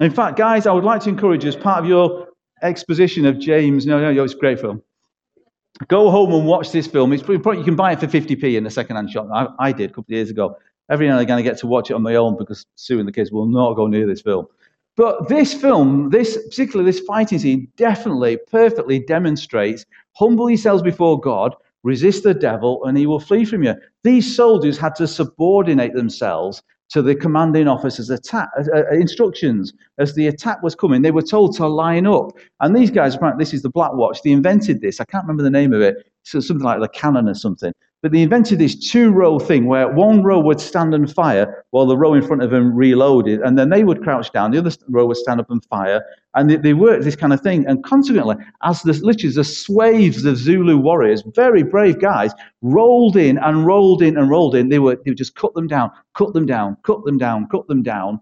In 0.00 0.10
fact, 0.10 0.36
guys, 0.36 0.66
I 0.66 0.72
would 0.72 0.84
like 0.84 1.02
to 1.02 1.08
encourage 1.08 1.44
you 1.44 1.48
as 1.48 1.56
part 1.56 1.82
of 1.82 1.88
your 1.88 2.28
exposition 2.62 3.26
of 3.26 3.38
James. 3.38 3.86
No, 3.86 4.00
no, 4.00 4.12
no, 4.12 4.24
it's 4.24 4.34
a 4.34 4.38
great 4.38 4.60
film. 4.60 4.82
Go 5.88 6.10
home 6.10 6.32
and 6.32 6.46
watch 6.46 6.72
this 6.72 6.86
film. 6.86 7.12
It's 7.12 7.22
pretty, 7.22 7.42
you 7.58 7.64
can 7.64 7.76
buy 7.76 7.92
it 7.92 8.00
for 8.00 8.06
50p 8.06 8.56
in 8.56 8.66
a 8.66 8.70
second-hand 8.70 9.10
shop. 9.10 9.28
I, 9.32 9.48
I 9.58 9.72
did 9.72 9.90
a 9.90 9.92
couple 9.92 10.04
of 10.04 10.10
years 10.10 10.30
ago. 10.30 10.56
Every 10.90 11.06
now 11.06 11.14
and 11.14 11.22
again, 11.22 11.38
I 11.38 11.42
get 11.42 11.58
to 11.58 11.66
watch 11.66 11.90
it 11.90 11.94
on 11.94 12.02
my 12.02 12.14
own 12.14 12.36
because 12.36 12.66
Sue 12.76 12.98
and 12.98 13.08
the 13.08 13.12
kids 13.12 13.32
will 13.32 13.46
not 13.46 13.74
go 13.74 13.86
near 13.86 14.06
this 14.06 14.20
film. 14.20 14.46
But 14.96 15.28
this 15.28 15.52
film, 15.52 16.10
this 16.10 16.36
particularly 16.36 16.90
this 16.90 17.00
fighting 17.00 17.38
scene, 17.38 17.68
definitely, 17.76 18.38
perfectly 18.50 19.00
demonstrates 19.00 19.84
humble 20.12 20.48
yourselves 20.48 20.82
before 20.82 21.20
God, 21.20 21.56
resist 21.82 22.22
the 22.22 22.34
devil, 22.34 22.84
and 22.84 22.96
he 22.96 23.06
will 23.06 23.18
flee 23.18 23.44
from 23.44 23.64
you. 23.64 23.74
These 24.04 24.36
soldiers 24.36 24.78
had 24.78 24.94
to 24.96 25.08
subordinate 25.08 25.94
themselves 25.94 26.62
to 26.90 27.02
the 27.02 27.14
commanding 27.14 27.68
officer's 27.68 28.10
attack, 28.10 28.48
uh, 28.58 28.64
uh, 28.76 28.90
instructions 28.92 29.72
as 29.98 30.14
the 30.14 30.26
attack 30.26 30.62
was 30.62 30.74
coming. 30.74 31.02
They 31.02 31.10
were 31.10 31.22
told 31.22 31.56
to 31.56 31.66
line 31.66 32.06
up. 32.06 32.32
And 32.60 32.76
these 32.76 32.90
guys, 32.90 33.14
apparently, 33.14 33.42
this 33.42 33.54
is 33.54 33.62
the 33.62 33.70
Black 33.70 33.92
Watch, 33.94 34.22
they 34.22 34.30
invented 34.30 34.80
this. 34.80 35.00
I 35.00 35.04
can't 35.04 35.24
remember 35.24 35.42
the 35.42 35.50
name 35.50 35.72
of 35.72 35.80
it. 35.80 35.96
So 36.22 36.40
something 36.40 36.64
like 36.64 36.80
the 36.80 36.88
cannon 36.88 37.28
or 37.28 37.34
something. 37.34 37.72
But 38.04 38.12
they 38.12 38.20
invented 38.20 38.58
this 38.58 38.76
two 38.76 39.12
row 39.12 39.38
thing 39.38 39.64
where 39.64 39.88
one 39.88 40.22
row 40.22 40.38
would 40.38 40.60
stand 40.60 40.92
and 40.92 41.10
fire 41.10 41.64
while 41.70 41.86
the 41.86 41.96
row 41.96 42.12
in 42.12 42.20
front 42.20 42.42
of 42.42 42.50
them 42.50 42.76
reloaded. 42.76 43.40
And 43.40 43.58
then 43.58 43.70
they 43.70 43.82
would 43.82 44.02
crouch 44.02 44.30
down, 44.30 44.50
the 44.50 44.58
other 44.58 44.72
row 44.88 45.06
would 45.06 45.16
stand 45.16 45.40
up 45.40 45.50
and 45.50 45.64
fire. 45.64 46.04
And 46.34 46.50
they, 46.50 46.56
they 46.56 46.74
worked 46.74 47.04
this 47.04 47.16
kind 47.16 47.32
of 47.32 47.40
thing. 47.40 47.66
And 47.66 47.82
consequently, 47.82 48.36
as 48.62 48.82
the, 48.82 48.92
literally 48.92 49.34
the 49.34 49.42
swaves 49.42 50.26
of 50.26 50.36
Zulu 50.36 50.76
warriors, 50.76 51.22
very 51.34 51.62
brave 51.62 51.98
guys, 51.98 52.32
rolled 52.60 53.16
in 53.16 53.38
and 53.38 53.64
rolled 53.64 54.02
in 54.02 54.18
and 54.18 54.28
rolled 54.28 54.54
in, 54.54 54.68
they, 54.68 54.80
were, 54.80 54.96
they 54.96 55.12
would 55.12 55.16
just 55.16 55.34
cut 55.34 55.54
them 55.54 55.66
down, 55.66 55.90
cut 56.12 56.34
them 56.34 56.44
down, 56.44 56.76
cut 56.82 57.02
them 57.06 57.16
down, 57.16 57.48
cut 57.48 57.66
them 57.68 57.82
down. 57.82 58.20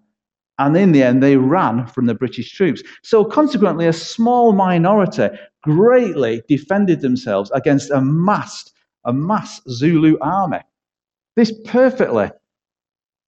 And 0.61 0.77
in 0.77 0.93
the 0.93 1.03
end, 1.03 1.25
they 1.25 1.39
ran 1.39 1.89
from 1.89 2.07
the 2.07 2.15
British 2.15 2.53
troops. 2.53 2.85
So, 3.03 3.25
consequently, 3.25 3.89
a 3.89 3.93
small 3.93 4.53
minority 4.53 5.29
greatly 5.65 6.41
defended 6.47 7.01
themselves 7.01 7.51
against 7.53 7.91
a 7.91 8.01
massed 8.01 8.73
a 9.05 9.13
mass 9.13 9.61
Zulu 9.69 10.17
army. 10.21 10.59
This 11.37 11.53
perfectly, 11.65 12.31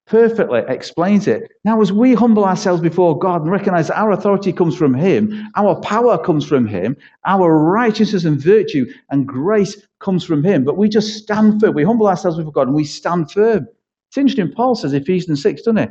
perfectly 0.05 0.61
explains 0.67 1.27
it. 1.27 1.51
Now, 1.63 1.81
as 1.81 1.91
we 1.91 2.13
humble 2.13 2.45
ourselves 2.45 2.81
before 2.81 3.17
God 3.17 3.41
and 3.41 3.51
recognize 3.51 3.87
that 3.87 3.99
our 3.99 4.11
authority 4.11 4.53
comes 4.53 4.75
from 4.75 4.93
Him, 4.93 5.49
our 5.55 5.79
power 5.81 6.17
comes 6.17 6.45
from 6.45 6.67
Him, 6.67 6.95
our 7.25 7.57
righteousness 7.57 8.25
and 8.25 8.39
virtue 8.39 8.85
and 9.09 9.27
grace 9.27 9.81
comes 9.99 10.23
from 10.23 10.43
Him, 10.43 10.63
but 10.63 10.77
we 10.77 10.87
just 10.87 11.17
stand 11.17 11.59
firm. 11.59 11.73
We 11.73 11.83
humble 11.83 12.07
ourselves 12.07 12.37
before 12.37 12.51
God 12.51 12.67
and 12.67 12.75
we 12.75 12.83
stand 12.85 13.31
firm. 13.31 13.67
It's 14.09 14.17
interesting, 14.17 14.51
Paul 14.51 14.75
says 14.75 14.93
Ephesians 14.93 15.41
6, 15.41 15.63
doesn't 15.63 15.77
it? 15.77 15.89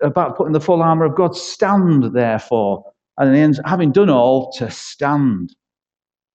About 0.00 0.36
putting 0.36 0.52
the 0.52 0.60
full 0.60 0.82
armor 0.82 1.04
of 1.04 1.14
God, 1.14 1.36
stand 1.36 2.12
therefore. 2.14 2.84
And 3.16 3.28
then 3.28 3.36
ends, 3.36 3.60
having 3.64 3.92
done 3.92 4.10
all, 4.10 4.50
to 4.54 4.70
stand. 4.70 5.54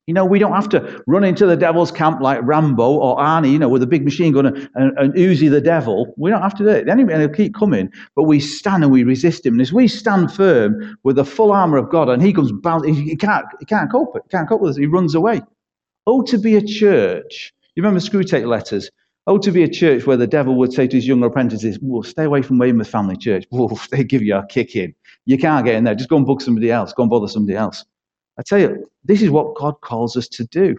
You 0.09 0.15
know, 0.15 0.25
we 0.25 0.39
don't 0.39 0.53
have 0.53 0.69
to 0.69 1.03
run 1.05 1.23
into 1.23 1.45
the 1.45 1.55
devil's 1.55 1.91
camp 1.91 2.19
like 2.19 2.39
Rambo 2.41 2.95
or 2.95 3.17
Arnie, 3.17 3.51
you 3.51 3.59
know, 3.59 3.69
with 3.69 3.83
a 3.83 3.85
big 3.85 4.03
machine 4.03 4.33
gun 4.33 4.47
and, 4.47 4.97
and, 4.97 5.13
the 5.13 5.61
devil. 5.63 6.15
We 6.17 6.31
don't 6.31 6.41
have 6.41 6.57
to 6.57 6.63
do 6.63 6.69
it. 6.69 6.85
The 6.87 6.91
enemy 6.93 7.13
will 7.13 7.29
keep 7.29 7.53
coming, 7.53 7.91
but 8.15 8.23
we 8.23 8.39
stand 8.39 8.81
and 8.81 8.91
we 8.91 9.03
resist 9.03 9.45
him. 9.45 9.53
And 9.53 9.61
as 9.61 9.71
we 9.71 9.87
stand 9.87 10.33
firm 10.33 10.97
with 11.03 11.17
the 11.17 11.23
full 11.23 11.51
armor 11.51 11.77
of 11.77 11.91
God, 11.91 12.09
and 12.09 12.23
he 12.23 12.33
comes 12.33 12.51
bound, 12.51 12.85
he, 12.85 13.15
can't, 13.15 13.45
he 13.59 13.65
can't 13.65 13.91
cope. 13.91 14.15
He 14.15 14.29
can't 14.29 14.49
cope 14.49 14.61
with 14.61 14.71
us. 14.71 14.77
He 14.77 14.87
runs 14.87 15.13
away. 15.13 15.43
Oh, 16.07 16.23
to 16.23 16.39
be 16.39 16.55
a 16.55 16.65
church. 16.65 17.53
You 17.75 17.83
remember 17.83 17.99
Screwtape 17.99 18.47
letters? 18.47 18.89
Oh, 19.27 19.37
to 19.37 19.51
be 19.51 19.61
a 19.61 19.69
church 19.69 20.07
where 20.07 20.17
the 20.17 20.25
devil 20.25 20.55
would 20.55 20.73
say 20.73 20.87
to 20.87 20.95
his 20.95 21.05
younger 21.05 21.27
apprentices, 21.27 21.77
well, 21.83 22.01
stay 22.01 22.23
away 22.23 22.41
from 22.41 22.57
Weymouth 22.57 22.89
Family 22.89 23.15
Church. 23.15 23.45
Well, 23.51 23.79
they 23.91 24.03
give 24.03 24.23
you 24.23 24.37
a 24.37 24.47
kick 24.47 24.75
in. 24.75 24.95
You 25.27 25.37
can't 25.37 25.63
get 25.63 25.75
in 25.75 25.83
there. 25.83 25.93
Just 25.93 26.09
go 26.09 26.17
and 26.17 26.25
book 26.25 26.41
somebody 26.41 26.71
else. 26.71 26.93
Go 26.93 27.03
and 27.03 27.11
bother 27.11 27.27
somebody 27.27 27.55
else. 27.55 27.85
I 28.39 28.41
tell 28.41 28.59
you, 28.59 28.89
this 29.03 29.21
is 29.21 29.29
what 29.29 29.55
God 29.55 29.81
calls 29.81 30.15
us 30.15 30.29
to 30.29 30.45
do. 30.45 30.77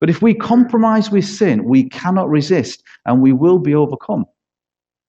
But 0.00 0.08
if 0.08 0.22
we 0.22 0.34
compromise 0.34 1.10
with 1.10 1.24
sin, 1.24 1.64
we 1.64 1.88
cannot 1.88 2.30
resist 2.30 2.82
and 3.06 3.20
we 3.20 3.32
will 3.32 3.58
be 3.58 3.74
overcome. 3.74 4.24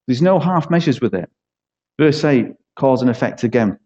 There's 0.08 0.22
no 0.22 0.40
half 0.40 0.72
measures 0.72 1.02
with 1.02 1.14
it. 1.14 1.30
Verse 2.00 2.24
8, 2.24 2.48
cause 2.76 3.02
and 3.02 3.12
effect 3.12 3.44
again. 3.44 3.78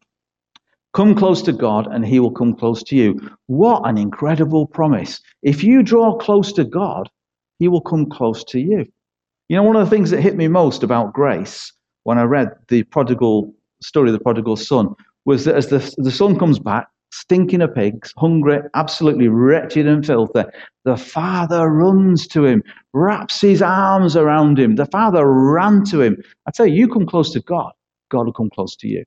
Come 0.93 1.15
close 1.15 1.41
to 1.43 1.51
God 1.51 1.87
and 1.87 2.05
he 2.05 2.19
will 2.19 2.31
come 2.31 2.55
close 2.55 2.81
to 2.83 2.95
you. 2.95 3.19
What 3.47 3.87
an 3.87 3.97
incredible 3.97 4.65
promise. 4.65 5.19
If 5.43 5.63
you 5.63 5.83
draw 5.83 6.17
close 6.17 6.53
to 6.53 6.63
God, 6.63 7.09
he 7.59 7.67
will 7.67 7.81
come 7.81 8.09
close 8.09 8.43
to 8.45 8.59
you. 8.59 8.85
You 9.49 9.57
know, 9.57 9.63
one 9.63 9.75
of 9.75 9.85
the 9.85 9.95
things 9.95 10.11
that 10.11 10.21
hit 10.21 10.37
me 10.37 10.47
most 10.47 10.81
about 10.81 11.13
grace 11.13 11.73
when 12.03 12.17
I 12.17 12.23
read 12.23 12.53
the 12.69 12.83
prodigal 12.83 13.53
story 13.81 14.09
of 14.09 14.13
the 14.13 14.23
prodigal 14.23 14.55
son 14.55 14.95
was 15.25 15.43
that 15.43 15.55
as 15.55 15.67
the, 15.67 15.93
the 15.97 16.11
son 16.11 16.39
comes 16.39 16.57
back, 16.57 16.87
stinking 17.11 17.61
of 17.61 17.73
pigs, 17.73 18.13
hungry, 18.17 18.59
absolutely 18.73 19.27
wretched 19.27 19.87
and 19.87 20.05
filthy. 20.05 20.43
The 20.85 20.97
father 20.97 21.69
runs 21.69 22.27
to 22.27 22.45
him, 22.45 22.63
wraps 22.93 23.41
his 23.41 23.61
arms 23.61 24.15
around 24.15 24.59
him. 24.59 24.75
The 24.75 24.85
father 24.85 25.25
ran 25.25 25.83
to 25.85 26.01
him. 26.01 26.21
I 26.45 26.51
tell 26.51 26.65
you, 26.65 26.75
you 26.75 26.87
come 26.87 27.05
close 27.05 27.31
to 27.33 27.41
God, 27.41 27.71
God 28.09 28.25
will 28.25 28.33
come 28.33 28.49
close 28.49 28.75
to 28.77 28.87
you. 28.87 29.03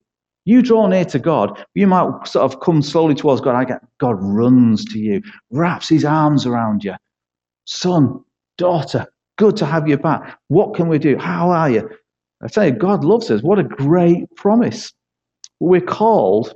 You 0.47 0.63
draw 0.63 0.87
near 0.87 1.05
to 1.07 1.19
God, 1.19 1.65
you 1.75 1.87
might 1.87 2.27
sort 2.27 2.45
of 2.51 2.61
come 2.61 2.83
slowly 2.83 3.15
towards 3.15 3.41
God. 3.41 3.55
I 3.55 3.65
get 3.65 3.83
God 3.99 4.17
runs 4.21 4.85
to 4.87 4.99
you, 4.99 5.23
wraps 5.51 5.89
his 5.89 6.05
arms 6.05 6.47
around 6.47 6.83
you. 6.83 6.95
Son, 7.67 8.25
daughter, 8.57 9.07
good 9.37 9.57
to 9.59 9.67
have 9.67 9.87
you 9.87 9.99
back. 9.99 10.39
What 10.49 10.75
can 10.75 10.89
we 10.89 10.99
do? 10.99 11.17
How 11.19 11.51
are 11.51 11.71
you? 11.71 11.89
I 12.43 12.49
tell 12.49 12.65
you, 12.65 12.73
God 12.73 13.05
loves 13.05 13.31
us. 13.31 13.43
What 13.43 13.59
a 13.59 13.65
great 13.65 14.35
promise. 14.35 14.93
We're 15.61 15.83
called 15.83 16.55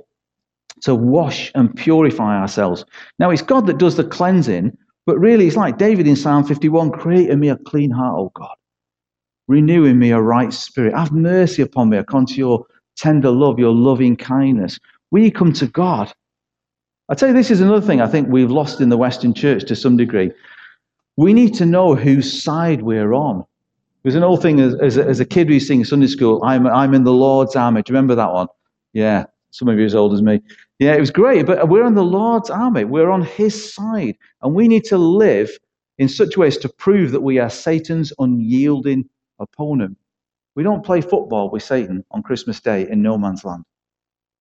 to 0.81 0.95
wash 0.95 1.51
and 1.55 1.75
purify 1.75 2.39
ourselves. 2.39 2.85
Now, 3.19 3.29
it's 3.31 3.41
God 3.41 3.67
that 3.67 3.77
does 3.77 3.95
the 3.95 4.03
cleansing, 4.03 4.77
but 5.05 5.17
really, 5.19 5.47
it's 5.47 5.55
like 5.55 5.77
David 5.77 6.07
in 6.07 6.15
Psalm 6.15 6.43
51 6.43 6.91
create 6.91 7.29
in 7.29 7.39
me 7.39 7.49
a 7.49 7.57
clean 7.57 7.91
heart, 7.91 8.17
O 8.17 8.31
God. 8.33 8.55
Renew 9.47 9.85
in 9.85 9.99
me 9.99 10.11
a 10.11 10.19
right 10.19 10.51
spirit. 10.51 10.95
Have 10.95 11.11
mercy 11.11 11.61
upon 11.61 11.89
me 11.89 11.97
according 11.97 12.27
to 12.27 12.35
your 12.35 12.65
tender 12.97 13.29
love, 13.29 13.59
your 13.59 13.73
loving 13.73 14.15
kindness. 14.15 14.79
We 15.11 15.29
come 15.29 15.53
to 15.53 15.67
God. 15.67 16.11
I 17.09 17.13
tell 17.13 17.29
you, 17.29 17.35
this 17.35 17.51
is 17.51 17.61
another 17.61 17.85
thing 17.85 18.01
I 18.01 18.07
think 18.07 18.27
we've 18.29 18.49
lost 18.49 18.81
in 18.81 18.89
the 18.89 18.97
Western 18.97 19.33
church 19.33 19.65
to 19.65 19.75
some 19.75 19.95
degree. 19.95 20.31
We 21.17 21.33
need 21.33 21.53
to 21.55 21.65
know 21.65 21.95
whose 21.95 22.43
side 22.43 22.81
we're 22.81 23.13
on. 23.13 23.45
There's 24.01 24.15
an 24.15 24.23
old 24.23 24.41
thing 24.41 24.59
as, 24.59 24.75
as, 24.75 24.97
a, 24.97 25.05
as 25.05 25.19
a 25.19 25.25
kid 25.25 25.49
we 25.49 25.59
sing 25.59 25.83
Sunday 25.83 26.07
school, 26.07 26.43
I'm, 26.43 26.67
I'm 26.67 26.93
in 26.93 27.03
the 27.03 27.13
Lord's 27.13 27.55
army. 27.55 27.81
Do 27.81 27.91
you 27.91 27.95
remember 27.95 28.15
that 28.15 28.31
one? 28.31 28.47
Yeah, 28.93 29.25
some 29.51 29.67
of 29.67 29.79
you 29.79 29.85
as 29.85 29.95
old 29.95 30.13
as 30.13 30.21
me. 30.21 30.41
Yeah, 30.79 30.93
it 30.93 30.99
was 30.99 31.11
great, 31.11 31.45
but 31.45 31.69
we're 31.69 31.85
on 31.85 31.95
the 31.95 32.03
Lord's 32.03 32.49
army. 32.49 32.83
We're 32.83 33.09
on 33.09 33.21
his 33.21 33.73
side. 33.73 34.17
And 34.41 34.53
we 34.53 34.67
need 34.67 34.83
to 34.85 34.97
live 34.97 35.49
in 35.97 36.09
such 36.09 36.35
ways 36.35 36.57
to 36.57 36.69
prove 36.69 37.11
that 37.11 37.21
we 37.21 37.39
are 37.39 37.49
Satan's 37.49 38.11
unyielding 38.19 39.09
opponent. 39.39 39.97
We 40.55 40.63
don't 40.63 40.85
play 40.85 41.01
football 41.01 41.49
with 41.49 41.63
Satan 41.63 42.03
on 42.11 42.23
Christmas 42.23 42.59
Day 42.59 42.89
in 42.89 43.01
no 43.01 43.17
man's 43.17 43.45
land. 43.45 43.63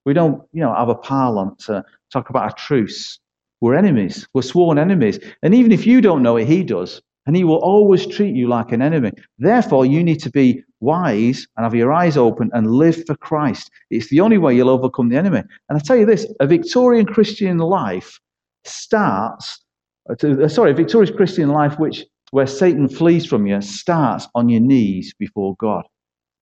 We 0.05 0.13
don't, 0.13 0.43
you 0.53 0.61
know, 0.61 0.75
have 0.75 0.89
a 0.89 0.95
parliament 0.95 1.61
to 1.61 1.85
talk 2.13 2.31
about 2.31 2.53
a 2.53 2.55
truce. 2.55 3.21
We're 3.61 3.75
enemies. 3.75 4.27
We're 4.35 4.43
sworn 4.43 4.79
enemies. 4.79 5.19
And 5.43 5.55
even 5.55 5.73
if 5.73 5.87
you 5.87 6.01
don't 6.01 6.23
know 6.23 6.37
it, 6.37 6.47
he 6.47 6.63
does 6.65 7.01
and 7.27 7.37
he 7.37 7.45
will 7.45 7.57
always 7.57 8.07
treat 8.07 8.35
you 8.35 8.49
like 8.49 8.73
an 8.73 8.83
enemy. 8.83 9.13
Therefore, 9.39 9.87
you 9.87 10.03
need 10.03 10.21
to 10.21 10.31
be 10.31 10.63
wise 10.81 11.47
and 11.57 11.65
have 11.65 11.75
your 11.75 11.93
eyes 11.93 12.17
open 12.17 12.51
and 12.53 12.71
live 12.71 13.05
for 13.07 13.17
Christ. 13.17 13.71
It's 13.91 14.11
the 14.11 14.21
only 14.21 14.39
way 14.39 14.55
you'll 14.55 14.69
overcome 14.69 15.09
the 15.09 15.17
enemy. 15.17 15.43
And 15.69 15.79
I 15.79 15.79
tell 15.79 15.97
you 15.97 16.07
this 16.07 16.27
a 16.41 16.47
Victorian 16.47 17.07
Christian 17.07 17.59
life 17.59 18.21
starts, 18.65 19.65
uh, 20.11 20.49
sorry, 20.49 20.73
a 20.73 20.75
victorious 20.75 21.11
Christian 21.11 21.49
life 21.49 21.79
which 21.79 22.05
where 22.31 22.47
Satan 22.47 22.89
flees 22.89 23.25
from 23.25 23.47
you 23.47 23.61
starts 23.61 24.27
on 24.35 24.49
your 24.49 24.61
knees 24.61 25.15
before 25.19 25.55
God. 25.59 25.85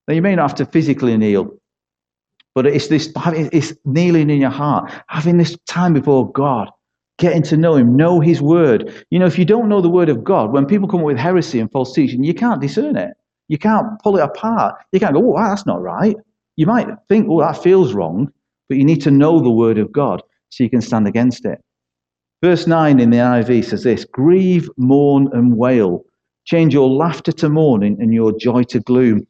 Now, 0.07 0.15
you 0.15 0.21
may 0.21 0.35
not 0.35 0.49
have 0.49 0.57
to 0.57 0.65
physically 0.65 1.15
kneel, 1.15 1.55
but 2.55 2.65
it's 2.65 2.87
this 2.87 3.11
it's 3.15 3.73
kneeling 3.85 4.29
in 4.29 4.41
your 4.41 4.49
heart, 4.49 4.91
having 5.07 5.37
this 5.37 5.55
time 5.67 5.93
before 5.93 6.31
God 6.31 6.69
getting 7.17 7.43
to 7.43 7.57
know 7.57 7.75
him, 7.75 7.95
know 7.95 8.19
his 8.19 8.41
word. 8.41 9.05
You 9.09 9.19
know, 9.19 9.25
if 9.25 9.37
you 9.37 9.45
don't 9.45 9.69
know 9.69 9.81
the 9.81 9.89
word 9.89 10.09
of 10.09 10.23
God, 10.23 10.51
when 10.51 10.65
people 10.65 10.87
come 10.87 11.01
up 11.01 11.05
with 11.05 11.17
heresy 11.17 11.59
and 11.59 11.71
false 11.71 11.93
teaching, 11.93 12.23
you 12.23 12.33
can't 12.33 12.61
discern 12.61 12.95
it. 12.97 13.13
You 13.47 13.57
can't 13.57 13.99
pull 14.01 14.17
it 14.17 14.21
apart. 14.23 14.75
You 14.91 14.99
can't 14.99 15.13
go, 15.13 15.35
oh, 15.35 15.37
that's 15.37 15.65
not 15.65 15.81
right. 15.81 16.15
You 16.55 16.65
might 16.65 16.87
think, 17.09 17.27
oh, 17.29 17.41
that 17.41 17.61
feels 17.61 17.93
wrong. 17.93 18.31
but 18.69 18.77
you 18.77 18.85
need 18.85 19.01
to 19.01 19.11
know 19.11 19.39
the 19.39 19.51
word 19.51 19.77
of 19.77 19.91
God 19.91 20.21
so 20.49 20.63
you 20.63 20.69
can 20.69 20.81
stand 20.81 21.07
against 21.07 21.45
it. 21.45 21.61
Verse 22.41 22.67
9 22.67 22.99
in 22.99 23.09
the 23.09 23.17
NIV 23.17 23.65
says 23.65 23.83
this 23.83 24.05
Grieve, 24.05 24.69
mourn, 24.77 25.29
and 25.33 25.57
wail. 25.57 26.03
Change 26.45 26.73
your 26.73 26.89
laughter 26.89 27.31
to 27.31 27.49
mourning 27.49 27.97
and 28.01 28.13
your 28.13 28.37
joy 28.37 28.63
to 28.63 28.79
gloom. 28.81 29.25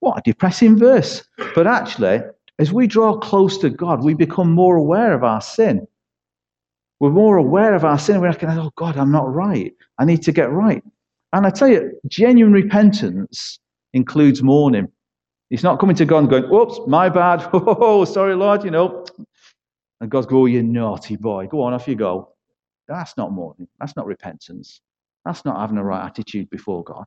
What 0.00 0.18
a 0.18 0.22
depressing 0.24 0.76
verse. 0.76 1.22
But 1.54 1.66
actually, 1.66 2.20
as 2.58 2.72
we 2.72 2.86
draw 2.86 3.18
close 3.18 3.58
to 3.58 3.70
God, 3.70 4.02
we 4.02 4.14
become 4.14 4.50
more 4.50 4.76
aware 4.76 5.12
of 5.12 5.22
our 5.22 5.40
sin. 5.40 5.86
We're 7.00 7.10
more 7.10 7.36
aware 7.36 7.74
of 7.74 7.84
our 7.84 7.98
sin. 7.98 8.20
We 8.20 8.26
recognize, 8.28 8.58
oh 8.58 8.72
God, 8.76 8.96
I'm 8.96 9.12
not 9.12 9.32
right. 9.32 9.72
I 9.98 10.04
need 10.04 10.22
to 10.22 10.32
get 10.32 10.50
right. 10.50 10.82
And 11.32 11.46
I 11.46 11.50
tell 11.50 11.68
you, 11.68 11.92
genuine 12.08 12.52
repentance 12.52 13.58
includes 13.92 14.42
mourning. 14.42 14.88
It's 15.50 15.62
not 15.62 15.78
coming 15.78 15.96
to 15.96 16.04
God 16.04 16.18
and 16.18 16.30
going, 16.30 16.44
oops, 16.44 16.80
my 16.86 17.08
bad. 17.08 17.48
Oh, 17.52 18.04
sorry, 18.04 18.34
Lord, 18.34 18.64
you 18.64 18.70
know. 18.70 19.04
And 20.00 20.10
God's 20.10 20.26
going, 20.26 20.42
oh, 20.42 20.46
you 20.46 20.62
naughty 20.62 21.16
boy. 21.16 21.46
Go 21.46 21.62
on, 21.62 21.72
off 21.74 21.86
you 21.86 21.94
go. 21.94 22.32
That's 22.88 23.16
not 23.16 23.32
mourning. 23.32 23.68
That's 23.78 23.96
not 23.96 24.06
repentance. 24.06 24.80
That's 25.24 25.44
not 25.44 25.60
having 25.60 25.78
a 25.78 25.84
right 25.84 26.06
attitude 26.06 26.48
before 26.50 26.84
God. 26.84 27.04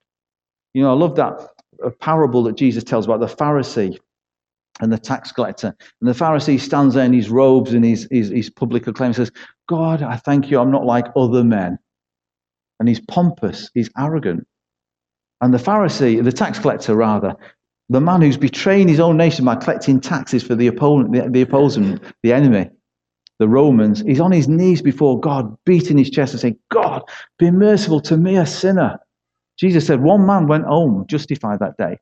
You 0.73 0.83
know, 0.83 0.91
I 0.91 0.95
love 0.95 1.15
that 1.15 1.39
uh, 1.83 1.89
parable 1.99 2.43
that 2.43 2.57
Jesus 2.57 2.83
tells 2.83 3.05
about 3.05 3.21
the 3.21 3.27
Pharisee 3.27 3.97
and 4.80 4.91
the 4.91 4.97
tax 4.97 5.32
collector. 5.32 5.75
And 6.01 6.09
the 6.09 6.13
Pharisee 6.13 6.59
stands 6.59 6.95
there 6.95 7.05
in 7.05 7.13
his 7.13 7.30
robes 7.30 7.73
and 7.73 7.84
his, 7.84 8.07
his, 8.11 8.30
his 8.30 8.49
public 8.49 8.88
acclaim 8.88 9.13
says, 9.13 9.32
God, 9.67 10.01
I 10.01 10.15
thank 10.15 10.49
you, 10.49 10.59
I'm 10.59 10.71
not 10.71 10.86
like 10.86 11.05
other 11.15 11.43
men. 11.43 11.77
And 12.80 12.88
he's 12.88 13.01
pompous, 13.01 13.69
he's 13.73 13.89
arrogant. 13.97 14.47
And 15.41 15.53
the 15.53 15.57
Pharisee, 15.57 16.23
the 16.23 16.32
tax 16.32 16.59
collector 16.59 16.95
rather, 16.95 17.36
the 17.89 18.01
man 18.01 18.21
who's 18.21 18.38
betraying 18.38 18.88
his 18.88 18.99
own 18.99 19.17
nation 19.17 19.45
by 19.45 19.55
collecting 19.55 19.99
taxes 19.99 20.43
for 20.43 20.55
the 20.55 20.67
opponent, 20.67 21.11
the, 21.11 21.30
the 21.30 21.41
opposing, 21.41 21.99
the 22.23 22.34
enemy, 22.34 22.69
the 23.39 23.47
Romans, 23.47 24.01
he's 24.01 24.19
on 24.19 24.32
his 24.32 24.47
knees 24.47 24.82
before 24.82 25.19
God, 25.19 25.55
beating 25.65 25.97
his 25.97 26.09
chest 26.09 26.34
and 26.34 26.41
saying, 26.41 26.59
God, 26.71 27.01
be 27.38 27.51
merciful 27.51 28.01
to 28.01 28.17
me, 28.17 28.38
a 28.38 28.45
sinner. 28.45 28.99
Jesus 29.57 29.88
said, 29.88 30.01
one 30.01 30.25
man 30.25 30.47
went 30.47 30.65
home 30.65 31.05
justified 31.07 31.59
that 31.59 31.77
day. 31.77 31.97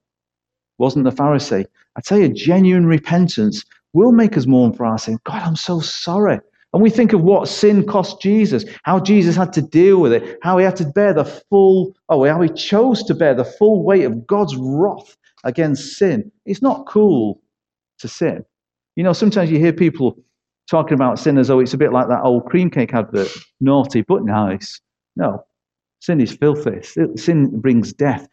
Wasn't 0.78 1.06
the 1.06 1.12
Pharisee. 1.12 1.66
I 1.96 2.02
tell 2.02 2.20
you, 2.20 2.30
genuine 2.30 2.86
repentance 2.86 3.64
will 3.94 4.12
make 4.12 4.38
us 4.38 4.46
mourn 4.46 4.74
for 4.74 4.86
our 4.86 4.98
sin. 4.98 5.20
God, 5.24 5.42
I'm 5.42 5.56
so 5.56 5.80
sorry. 5.80 6.40
And 6.74 6.84
we 6.84 6.90
think 6.90 7.14
of 7.14 7.24
what 7.24 7.48
sin 7.48 7.86
cost 7.86 8.22
Jesus, 8.22 8.66
how 8.84 9.00
Jesus 9.00 9.36
had 9.36 9.54
to 9.54 9.62
deal 9.62 10.00
with 10.00 10.14
it, 10.14 10.38
how 10.44 10.58
he 10.58 10.66
had 10.66 10.76
to 10.78 10.86
bear 10.86 11.14
the 11.14 11.26
full, 11.26 11.96
oh, 12.10 12.26
how 12.26 12.42
he 12.42 12.50
chose 12.50 13.04
to 13.04 13.16
bear 13.16 13.34
the 13.34 13.46
full 13.46 13.84
weight 13.84 14.04
of 14.04 14.28
God's 14.28 14.56
wrath 14.56 15.18
against 15.44 15.98
sin. 15.98 16.32
It's 16.46 16.62
not 16.62 16.86
cool 16.86 17.42
to 18.00 18.08
sin. 18.08 18.46
You 18.96 19.04
know, 19.04 19.14
sometimes 19.14 19.50
you 19.50 19.58
hear 19.60 19.74
people 19.74 20.18
talking 20.70 20.94
about 20.94 21.20
sin 21.20 21.38
as 21.38 21.48
though 21.48 21.60
it's 21.60 21.74
a 21.74 21.78
bit 21.78 21.94
like 21.94 22.10
that 22.10 22.24
old 22.24 22.46
cream 22.46 22.70
cake 22.70 22.94
advert 22.94 23.30
naughty 23.62 24.02
but 24.02 24.24
nice. 24.24 24.80
No, 25.16 25.46
sin 26.00 26.22
is 26.22 26.36
filthy. 26.36 26.82
Sin 27.16 27.60
brings 27.60 27.94
death. 27.94 28.28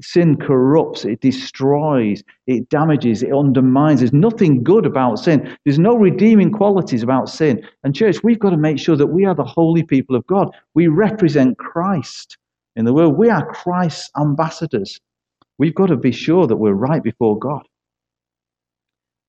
Sin 0.00 0.36
corrupts, 0.36 1.04
it 1.04 1.20
destroys, 1.20 2.22
it 2.46 2.68
damages, 2.68 3.22
it 3.22 3.32
undermines. 3.32 4.00
There's 4.00 4.12
nothing 4.12 4.62
good 4.62 4.86
about 4.86 5.18
sin. 5.18 5.56
There's 5.64 5.78
no 5.78 5.96
redeeming 5.96 6.52
qualities 6.52 7.02
about 7.02 7.28
sin. 7.28 7.62
And, 7.84 7.94
church, 7.94 8.22
we've 8.22 8.38
got 8.38 8.50
to 8.50 8.56
make 8.56 8.78
sure 8.78 8.96
that 8.96 9.08
we 9.08 9.24
are 9.24 9.34
the 9.34 9.44
holy 9.44 9.82
people 9.82 10.16
of 10.16 10.26
God. 10.26 10.48
We 10.74 10.86
represent 10.86 11.58
Christ 11.58 12.38
in 12.76 12.84
the 12.84 12.94
world. 12.94 13.18
We 13.18 13.30
are 13.30 13.46
Christ's 13.52 14.10
ambassadors. 14.16 14.98
We've 15.58 15.74
got 15.74 15.86
to 15.86 15.96
be 15.96 16.12
sure 16.12 16.46
that 16.46 16.56
we're 16.56 16.72
right 16.72 17.02
before 17.02 17.38
God. 17.38 17.66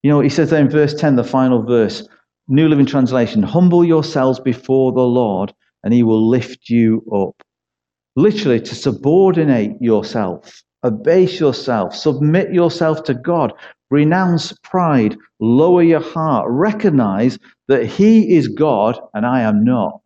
You 0.03 0.11
know, 0.11 0.21
he 0.21 0.29
says 0.29 0.49
there 0.49 0.61
in 0.61 0.69
verse 0.69 0.93
10, 0.93 1.15
the 1.15 1.23
final 1.23 1.63
verse, 1.63 2.07
New 2.47 2.69
Living 2.69 2.85
Translation, 2.85 3.43
humble 3.43 3.83
yourselves 3.83 4.39
before 4.39 4.91
the 4.91 5.01
Lord 5.01 5.53
and 5.83 5.93
he 5.93 6.03
will 6.03 6.27
lift 6.27 6.69
you 6.69 7.03
up. 7.13 7.35
Literally, 8.19 8.59
to 8.59 8.75
subordinate 8.75 9.81
yourself, 9.81 10.61
abase 10.83 11.39
yourself, 11.39 11.95
submit 11.95 12.51
yourself 12.53 13.01
to 13.05 13.13
God, 13.13 13.53
renounce 13.91 14.51
pride, 14.61 15.15
lower 15.39 15.83
your 15.83 16.01
heart, 16.01 16.47
recognize 16.49 17.39
that 17.69 17.85
he 17.85 18.35
is 18.35 18.49
God 18.49 18.99
and 19.13 19.25
I 19.25 19.39
am 19.39 19.63
not. 19.63 20.01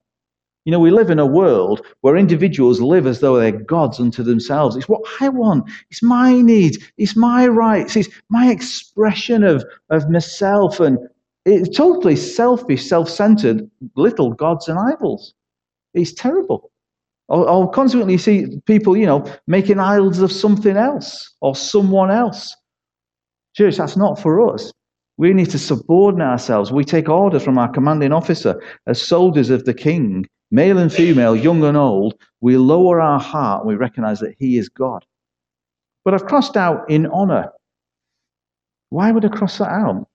You 0.63 0.71
know, 0.71 0.79
we 0.79 0.91
live 0.91 1.09
in 1.09 1.17
a 1.17 1.25
world 1.25 1.83
where 2.01 2.15
individuals 2.15 2.79
live 2.79 3.07
as 3.07 3.19
though 3.19 3.39
they're 3.39 3.51
gods 3.51 3.99
unto 3.99 4.21
themselves. 4.21 4.75
It's 4.75 4.87
what 4.87 5.01
I 5.19 5.29
want. 5.29 5.67
It's 5.89 6.03
my 6.03 6.39
needs. 6.39 6.77
It's 6.99 7.15
my 7.15 7.47
rights. 7.47 7.95
It's 7.95 8.09
my 8.29 8.51
expression 8.51 9.43
of, 9.43 9.65
of 9.89 10.07
myself. 10.11 10.79
And 10.79 10.99
it's 11.45 11.75
totally 11.75 12.15
selfish, 12.15 12.85
self 12.85 13.09
centered 13.09 13.67
little 13.95 14.33
gods 14.33 14.69
and 14.69 14.77
idols. 14.77 15.33
It's 15.95 16.13
terrible. 16.13 16.69
Or 17.29 17.71
consequently, 17.71 18.17
see 18.17 18.59
people, 18.65 18.97
you 18.97 19.05
know, 19.05 19.25
making 19.47 19.79
idols 19.79 20.19
of 20.19 20.31
something 20.31 20.77
else 20.77 21.33
or 21.41 21.55
someone 21.55 22.11
else. 22.11 22.55
Church, 23.55 23.77
that's 23.77 23.95
not 23.95 24.19
for 24.19 24.53
us. 24.53 24.71
We 25.17 25.33
need 25.33 25.49
to 25.51 25.59
subordinate 25.59 26.27
ourselves. 26.27 26.71
We 26.71 26.83
take 26.83 27.07
orders 27.07 27.43
from 27.43 27.57
our 27.57 27.69
commanding 27.69 28.11
officer 28.11 28.61
as 28.87 29.01
soldiers 29.01 29.49
of 29.49 29.65
the 29.65 29.73
king 29.73 30.25
male 30.53 30.77
and 30.77 30.93
female, 30.93 31.35
young 31.35 31.63
and 31.63 31.75
old, 31.75 32.13
we 32.39 32.55
lower 32.57 33.01
our 33.01 33.19
heart 33.19 33.61
and 33.61 33.67
we 33.67 33.75
recognize 33.75 34.19
that 34.19 34.35
He 34.37 34.57
is 34.57 34.69
God. 34.69 35.03
But 36.05 36.13
I've 36.13 36.27
crossed 36.27 36.55
out 36.55 36.89
in 36.89 37.07
honor. 37.07 37.49
Why 38.91 39.11
would 39.11 39.25
I 39.25 39.29
cross 39.29 39.57
that 39.57 39.69
out? 39.69 40.07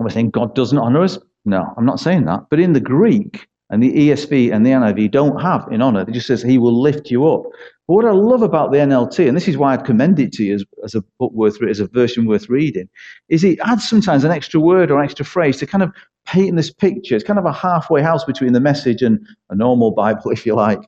Am 0.00 0.06
I 0.06 0.08
saying 0.08 0.30
God 0.30 0.54
doesn't 0.54 0.78
honor 0.78 1.02
us? 1.02 1.18
No, 1.44 1.74
I'm 1.76 1.84
not 1.84 2.00
saying 2.00 2.24
that. 2.24 2.46
But 2.50 2.60
in 2.60 2.72
the 2.72 2.80
Greek, 2.80 3.46
and 3.70 3.82
the 3.82 3.92
ESV 3.92 4.52
and 4.52 4.64
the 4.64 4.70
NIV 4.70 5.10
don't 5.10 5.40
have 5.40 5.66
in 5.70 5.82
honor. 5.82 6.02
It 6.02 6.12
just 6.12 6.26
says 6.26 6.42
he 6.42 6.58
will 6.58 6.80
lift 6.80 7.10
you 7.10 7.28
up. 7.28 7.42
But 7.86 7.94
what 7.94 8.04
I 8.04 8.12
love 8.12 8.42
about 8.42 8.72
the 8.72 8.78
NLT, 8.78 9.28
and 9.28 9.36
this 9.36 9.48
is 9.48 9.56
why 9.56 9.74
I'd 9.74 9.84
commend 9.84 10.18
it 10.18 10.32
to 10.34 10.44
you 10.44 10.54
as, 10.54 10.64
as 10.84 10.94
a 10.94 11.02
book 11.18 11.32
worth, 11.32 11.62
as 11.62 11.80
a 11.80 11.86
version 11.86 12.26
worth 12.26 12.48
reading, 12.48 12.88
is 13.28 13.44
it 13.44 13.58
adds 13.64 13.88
sometimes 13.88 14.24
an 14.24 14.30
extra 14.30 14.60
word 14.60 14.90
or 14.90 15.02
extra 15.02 15.24
phrase 15.24 15.58
to 15.58 15.66
kind 15.66 15.82
of 15.82 15.92
paint 16.26 16.56
this 16.56 16.70
picture. 16.70 17.14
It's 17.14 17.24
kind 17.24 17.38
of 17.38 17.44
a 17.44 17.52
halfway 17.52 18.02
house 18.02 18.24
between 18.24 18.52
the 18.52 18.60
message 18.60 19.02
and 19.02 19.18
a 19.50 19.54
normal 19.54 19.90
Bible, 19.90 20.30
if 20.30 20.46
you 20.46 20.54
like. 20.54 20.80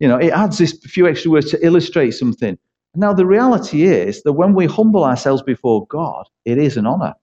You 0.00 0.08
know, 0.08 0.16
it 0.16 0.30
adds 0.30 0.58
this 0.58 0.78
few 0.84 1.08
extra 1.08 1.30
words 1.30 1.50
to 1.50 1.64
illustrate 1.64 2.12
something. 2.12 2.58
Now, 2.94 3.12
the 3.12 3.26
reality 3.26 3.84
is 3.84 4.22
that 4.22 4.32
when 4.32 4.54
we 4.54 4.66
humble 4.66 5.04
ourselves 5.04 5.42
before 5.42 5.86
God, 5.86 6.26
it 6.44 6.58
is 6.58 6.76
an 6.76 6.86
honor. 6.86 7.14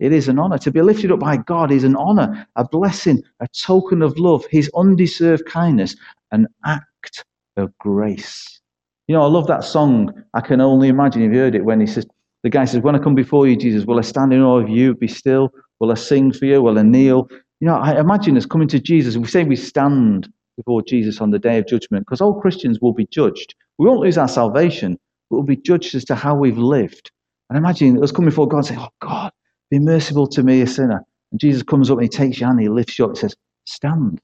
It 0.00 0.12
is 0.12 0.28
an 0.28 0.38
honor. 0.38 0.58
To 0.58 0.70
be 0.70 0.82
lifted 0.82 1.12
up 1.12 1.20
by 1.20 1.36
God 1.36 1.70
is 1.70 1.84
an 1.84 1.94
honor, 1.96 2.46
a 2.56 2.64
blessing, 2.66 3.22
a 3.40 3.46
token 3.48 4.02
of 4.02 4.18
love, 4.18 4.46
his 4.46 4.70
undeserved 4.74 5.46
kindness, 5.46 5.94
an 6.32 6.48
act 6.64 7.24
of 7.56 7.76
grace. 7.78 8.60
You 9.06 9.14
know, 9.14 9.22
I 9.22 9.26
love 9.26 9.46
that 9.48 9.64
song. 9.64 10.12
I 10.34 10.40
can 10.40 10.60
only 10.60 10.88
imagine 10.88 11.22
you've 11.22 11.34
heard 11.34 11.54
it 11.54 11.64
when 11.64 11.80
he 11.80 11.86
says, 11.86 12.06
the 12.42 12.50
guy 12.50 12.64
says, 12.64 12.80
When 12.80 12.94
I 12.94 12.98
come 12.98 13.14
before 13.14 13.46
you, 13.46 13.56
Jesus, 13.56 13.84
will 13.84 13.98
I 13.98 14.02
stand 14.02 14.32
in 14.32 14.40
awe 14.40 14.58
of 14.58 14.68
you, 14.68 14.94
be 14.94 15.08
still? 15.08 15.50
Will 15.78 15.92
I 15.92 15.94
sing 15.94 16.32
for 16.32 16.46
you? 16.46 16.62
Will 16.62 16.78
I 16.78 16.82
kneel? 16.82 17.28
You 17.60 17.66
know, 17.66 17.76
I 17.76 18.00
imagine 18.00 18.36
us 18.36 18.46
coming 18.46 18.68
to 18.68 18.80
Jesus. 18.80 19.16
We 19.16 19.26
say 19.26 19.44
we 19.44 19.56
stand 19.56 20.32
before 20.56 20.82
Jesus 20.82 21.20
on 21.20 21.30
the 21.30 21.38
day 21.38 21.58
of 21.58 21.66
judgment 21.66 22.06
because 22.06 22.20
all 22.20 22.40
Christians 22.40 22.80
will 22.80 22.92
be 22.92 23.06
judged. 23.10 23.54
We 23.78 23.86
won't 23.86 24.00
lose 24.00 24.16
our 24.16 24.28
salvation, 24.28 24.98
but 25.28 25.36
we'll 25.36 25.44
be 25.44 25.56
judged 25.56 25.94
as 25.94 26.04
to 26.06 26.14
how 26.14 26.34
we've 26.34 26.58
lived. 26.58 27.10
And 27.48 27.58
imagine 27.58 28.02
us 28.02 28.12
coming 28.12 28.30
before 28.30 28.48
God 28.48 28.58
and 28.58 28.66
saying, 28.66 28.80
Oh, 28.80 28.88
God, 29.00 29.32
be 29.70 29.78
merciful 29.78 30.26
to 30.28 30.42
me, 30.42 30.60
a 30.62 30.66
sinner. 30.66 31.04
And 31.30 31.40
Jesus 31.40 31.62
comes 31.62 31.90
up 31.90 31.98
and 31.98 32.04
he 32.04 32.08
takes 32.08 32.40
your 32.40 32.48
hand, 32.48 32.60
he 32.60 32.68
lifts 32.68 32.98
you 32.98 33.04
up 33.04 33.12
and 33.12 33.18
says, 33.18 33.36
Stand, 33.66 34.20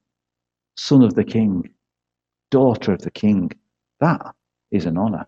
son 0.77 1.03
of 1.03 1.15
the 1.15 1.25
king, 1.25 1.69
daughter 2.51 2.93
of 2.93 3.03
the 3.03 3.11
king. 3.11 3.51
That 4.01 4.35
is 4.71 4.87
an 4.87 4.99
honor. 4.99 5.27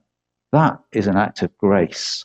That 0.52 0.78
is 0.92 1.06
an 1.06 1.16
act 1.16 1.42
of 1.42 1.56
grace. 1.58 2.24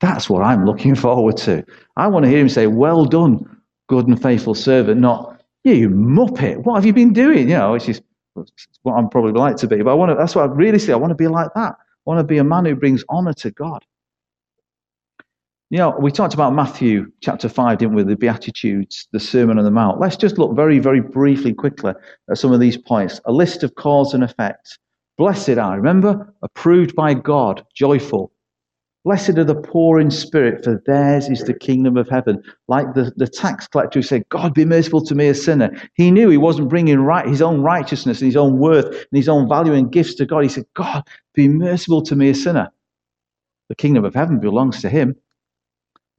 That's 0.00 0.28
what 0.28 0.42
I'm 0.42 0.64
looking 0.64 0.94
forward 1.06 1.36
to. 1.38 1.64
I 1.96 2.08
want 2.08 2.24
to 2.24 2.30
hear 2.30 2.40
him 2.40 2.48
say, 2.48 2.66
Well 2.66 3.04
done, 3.04 3.60
good 3.88 4.08
and 4.08 4.20
faithful 4.20 4.54
servant, 4.54 5.00
not, 5.00 5.40
You 5.64 5.88
muppet, 5.90 6.64
what 6.64 6.74
have 6.76 6.86
you 6.86 6.92
been 6.92 7.12
doing? 7.12 7.48
You 7.48 7.56
know, 7.56 7.72
which 7.72 7.88
is 7.88 8.02
what 8.82 8.94
I'm 8.94 9.08
probably 9.08 9.32
like 9.32 9.56
to 9.56 9.66
be. 9.66 9.82
But 9.82 9.90
I 9.90 9.94
want 9.94 10.10
to, 10.10 10.16
that's 10.16 10.34
what 10.34 10.48
I 10.48 10.52
really 10.52 10.78
say. 10.78 10.92
I 10.92 10.96
want 10.96 11.10
to 11.10 11.16
be 11.16 11.28
like 11.28 11.48
that. 11.54 11.74
I 11.74 12.02
want 12.04 12.18
to 12.18 12.24
be 12.24 12.38
a 12.38 12.44
man 12.44 12.64
who 12.64 12.74
brings 12.74 13.04
honor 13.08 13.34
to 13.34 13.50
God. 13.50 13.84
You 15.70 15.78
know, 15.78 15.96
we 16.00 16.10
talked 16.10 16.34
about 16.34 16.52
Matthew 16.52 17.10
chapter 17.20 17.48
5, 17.48 17.78
didn't 17.78 17.94
we? 17.94 18.02
The 18.02 18.16
Beatitudes, 18.16 19.06
the 19.12 19.20
Sermon 19.20 19.56
on 19.56 19.64
the 19.64 19.70
Mount. 19.70 20.00
Let's 20.00 20.16
just 20.16 20.36
look 20.36 20.54
very, 20.56 20.80
very 20.80 21.00
briefly, 21.00 21.54
quickly 21.54 21.94
at 22.28 22.38
some 22.38 22.52
of 22.52 22.58
these 22.58 22.76
points. 22.76 23.20
A 23.26 23.32
list 23.32 23.62
of 23.62 23.74
cause 23.76 24.12
and 24.12 24.24
effect. 24.24 24.78
Blessed 25.16 25.58
are, 25.58 25.76
remember? 25.76 26.34
Approved 26.42 26.96
by 26.96 27.14
God, 27.14 27.64
joyful, 27.74 28.32
Blessed 29.04 29.38
are 29.38 29.44
the 29.44 29.54
poor 29.54 29.98
in 29.98 30.10
spirit, 30.10 30.62
for 30.62 30.82
theirs 30.84 31.30
is 31.30 31.42
the 31.44 31.54
kingdom 31.54 31.96
of 31.96 32.06
heaven. 32.06 32.42
Like 32.68 32.92
the, 32.92 33.10
the 33.16 33.26
tax 33.26 33.66
collector 33.66 34.00
who 34.00 34.02
said, 34.02 34.28
God 34.28 34.52
be 34.52 34.66
merciful 34.66 35.02
to 35.06 35.14
me, 35.14 35.28
a 35.28 35.34
sinner. 35.34 35.70
He 35.94 36.10
knew 36.10 36.28
he 36.28 36.36
wasn't 36.36 36.68
bringing 36.68 37.00
right, 37.00 37.26
his 37.26 37.40
own 37.40 37.62
righteousness 37.62 38.20
and 38.20 38.26
his 38.26 38.36
own 38.36 38.58
worth 38.58 38.86
and 38.86 39.06
his 39.12 39.28
own 39.28 39.48
value 39.48 39.72
and 39.72 39.90
gifts 39.90 40.14
to 40.16 40.26
God. 40.26 40.42
He 40.42 40.50
said, 40.50 40.66
God, 40.74 41.02
be 41.32 41.48
merciful 41.48 42.02
to 42.02 42.14
me, 42.14 42.28
a 42.28 42.34
sinner. 42.34 42.68
The 43.70 43.74
kingdom 43.74 44.04
of 44.04 44.14
heaven 44.14 44.38
belongs 44.38 44.82
to 44.82 44.90
him. 44.90 45.16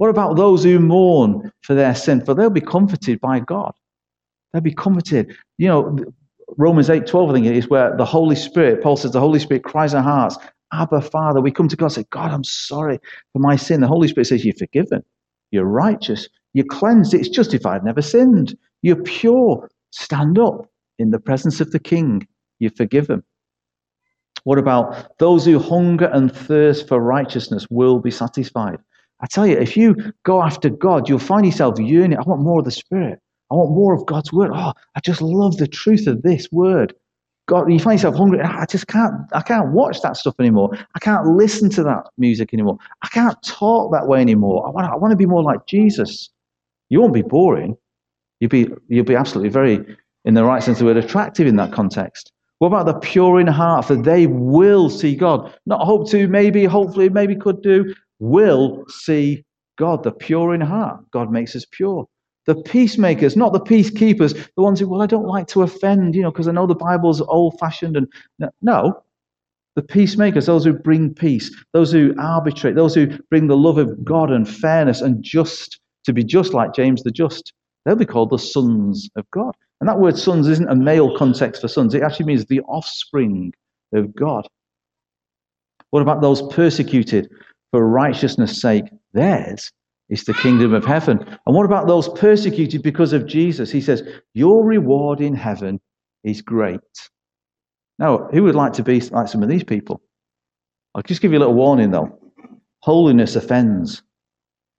What 0.02 0.10
about 0.10 0.36
those 0.36 0.64
who 0.64 0.80
mourn 0.80 1.52
for 1.62 1.76
their 1.76 1.94
sin? 1.94 2.26
For 2.26 2.34
they'll 2.34 2.50
be 2.50 2.60
comforted 2.60 3.22
by 3.22 3.40
God. 3.40 3.72
They'll 4.52 4.64
be 4.64 4.74
comforted. 4.74 5.36
You 5.60 5.68
know, 5.68 6.00
Romans 6.58 6.90
8 6.90 7.06
12, 7.06 7.30
I 7.30 7.34
think 7.34 7.46
it 7.46 7.56
is, 7.56 7.70
where 7.70 7.96
the 7.96 8.04
Holy 8.04 8.36
Spirit, 8.36 8.82
Paul 8.82 8.98
says, 8.98 9.12
the 9.12 9.20
Holy 9.20 9.38
Spirit 9.38 9.64
cries 9.64 9.94
our 9.94 10.02
hearts, 10.02 10.40
Abba, 10.74 11.02
Father. 11.02 11.40
We 11.40 11.52
come 11.52 11.68
to 11.68 11.76
God 11.76 11.86
and 11.86 11.94
say, 11.94 12.06
God, 12.10 12.32
I'm 12.32 12.44
sorry 12.44 13.00
for 13.32 13.38
my 13.38 13.56
sin. 13.56 13.82
The 13.82 13.88
Holy 13.88 14.08
Spirit 14.08 14.26
says, 14.26 14.44
You're 14.44 14.56
forgiven. 14.56 15.04
You're 15.52 15.66
righteous. 15.66 16.28
You're 16.56 16.66
cleansed. 16.66 17.14
It's 17.14 17.30
justified. 17.30 17.84
Never 17.84 18.02
sinned. 18.02 18.58
You're 18.82 19.04
pure. 19.04 19.70
Stand 19.92 20.40
up 20.40 20.68
in 20.98 21.12
the 21.12 21.20
presence 21.20 21.62
of 21.62 21.70
the 21.70 21.80
King. 21.80 22.28
You're 22.58 22.72
forgiven. 22.72 23.22
What 24.46 24.58
about 24.58 25.20
those 25.20 25.46
who 25.46 25.60
hunger 25.60 26.08
and 26.08 26.36
thirst 26.36 26.88
for 26.88 27.00
righteousness 27.00 27.68
will 27.70 28.00
be 28.00 28.10
satisfied? 28.10 28.80
I 29.22 29.28
tell 29.28 29.46
you, 29.46 29.58
if 29.58 29.78
you 29.78 29.96
go 30.24 30.42
after 30.42 30.70
God, 30.70 31.08
you'll 31.08 31.20
find 31.20 31.46
yourself 31.46 31.80
yearning. 31.80 32.18
I 32.18 32.24
want 32.24 32.42
more 32.42 32.60
of 32.60 32.66
the 32.66 32.72
Spirit. 32.72 33.20
I 33.52 33.56
want 33.56 33.72
more 33.72 33.94
of 33.94 34.06
God's 34.06 34.32
word. 34.32 34.52
Oh, 34.54 34.74
I 34.96 35.00
just 35.02 35.22
love 35.22 35.58
the 35.58 35.68
truth 35.68 36.08
of 36.08 36.22
this 36.22 36.52
word. 36.52 36.94
God, 37.48 37.72
you 37.72 37.80
find 37.80 38.00
yourself 38.00 38.16
hungry. 38.16 38.40
I 38.42 38.66
just 38.66 38.88
can't. 38.88 39.14
I 39.34 39.42
can't 39.42 39.72
watch 39.74 40.02
that 40.02 40.16
stuff 40.16 40.36
anymore. 40.40 40.78
I 40.96 41.00
can't 41.00 41.28
listen 41.28 41.70
to 41.72 41.84
that 41.84 42.08
music 42.18 42.54
anymore. 42.54 42.78
I 43.02 43.08
can't 43.10 43.38
talk 43.44 43.92
that 43.92 44.08
way 44.08 44.22
anymore. 44.22 44.66
I 44.66 44.70
want. 44.70 44.88
I 44.88 44.96
want 44.96 45.12
to 45.12 45.18
be 45.18 45.26
more 45.26 45.44
like 45.44 45.66
Jesus. 45.68 46.30
You 46.90 47.02
won't 47.02 47.14
be 47.14 47.24
boring. 47.24 47.76
You'll 48.40 48.50
be. 48.50 48.70
You'll 48.88 49.06
be 49.06 49.16
absolutely 49.16 49.50
very, 49.50 49.98
in 50.24 50.34
the 50.34 50.46
right 50.46 50.64
sense 50.64 50.80
of 50.80 50.88
the 50.88 50.94
word, 50.94 51.04
attractive 51.04 51.46
in 51.46 51.58
that 51.58 51.74
context. 51.74 52.32
What 52.60 52.68
about 52.68 52.86
the 52.86 53.00
pure 53.00 53.40
in 53.40 53.48
heart? 53.48 53.86
For 53.86 53.96
they 53.96 54.28
will 54.28 54.90
see 54.90 55.16
God. 55.16 55.54
Not 55.66 55.84
hope 55.84 56.10
to, 56.12 56.28
maybe, 56.28 56.64
hopefully, 56.66 57.10
maybe 57.10 57.36
could 57.36 57.62
do. 57.64 57.94
Will 58.22 58.86
see 58.88 59.44
God. 59.78 60.04
The 60.04 60.12
pure 60.12 60.54
in 60.54 60.62
heart. 60.62 61.04
God 61.12 61.32
makes 61.32 61.56
us 61.56 61.66
pure. 61.70 62.08
The 62.46 62.56
peacemakers, 62.56 63.36
not 63.36 63.52
the 63.52 63.60
peacekeepers, 63.60 64.34
the 64.56 64.64
ones 64.64 64.80
who, 64.80 64.88
well, 64.88 65.02
I 65.02 65.08
don't 65.08 65.26
like 65.26 65.48
to 65.50 65.64
offend, 65.64 66.16
you 66.16 66.22
know, 66.22 66.32
because 66.32 66.48
I 66.48 66.52
know 66.52 66.68
the 66.68 66.76
Bible's 66.76 67.20
old 67.22 67.60
fashioned. 67.60 67.98
And 67.98 68.08
no, 68.62 69.04
the 69.76 69.82
peacemakers, 69.82 70.46
those 70.46 70.66
who 70.66 70.74
bring 70.74 71.14
peace, 71.14 71.56
those 71.74 71.92
who 71.92 72.14
arbitrate, 72.20 72.76
those 72.76 72.94
who 72.94 73.08
bring 73.30 73.48
the 73.48 73.58
love 73.58 73.78
of 73.78 74.04
God 74.04 74.32
and 74.32 74.48
fairness 74.48 75.02
and 75.02 75.24
just, 75.24 75.80
to 76.06 76.14
be 76.14 76.24
just 76.24 76.54
like 76.54 76.74
James 76.74 77.04
the 77.04 77.12
Just, 77.12 77.54
they'll 77.86 77.96
be 77.96 78.06
called 78.06 78.30
the 78.30 78.40
sons 78.40 79.10
of 79.16 79.30
God. 79.32 79.56
And 79.80 79.90
that 79.90 80.00
word 80.00 80.18
sons 80.18 80.48
isn't 80.48 80.70
a 80.70 80.76
male 80.76 81.18
context 81.18 81.62
for 81.62 81.68
sons, 81.68 81.96
it 81.96 82.04
actually 82.04 82.28
means 82.28 82.46
the 82.46 82.62
offspring 82.62 83.54
of 83.94 84.14
God. 84.16 84.48
What 85.90 86.02
about 86.02 86.22
those 86.22 86.42
persecuted 86.54 87.30
for 87.72 87.88
righteousness' 87.88 88.62
sake? 88.62 88.86
Theirs 89.14 89.72
is 90.10 90.26
the 90.26 90.34
kingdom 90.34 90.74
of 90.74 90.86
heaven. 90.86 91.20
And 91.46 91.56
what 91.56 91.66
about 91.66 91.88
those 91.88 92.10
persecuted 92.10 92.84
because 92.84 93.14
of 93.14 93.26
Jesus? 93.26 93.72
He 93.72 93.82
says, 93.82 94.04
Your 94.34 94.64
reward 94.64 95.22
in 95.22 95.34
heaven 95.34 95.80
is 96.24 96.42
great. 96.42 96.80
Now, 97.98 98.30
who 98.32 98.44
would 98.44 98.56
like 98.56 98.74
to 98.74 98.84
be 98.84 99.00
like 99.00 99.28
some 99.28 99.42
of 99.42 99.50
these 99.50 99.64
people? 99.64 100.02
I'll 100.94 101.02
just 101.04 101.22
give 101.22 101.32
you 101.32 101.38
a 101.38 101.42
little 101.42 101.54
warning 101.54 101.92
though. 101.92 102.20
Holiness 102.80 103.36
offends, 103.36 104.02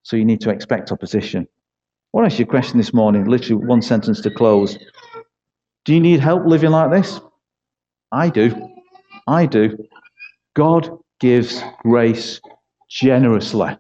so 0.03 0.16
you 0.16 0.24
need 0.24 0.40
to 0.43 0.51
expect 0.51 0.93
opposition. 0.93 1.47
I 1.47 2.18
want 2.18 2.28
to 2.28 2.34
ask 2.34 2.38
you 2.38 2.45
a 2.45 2.49
question 2.49 2.76
this 2.76 2.93
morning, 2.93 3.24
literally 3.24 3.64
one 3.64 3.80
sentence 3.80 4.20
to 4.22 4.30
close. 4.30 4.76
Do 5.84 5.95
you 5.95 6.01
need 6.01 6.20
help 6.20 6.45
living 6.47 6.70
like 6.70 6.90
this? 6.90 7.20
I 8.11 8.28
do. 8.28 8.68
I 9.26 9.47
do. 9.47 9.78
God 10.55 10.99
gives 11.20 11.62
grace 11.80 12.40
generously. 12.93 13.76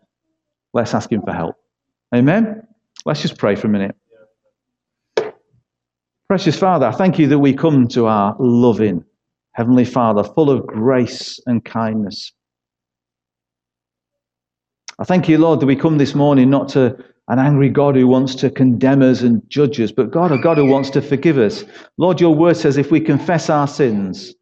Let's 0.72 0.94
ask 0.94 1.12
Him 1.12 1.22
for 1.22 1.32
help. 1.32 1.56
Amen? 2.14 2.66
Let's 3.04 3.20
just 3.20 3.36
pray 3.36 3.56
for 3.56 3.66
a 3.66 3.70
minute. 3.70 3.94
Precious 6.28 6.58
Father, 6.58 6.86
I 6.86 6.92
thank 6.92 7.18
you 7.18 7.26
that 7.28 7.38
we 7.38 7.52
come 7.52 7.88
to 7.88 8.06
our 8.06 8.34
loving 8.38 9.04
Heavenly 9.52 9.84
Father, 9.84 10.24
full 10.24 10.50
of 10.50 10.66
grace 10.66 11.38
and 11.44 11.62
kindness. 11.62 12.32
I 14.98 15.04
thank 15.04 15.28
you, 15.28 15.36
Lord, 15.36 15.60
that 15.60 15.66
we 15.66 15.76
come 15.76 15.98
this 15.98 16.14
morning 16.14 16.48
not 16.48 16.70
to 16.70 16.96
an 17.28 17.38
angry 17.38 17.68
God 17.68 17.96
who 17.96 18.06
wants 18.06 18.34
to 18.36 18.50
condemn 18.50 19.02
us 19.02 19.20
and 19.20 19.42
judge 19.50 19.78
us, 19.78 19.92
but 19.92 20.10
God, 20.10 20.32
a 20.32 20.38
God 20.38 20.56
who 20.56 20.64
wants 20.64 20.88
to 20.90 21.02
forgive 21.02 21.36
us. 21.36 21.64
Lord, 21.98 22.18
your 22.18 22.34
word 22.34 22.56
says 22.56 22.78
if 22.78 22.90
we 22.90 23.00
confess 23.00 23.50
our 23.50 23.68
sins, 23.68 24.34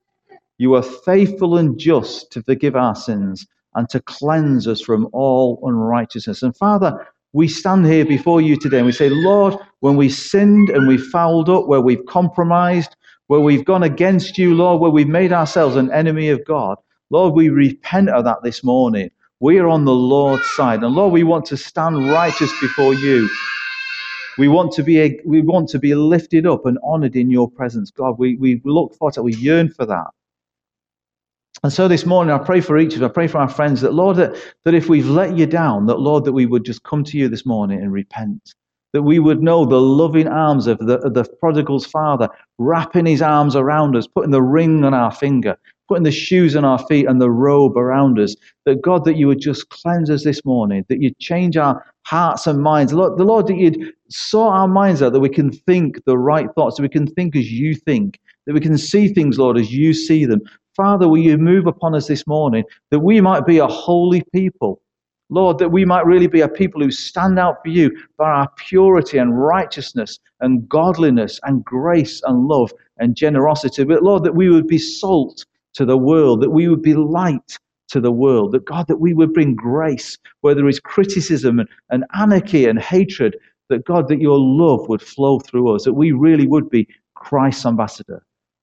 you 0.59 0.75
are 0.75 0.83
faithful 0.83 1.57
and 1.57 1.77
just 1.77 2.31
to 2.33 2.43
forgive 2.43 2.77
our 2.77 2.95
sins 2.95 3.47
and 3.75 3.89
to 3.91 4.01
cleanse 4.01 4.67
us 4.69 4.81
from 4.81 5.09
all 5.13 5.61
unrighteousness. 5.65 6.43
And 6.43 6.57
Father, 6.57 7.07
we 7.33 7.49
stand 7.49 7.87
here 7.87 8.05
before 8.05 8.41
you 8.41 8.57
today 8.57 8.79
and 8.79 8.87
we 8.87 8.93
say, 8.93 9.09
Lord, 9.11 9.55
when 9.81 9.97
we 9.97 10.09
sinned 10.09 10.71
and 10.71 10.89
we 10.89 10.99
fouled 10.99 11.49
up, 11.49 11.67
where 11.69 11.81
we've 11.81 12.05
compromised, 12.07 12.97
where 13.29 13.41
we've 13.41 13.65
gone 13.65 13.85
against 13.85 14.39
you, 14.39 14.55
Lord, 14.55 14.81
where 14.81 14.91
we've 14.91 15.09
made 15.09 15.33
ourselves 15.33 15.77
an 15.77 15.93
enemy 15.93 16.31
of 16.31 16.45
God, 16.45 16.79
Lord, 17.11 17.35
we 17.35 17.49
repent 17.51 18.11
of 18.11 18.25
that 18.25 18.43
this 18.43 18.65
morning. 18.65 19.11
We 19.41 19.59
are 19.59 19.69
on 19.69 19.85
the 19.85 19.95
Lord's 19.95 20.47
side. 20.53 20.83
And 20.83 20.95
Lord, 20.95 21.13
we 21.13 21.25
want 21.25 21.47
to 21.47 21.57
stand 21.57 22.11
righteous 22.11 22.53
before 22.61 22.95
you. 22.95 23.29
We 24.39 24.49
want 24.49 24.73
to 24.75 24.83
be, 24.83 25.21
we 25.27 25.43
want 25.43 25.69
to 25.71 25.79
be 25.79 25.95
lifted 25.95 26.47
up 26.47 26.67
and 26.67 26.79
honored 26.85 27.17
in 27.17 27.31
your 27.31 27.51
presence. 27.51 27.91
God, 27.91 28.19
we, 28.19 28.37
we 28.37 28.61
look 28.65 28.95
forward 28.97 29.15
to 29.15 29.21
that. 29.21 29.25
We 29.25 29.35
yearn 29.35 29.71
for 29.71 29.87
that. 29.87 30.09
And 31.63 31.73
so 31.73 31.89
this 31.89 32.07
morning, 32.07 32.33
I 32.33 32.39
pray 32.39 32.63
for 32.63 32.79
each 32.79 32.97
of 32.97 33.03
us, 33.03 33.11
I 33.11 33.13
pray 33.13 33.27
for 33.27 33.39
our 33.39 33.49
friends 33.49 33.83
that, 33.83 33.93
Lord, 33.93 34.17
that, 34.17 34.35
that 34.65 34.73
if 34.73 34.89
we've 34.89 35.09
let 35.09 35.37
you 35.37 35.45
down, 35.45 35.87
that, 35.87 36.01
Lord, 36.01 36.25
that 36.25 36.33
we 36.33 36.47
would 36.47 36.65
just 36.65 36.83
come 36.85 37.05
to 37.05 37.19
you 37.19 37.29
this 37.29 37.45
morning 37.45 37.81
and 37.81 37.93
repent. 37.93 38.55
That 38.95 39.03
we 39.03 39.19
would 39.19 39.43
know 39.43 39.67
the 39.67 39.81
loving 39.81 40.27
arms 40.27 40.67
of 40.67 40.79
the, 40.79 40.99
of 41.01 41.15
the 41.15 41.25
prodigal's 41.39 41.85
father, 41.85 42.29
wrapping 42.59 43.07
his 43.07 43.21
arms 43.21 43.57
around 43.57 43.95
us, 43.95 44.07
putting 44.07 44.31
the 44.31 44.43
ring 44.43 44.85
on 44.85 44.95
our 44.95 45.13
finger, 45.13 45.57
putting 45.87 46.03
the 46.03 46.11
shoes 46.11 46.57
on 46.57 46.65
our 46.65 46.79
feet 46.87 47.07
and 47.07 47.21
the 47.21 47.31
robe 47.31 47.77
around 47.77 48.19
us. 48.19 48.35
That, 48.65 48.81
God, 48.81 49.05
that 49.05 49.17
you 49.17 49.27
would 49.27 49.41
just 49.41 49.69
cleanse 49.69 50.09
us 50.09 50.25
this 50.25 50.45
morning, 50.47 50.87
that 50.89 51.03
you'd 51.03 51.19
change 51.19 51.59
our 51.59 51.85
hearts 52.07 52.47
and 52.47 52.63
minds. 52.63 52.95
Lord, 52.95 53.19
the 53.19 53.25
Lord, 53.25 53.47
that 53.49 53.59
you'd 53.59 53.93
sort 54.09 54.55
our 54.55 54.67
minds 54.67 55.03
out, 55.03 55.13
that 55.13 55.21
we 55.21 55.29
can 55.29 55.53
think 55.53 56.03
the 56.07 56.19
right 56.19 56.49
thoughts, 56.55 56.77
that 56.77 56.83
we 56.83 56.89
can 56.89 57.07
think 57.07 57.37
as 57.37 57.53
you 57.53 57.75
think, 57.75 58.19
that 58.47 58.55
we 58.55 58.61
can 58.61 58.79
see 58.79 59.09
things, 59.09 59.39
Lord, 59.39 59.59
as 59.59 59.73
you 59.73 59.93
see 59.93 60.25
them. 60.25 60.41
Father, 60.81 61.11
will 61.11 61.19
you 61.19 61.37
move 61.37 61.67
upon 61.67 61.95
us 61.95 62.07
this 62.07 62.27
morning 62.27 62.65
that 62.91 63.01
we 63.01 63.21
might 63.21 63.45
be 63.45 63.59
a 63.59 63.67
holy 63.67 64.23
people? 64.33 64.81
Lord, 65.29 65.59
that 65.59 65.69
we 65.69 65.85
might 65.85 66.07
really 66.07 66.27
be 66.27 66.41
a 66.41 66.49
people 66.49 66.81
who 66.81 66.91
stand 66.91 67.39
out 67.39 67.57
for 67.63 67.69
you 67.69 67.95
by 68.17 68.31
our 68.31 68.49
purity 68.57 69.19
and 69.19 69.39
righteousness 69.39 70.19
and 70.41 70.67
godliness 70.71 71.39
and 71.43 71.63
grace 71.67 72.23
and 72.23 72.49
love 72.49 72.73
and 72.97 73.15
generosity. 73.15 73.85
But 73.85 74.03
Lord, 74.03 74.25
that 74.25 74.35
we 74.35 74.49
would 74.49 74.67
be 74.67 74.79
salt 74.79 75.45
to 75.75 75.85
the 75.85 75.99
world, 75.99 76.41
that 76.41 76.49
we 76.49 76.67
would 76.67 76.81
be 76.81 76.95
light 76.95 77.59
to 77.89 78.01
the 78.01 78.11
world, 78.11 78.53
that 78.53 78.65
God, 78.65 78.87
that 78.87 79.01
we 79.01 79.13
would 79.13 79.35
bring 79.35 79.55
grace 79.55 80.17
where 80.41 80.55
there 80.55 80.67
is 80.67 80.81
criticism 80.81 81.59
and, 81.59 81.69
and 81.91 82.07
anarchy 82.15 82.65
and 82.65 82.81
hatred, 82.81 83.37
that 83.69 83.85
God, 83.85 84.09
that 84.09 84.23
your 84.23 84.39
love 84.39 84.89
would 84.89 85.03
flow 85.03 85.41
through 85.41 85.75
us, 85.75 85.85
that 85.85 85.93
we 85.93 86.13
really 86.13 86.47
would 86.47 86.71
be 86.71 86.89
Christ's 87.17 87.67
ambassador. 87.67 88.25